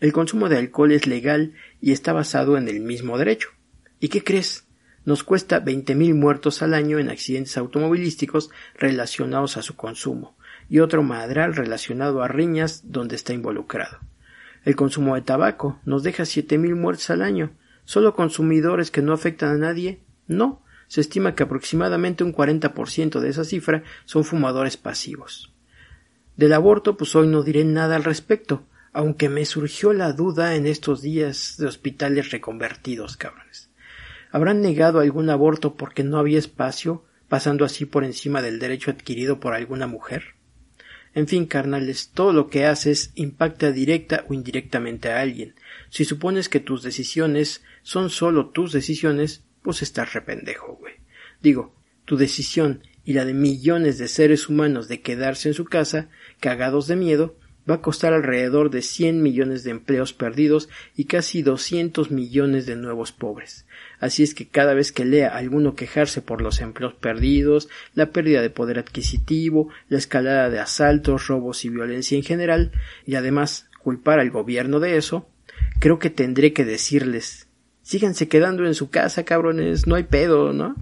el 0.00 0.12
consumo 0.12 0.48
de 0.48 0.58
alcohol 0.58 0.92
es 0.92 1.06
legal 1.06 1.54
y 1.80 1.92
está 1.92 2.12
basado 2.12 2.56
en 2.56 2.68
el 2.68 2.80
mismo 2.80 3.18
derecho. 3.18 3.48
¿Y 4.00 4.08
qué 4.08 4.22
crees? 4.22 4.64
Nos 5.04 5.24
cuesta 5.24 5.58
veinte 5.58 5.96
mil 5.96 6.14
muertos 6.14 6.62
al 6.62 6.74
año 6.74 7.00
en 7.00 7.08
accidentes 7.08 7.56
automovilísticos 7.56 8.50
relacionados 8.74 9.56
a 9.56 9.62
su 9.62 9.74
consumo, 9.74 10.36
y 10.72 10.80
otro 10.80 11.02
madral 11.02 11.54
relacionado 11.54 12.22
a 12.22 12.28
riñas 12.28 12.80
donde 12.84 13.14
está 13.14 13.34
involucrado. 13.34 13.98
El 14.64 14.74
consumo 14.74 15.16
de 15.16 15.20
tabaco 15.20 15.78
nos 15.84 16.02
deja 16.02 16.24
siete 16.24 16.56
mil 16.56 16.76
muertes 16.76 17.10
al 17.10 17.20
año. 17.20 17.52
¿Solo 17.84 18.14
consumidores 18.14 18.90
que 18.90 19.02
no 19.02 19.12
afectan 19.12 19.50
a 19.50 19.58
nadie? 19.58 20.00
No. 20.26 20.64
Se 20.88 21.02
estima 21.02 21.34
que 21.34 21.42
aproximadamente 21.42 22.24
un 22.24 22.34
40% 22.34 23.20
de 23.20 23.28
esa 23.28 23.44
cifra 23.44 23.82
son 24.06 24.24
fumadores 24.24 24.78
pasivos. 24.78 25.52
Del 26.38 26.54
aborto, 26.54 26.96
pues 26.96 27.14
hoy 27.16 27.26
no 27.28 27.42
diré 27.42 27.66
nada 27.66 27.94
al 27.96 28.04
respecto, 28.04 28.64
aunque 28.94 29.28
me 29.28 29.44
surgió 29.44 29.92
la 29.92 30.14
duda 30.14 30.54
en 30.54 30.66
estos 30.66 31.02
días 31.02 31.56
de 31.58 31.66
hospitales 31.66 32.30
reconvertidos, 32.30 33.18
cabrones. 33.18 33.68
¿Habrán 34.30 34.62
negado 34.62 35.00
algún 35.00 35.28
aborto 35.28 35.74
porque 35.74 36.02
no 36.02 36.16
había 36.16 36.38
espacio, 36.38 37.04
pasando 37.28 37.66
así 37.66 37.84
por 37.84 38.04
encima 38.04 38.40
del 38.40 38.58
derecho 38.58 38.90
adquirido 38.90 39.38
por 39.38 39.52
alguna 39.52 39.86
mujer? 39.86 40.40
En 41.14 41.28
fin, 41.28 41.46
carnales, 41.46 42.10
todo 42.14 42.32
lo 42.32 42.48
que 42.48 42.64
haces 42.64 43.12
impacta 43.14 43.70
directa 43.70 44.24
o 44.28 44.34
indirectamente 44.34 45.10
a 45.10 45.20
alguien. 45.20 45.54
Si 45.90 46.04
supones 46.04 46.48
que 46.48 46.60
tus 46.60 46.82
decisiones 46.82 47.62
son 47.82 48.08
solo 48.08 48.48
tus 48.50 48.72
decisiones, 48.72 49.44
pues 49.62 49.82
estás 49.82 50.14
rependejo, 50.14 50.76
güey. 50.76 50.94
Digo, 51.42 51.74
tu 52.04 52.16
decisión 52.16 52.82
y 53.04 53.12
la 53.12 53.24
de 53.24 53.34
millones 53.34 53.98
de 53.98 54.08
seres 54.08 54.48
humanos 54.48 54.88
de 54.88 55.02
quedarse 55.02 55.48
en 55.48 55.54
su 55.54 55.64
casa, 55.64 56.08
cagados 56.40 56.86
de 56.86 56.96
miedo, 56.96 57.36
va 57.68 57.76
a 57.76 57.80
costar 57.80 58.12
alrededor 58.12 58.70
de 58.70 58.82
100 58.82 59.22
millones 59.22 59.64
de 59.64 59.70
empleos 59.70 60.12
perdidos 60.12 60.68
y 60.96 61.04
casi 61.04 61.42
200 61.42 62.10
millones 62.10 62.66
de 62.66 62.76
nuevos 62.76 63.12
pobres. 63.12 63.66
Así 64.00 64.22
es 64.22 64.34
que 64.34 64.48
cada 64.48 64.74
vez 64.74 64.92
que 64.92 65.04
lea 65.04 65.36
alguno 65.36 65.74
quejarse 65.74 66.22
por 66.22 66.42
los 66.42 66.60
empleos 66.60 66.94
perdidos, 66.94 67.68
la 67.94 68.10
pérdida 68.10 68.42
de 68.42 68.50
poder 68.50 68.78
adquisitivo, 68.78 69.68
la 69.88 69.98
escalada 69.98 70.50
de 70.50 70.58
asaltos, 70.58 71.28
robos 71.28 71.64
y 71.64 71.68
violencia 71.68 72.16
en 72.16 72.24
general, 72.24 72.72
y 73.06 73.14
además 73.14 73.68
culpar 73.80 74.18
al 74.18 74.30
gobierno 74.30 74.80
de 74.80 74.96
eso, 74.96 75.28
creo 75.78 75.98
que 75.98 76.10
tendré 76.10 76.52
que 76.52 76.64
decirles 76.64 77.46
síganse 77.82 78.28
quedando 78.28 78.64
en 78.66 78.74
su 78.74 78.90
casa, 78.90 79.24
cabrones, 79.24 79.86
no 79.86 79.96
hay 79.96 80.04
pedo, 80.04 80.52
¿no? 80.52 80.76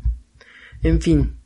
En 0.83 1.01
fin, 1.01 1.37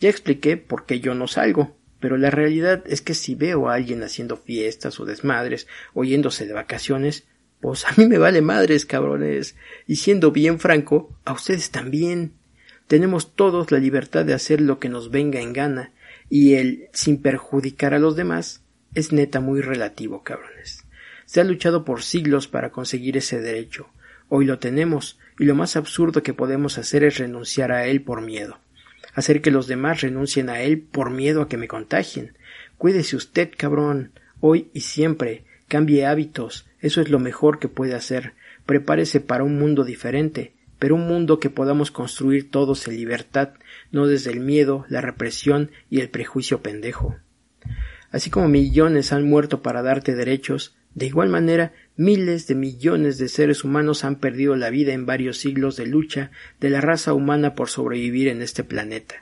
ya 0.00 0.10
expliqué 0.10 0.56
por 0.56 0.86
qué 0.86 1.00
yo 1.00 1.14
no 1.14 1.26
salgo, 1.26 1.76
pero 2.04 2.18
la 2.18 2.28
realidad 2.28 2.84
es 2.86 3.00
que 3.00 3.14
si 3.14 3.34
veo 3.34 3.66
a 3.66 3.76
alguien 3.76 4.02
haciendo 4.02 4.36
fiestas 4.36 5.00
o 5.00 5.06
desmadres 5.06 5.66
o 5.94 6.04
yéndose 6.04 6.44
de 6.44 6.52
vacaciones, 6.52 7.24
pues 7.62 7.86
a 7.86 7.94
mí 7.96 8.06
me 8.06 8.18
vale 8.18 8.42
madres, 8.42 8.84
cabrones. 8.84 9.56
Y 9.86 9.96
siendo 9.96 10.30
bien 10.30 10.60
franco, 10.60 11.18
a 11.24 11.32
ustedes 11.32 11.70
también. 11.70 12.34
Tenemos 12.88 13.34
todos 13.34 13.72
la 13.72 13.78
libertad 13.78 14.26
de 14.26 14.34
hacer 14.34 14.60
lo 14.60 14.78
que 14.78 14.90
nos 14.90 15.10
venga 15.10 15.40
en 15.40 15.54
gana, 15.54 15.92
y 16.28 16.56
el 16.56 16.90
sin 16.92 17.22
perjudicar 17.22 17.94
a 17.94 17.98
los 17.98 18.16
demás 18.16 18.62
es 18.94 19.10
neta 19.10 19.40
muy 19.40 19.62
relativo, 19.62 20.22
cabrones. 20.22 20.84
Se 21.24 21.40
ha 21.40 21.44
luchado 21.44 21.86
por 21.86 22.02
siglos 22.02 22.48
para 22.48 22.70
conseguir 22.70 23.16
ese 23.16 23.40
derecho. 23.40 23.88
Hoy 24.28 24.44
lo 24.44 24.58
tenemos, 24.58 25.18
y 25.38 25.44
lo 25.46 25.54
más 25.54 25.74
absurdo 25.74 26.22
que 26.22 26.34
podemos 26.34 26.76
hacer 26.76 27.02
es 27.02 27.16
renunciar 27.16 27.72
a 27.72 27.86
él 27.86 28.02
por 28.02 28.20
miedo 28.20 28.60
hacer 29.14 29.40
que 29.40 29.50
los 29.50 29.66
demás 29.66 30.00
renuncien 30.02 30.50
a 30.50 30.60
él 30.60 30.80
por 30.80 31.10
miedo 31.10 31.42
a 31.42 31.48
que 31.48 31.56
me 31.56 31.68
contagien. 31.68 32.36
Cuídese 32.76 33.16
usted, 33.16 33.50
cabrón, 33.56 34.12
hoy 34.40 34.68
y 34.74 34.80
siempre, 34.80 35.44
cambie 35.68 36.06
hábitos, 36.06 36.66
eso 36.80 37.00
es 37.00 37.08
lo 37.08 37.18
mejor 37.18 37.58
que 37.58 37.68
puede 37.68 37.94
hacer. 37.94 38.34
Prepárese 38.66 39.20
para 39.20 39.44
un 39.44 39.58
mundo 39.58 39.84
diferente, 39.84 40.52
pero 40.78 40.96
un 40.96 41.06
mundo 41.06 41.40
que 41.40 41.50
podamos 41.50 41.90
construir 41.90 42.50
todos 42.50 42.86
en 42.86 42.96
libertad, 42.96 43.54
no 43.90 44.06
desde 44.06 44.32
el 44.32 44.40
miedo, 44.40 44.84
la 44.88 45.00
represión 45.00 45.70
y 45.88 46.00
el 46.00 46.10
prejuicio 46.10 46.60
pendejo. 46.60 47.16
Así 48.10 48.30
como 48.30 48.48
millones 48.48 49.12
han 49.12 49.28
muerto 49.28 49.62
para 49.62 49.82
darte 49.82 50.14
derechos, 50.14 50.76
de 50.94 51.06
igual 51.06 51.28
manera 51.28 51.72
miles 51.96 52.46
de 52.46 52.54
millones 52.54 53.18
de 53.18 53.28
seres 53.28 53.64
humanos 53.64 54.04
han 54.04 54.16
perdido 54.16 54.56
la 54.56 54.70
vida 54.70 54.92
en 54.92 55.06
varios 55.06 55.38
siglos 55.38 55.76
de 55.76 55.86
lucha 55.86 56.30
de 56.60 56.70
la 56.70 56.80
raza 56.80 57.14
humana 57.14 57.54
por 57.54 57.68
sobrevivir 57.68 58.28
en 58.28 58.42
este 58.42 58.64
planeta. 58.64 59.16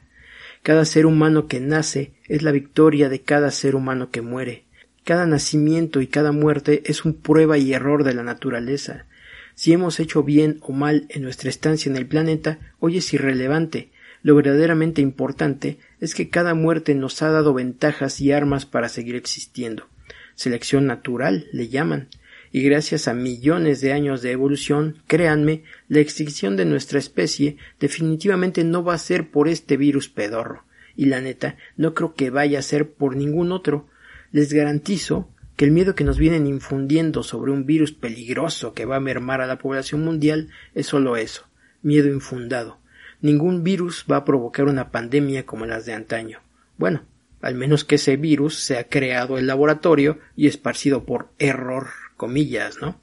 Cada 0.62 0.84
ser 0.84 1.06
humano 1.06 1.48
que 1.48 1.60
nace 1.60 2.12
es 2.28 2.42
la 2.42 2.52
victoria 2.52 3.08
de 3.08 3.20
cada 3.20 3.50
ser 3.50 3.74
humano 3.74 4.10
que 4.10 4.22
muere. 4.22 4.64
Cada 5.04 5.26
nacimiento 5.26 6.00
y 6.00 6.06
cada 6.06 6.32
muerte 6.32 6.82
es 6.86 7.04
un 7.04 7.14
prueba 7.14 7.58
y 7.58 7.72
error 7.72 8.04
de 8.04 8.14
la 8.14 8.22
naturaleza. 8.22 9.06
Si 9.54 9.72
hemos 9.72 10.00
hecho 10.00 10.22
bien 10.22 10.58
o 10.62 10.72
mal 10.72 11.06
en 11.08 11.22
nuestra 11.22 11.50
estancia 11.50 11.90
en 11.90 11.96
el 11.96 12.06
planeta, 12.06 12.58
hoy 12.78 12.98
es 12.98 13.12
irrelevante. 13.12 13.90
Lo 14.22 14.36
verdaderamente 14.36 15.02
importante 15.02 15.78
es 16.00 16.14
que 16.14 16.30
cada 16.30 16.54
muerte 16.54 16.94
nos 16.94 17.20
ha 17.22 17.30
dado 17.30 17.52
ventajas 17.52 18.20
y 18.20 18.30
armas 18.30 18.64
para 18.64 18.88
seguir 18.88 19.16
existiendo 19.16 19.86
selección 20.34 20.86
natural 20.86 21.46
le 21.52 21.68
llaman, 21.68 22.08
y 22.52 22.62
gracias 22.62 23.08
a 23.08 23.14
millones 23.14 23.80
de 23.80 23.92
años 23.92 24.20
de 24.20 24.30
evolución, 24.30 24.98
créanme, 25.06 25.64
la 25.88 26.00
extinción 26.00 26.54
de 26.56 26.66
nuestra 26.66 26.98
especie 26.98 27.56
definitivamente 27.80 28.62
no 28.62 28.84
va 28.84 28.94
a 28.94 28.98
ser 28.98 29.30
por 29.30 29.48
este 29.48 29.78
virus 29.78 30.10
pedorro, 30.10 30.64
y 30.94 31.06
la 31.06 31.22
neta, 31.22 31.56
no 31.78 31.94
creo 31.94 32.14
que 32.14 32.28
vaya 32.28 32.58
a 32.58 32.62
ser 32.62 32.90
por 32.92 33.16
ningún 33.16 33.52
otro. 33.52 33.88
Les 34.32 34.52
garantizo 34.52 35.30
que 35.56 35.64
el 35.64 35.70
miedo 35.70 35.94
que 35.94 36.04
nos 36.04 36.18
vienen 36.18 36.46
infundiendo 36.46 37.22
sobre 37.22 37.52
un 37.52 37.64
virus 37.64 37.92
peligroso 37.92 38.74
que 38.74 38.84
va 38.84 38.96
a 38.96 39.00
mermar 39.00 39.40
a 39.40 39.46
la 39.46 39.58
población 39.58 40.04
mundial 40.04 40.50
es 40.74 40.86
solo 40.86 41.16
eso, 41.16 41.46
miedo 41.82 42.08
infundado. 42.08 42.78
Ningún 43.22 43.62
virus 43.62 44.04
va 44.10 44.16
a 44.16 44.24
provocar 44.24 44.66
una 44.66 44.90
pandemia 44.90 45.46
como 45.46 45.64
las 45.64 45.86
de 45.86 45.94
antaño. 45.94 46.40
Bueno, 46.76 47.04
al 47.40 47.54
menos 47.54 47.84
que 47.84 47.94
ese 47.94 48.16
virus 48.16 48.56
sea 48.56 48.88
creado 48.88 49.38
en 49.38 49.46
laboratorio 49.46 50.18
y 50.36 50.48
esparcido 50.48 51.04
por 51.04 51.28
error, 51.38 51.86
comillas, 52.22 52.80
¿no? 52.80 53.00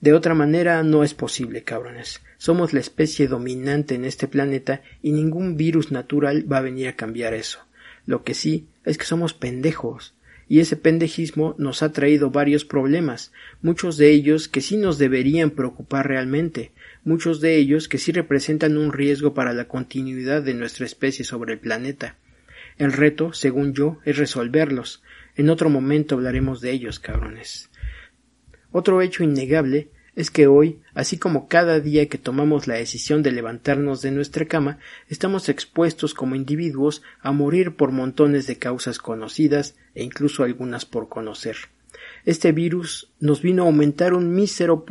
De 0.00 0.12
otra 0.12 0.32
manera 0.32 0.80
no 0.84 1.02
es 1.02 1.12
posible, 1.12 1.64
cabrones. 1.64 2.20
Somos 2.38 2.72
la 2.72 2.78
especie 2.78 3.26
dominante 3.26 3.96
en 3.96 4.04
este 4.04 4.28
planeta 4.28 4.80
y 5.02 5.10
ningún 5.10 5.56
virus 5.56 5.90
natural 5.90 6.44
va 6.50 6.58
a 6.58 6.68
venir 6.68 6.86
a 6.86 6.94
cambiar 6.94 7.34
eso. 7.34 7.58
Lo 8.06 8.22
que 8.22 8.34
sí 8.34 8.68
es 8.84 8.96
que 8.96 9.06
somos 9.06 9.34
pendejos. 9.34 10.14
Y 10.48 10.60
ese 10.60 10.76
pendejismo 10.76 11.56
nos 11.58 11.82
ha 11.82 11.90
traído 11.90 12.30
varios 12.30 12.64
problemas, 12.64 13.32
muchos 13.60 13.96
de 13.96 14.10
ellos 14.10 14.46
que 14.46 14.60
sí 14.60 14.76
nos 14.76 14.98
deberían 14.98 15.50
preocupar 15.50 16.06
realmente, 16.06 16.70
muchos 17.02 17.40
de 17.40 17.56
ellos 17.56 17.88
que 17.88 17.98
sí 17.98 18.12
representan 18.12 18.76
un 18.76 18.92
riesgo 18.92 19.34
para 19.34 19.52
la 19.52 19.66
continuidad 19.66 20.42
de 20.44 20.54
nuestra 20.54 20.86
especie 20.86 21.24
sobre 21.24 21.54
el 21.54 21.58
planeta. 21.58 22.18
El 22.78 22.92
reto, 22.92 23.32
según 23.32 23.74
yo, 23.74 23.98
es 24.04 24.16
resolverlos. 24.16 25.02
En 25.34 25.50
otro 25.50 25.70
momento 25.70 26.14
hablaremos 26.14 26.60
de 26.60 26.70
ellos, 26.70 27.00
cabrones. 27.00 27.68
Otro 28.76 29.00
hecho 29.02 29.22
innegable 29.22 29.86
es 30.16 30.32
que 30.32 30.48
hoy, 30.48 30.80
así 30.94 31.16
como 31.16 31.46
cada 31.46 31.78
día 31.78 32.08
que 32.08 32.18
tomamos 32.18 32.66
la 32.66 32.74
decisión 32.74 33.22
de 33.22 33.30
levantarnos 33.30 34.02
de 34.02 34.10
nuestra 34.10 34.46
cama, 34.46 34.80
estamos 35.08 35.48
expuestos 35.48 36.12
como 36.12 36.34
individuos 36.34 37.00
a 37.20 37.30
morir 37.30 37.76
por 37.76 37.92
montones 37.92 38.48
de 38.48 38.58
causas 38.58 38.98
conocidas 38.98 39.76
e 39.94 40.02
incluso 40.02 40.42
algunas 40.42 40.86
por 40.86 41.08
conocer. 41.08 41.54
Este 42.24 42.50
virus 42.50 43.12
nos 43.20 43.42
vino 43.42 43.62
a 43.62 43.66
aumentar 43.66 44.12
un 44.12 44.34
mísero 44.34 44.84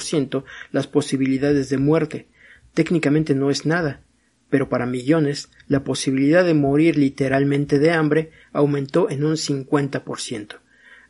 ciento 0.00 0.44
las 0.70 0.86
posibilidades 0.86 1.68
de 1.68 1.78
muerte. 1.78 2.28
Técnicamente 2.74 3.34
no 3.34 3.50
es 3.50 3.66
nada, 3.66 4.02
pero 4.50 4.68
para 4.68 4.86
millones 4.86 5.50
la 5.66 5.82
posibilidad 5.82 6.44
de 6.44 6.54
morir 6.54 6.96
literalmente 6.96 7.80
de 7.80 7.90
hambre 7.90 8.30
aumentó 8.52 9.10
en 9.10 9.24
un 9.24 9.34
50%. 9.34 10.60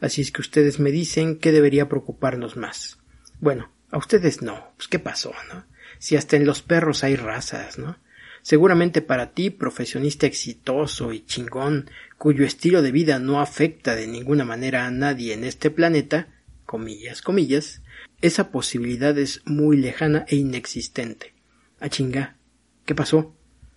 Así 0.00 0.22
es 0.22 0.30
que 0.30 0.40
ustedes 0.40 0.78
me 0.78 0.90
dicen 0.90 1.38
que 1.38 1.52
debería 1.52 1.88
preocuparnos 1.88 2.56
más. 2.56 2.98
Bueno, 3.40 3.70
a 3.90 3.98
ustedes 3.98 4.42
no. 4.42 4.72
Pues 4.76 4.88
qué 4.88 4.98
pasó, 4.98 5.32
¿no? 5.52 5.64
Si 5.98 6.16
hasta 6.16 6.36
en 6.36 6.46
los 6.46 6.62
perros 6.62 7.04
hay 7.04 7.16
razas, 7.16 7.78
¿no? 7.78 7.98
Seguramente 8.42 9.02
para 9.02 9.32
ti, 9.32 9.50
profesionista 9.50 10.26
exitoso 10.26 11.12
y 11.12 11.24
chingón, 11.24 11.90
cuyo 12.16 12.44
estilo 12.44 12.80
de 12.80 12.92
vida 12.92 13.18
no 13.18 13.40
afecta 13.40 13.96
de 13.96 14.06
ninguna 14.06 14.44
manera 14.44 14.86
a 14.86 14.90
nadie 14.90 15.34
en 15.34 15.42
este 15.42 15.70
planeta, 15.70 16.28
comillas, 16.64 17.22
comillas, 17.22 17.82
esa 18.20 18.50
posibilidad 18.50 19.18
es 19.18 19.42
muy 19.46 19.76
lejana 19.76 20.24
e 20.28 20.36
inexistente. 20.36 21.34
A 21.80 21.88
chinga. 21.88 22.36
¿Qué 22.84 22.94
pasó? 22.94 23.34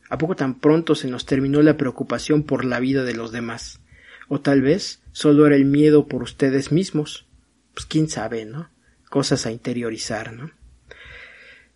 ¿A 0.10 0.18
poco 0.18 0.36
tan 0.36 0.60
pronto 0.60 0.96
se 0.96 1.08
nos 1.08 1.26
terminó 1.26 1.62
la 1.62 1.78
preocupación 1.78 2.44
por 2.44 2.64
la 2.64 2.80
vida 2.80 3.04
de 3.04 3.14
los 3.14 3.32
demás? 3.32 3.80
O 4.28 4.40
tal 4.41 4.62
vez 4.62 5.02
solo 5.20 5.46
era 5.46 5.58
el 5.58 5.66
miedo 5.66 6.08
por 6.08 6.24
ustedes 6.24 6.72
mismos. 6.72 7.28
Pues 7.74 7.86
quién 7.86 8.08
sabe, 8.08 8.46
¿no? 8.46 8.70
Cosas 9.10 9.46
a 9.46 9.52
interiorizar, 9.52 10.32
¿no? 10.32 10.50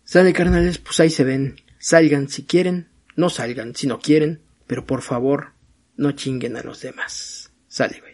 Sale, 0.02 0.32
carnales, 0.32 0.78
pues 0.78 0.98
ahí 1.00 1.10
se 1.10 1.24
ven. 1.24 1.56
Salgan 1.78 2.30
si 2.30 2.44
quieren, 2.44 2.88
no 3.16 3.28
salgan 3.28 3.74
si 3.74 3.86
no 3.86 4.00
quieren, 4.00 4.40
pero 4.66 4.86
por 4.86 5.02
favor, 5.02 5.52
no 5.98 6.12
chinguen 6.12 6.56
a 6.56 6.62
los 6.62 6.80
demás. 6.80 7.50
Sale, 7.68 8.00
güey. 8.00 8.13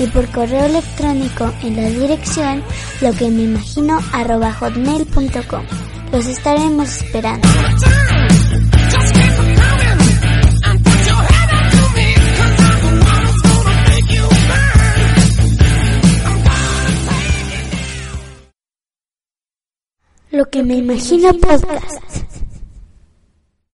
y 0.00 0.06
por 0.06 0.26
correo 0.30 0.64
electrónico 0.64 1.52
en 1.62 1.76
la 1.76 1.88
dirección 1.88 2.62
lo 3.02 3.12
que 3.12 3.30
me 3.30 3.42
imagino 3.42 4.00
hotmail.com. 4.52 5.62
Los 6.10 6.26
estaremos 6.26 6.88
esperando. 7.02 7.48
Lo 20.32 20.48
que 20.48 20.62
me 20.62 20.76
imagino 20.76 21.34
podcast. 21.34 22.09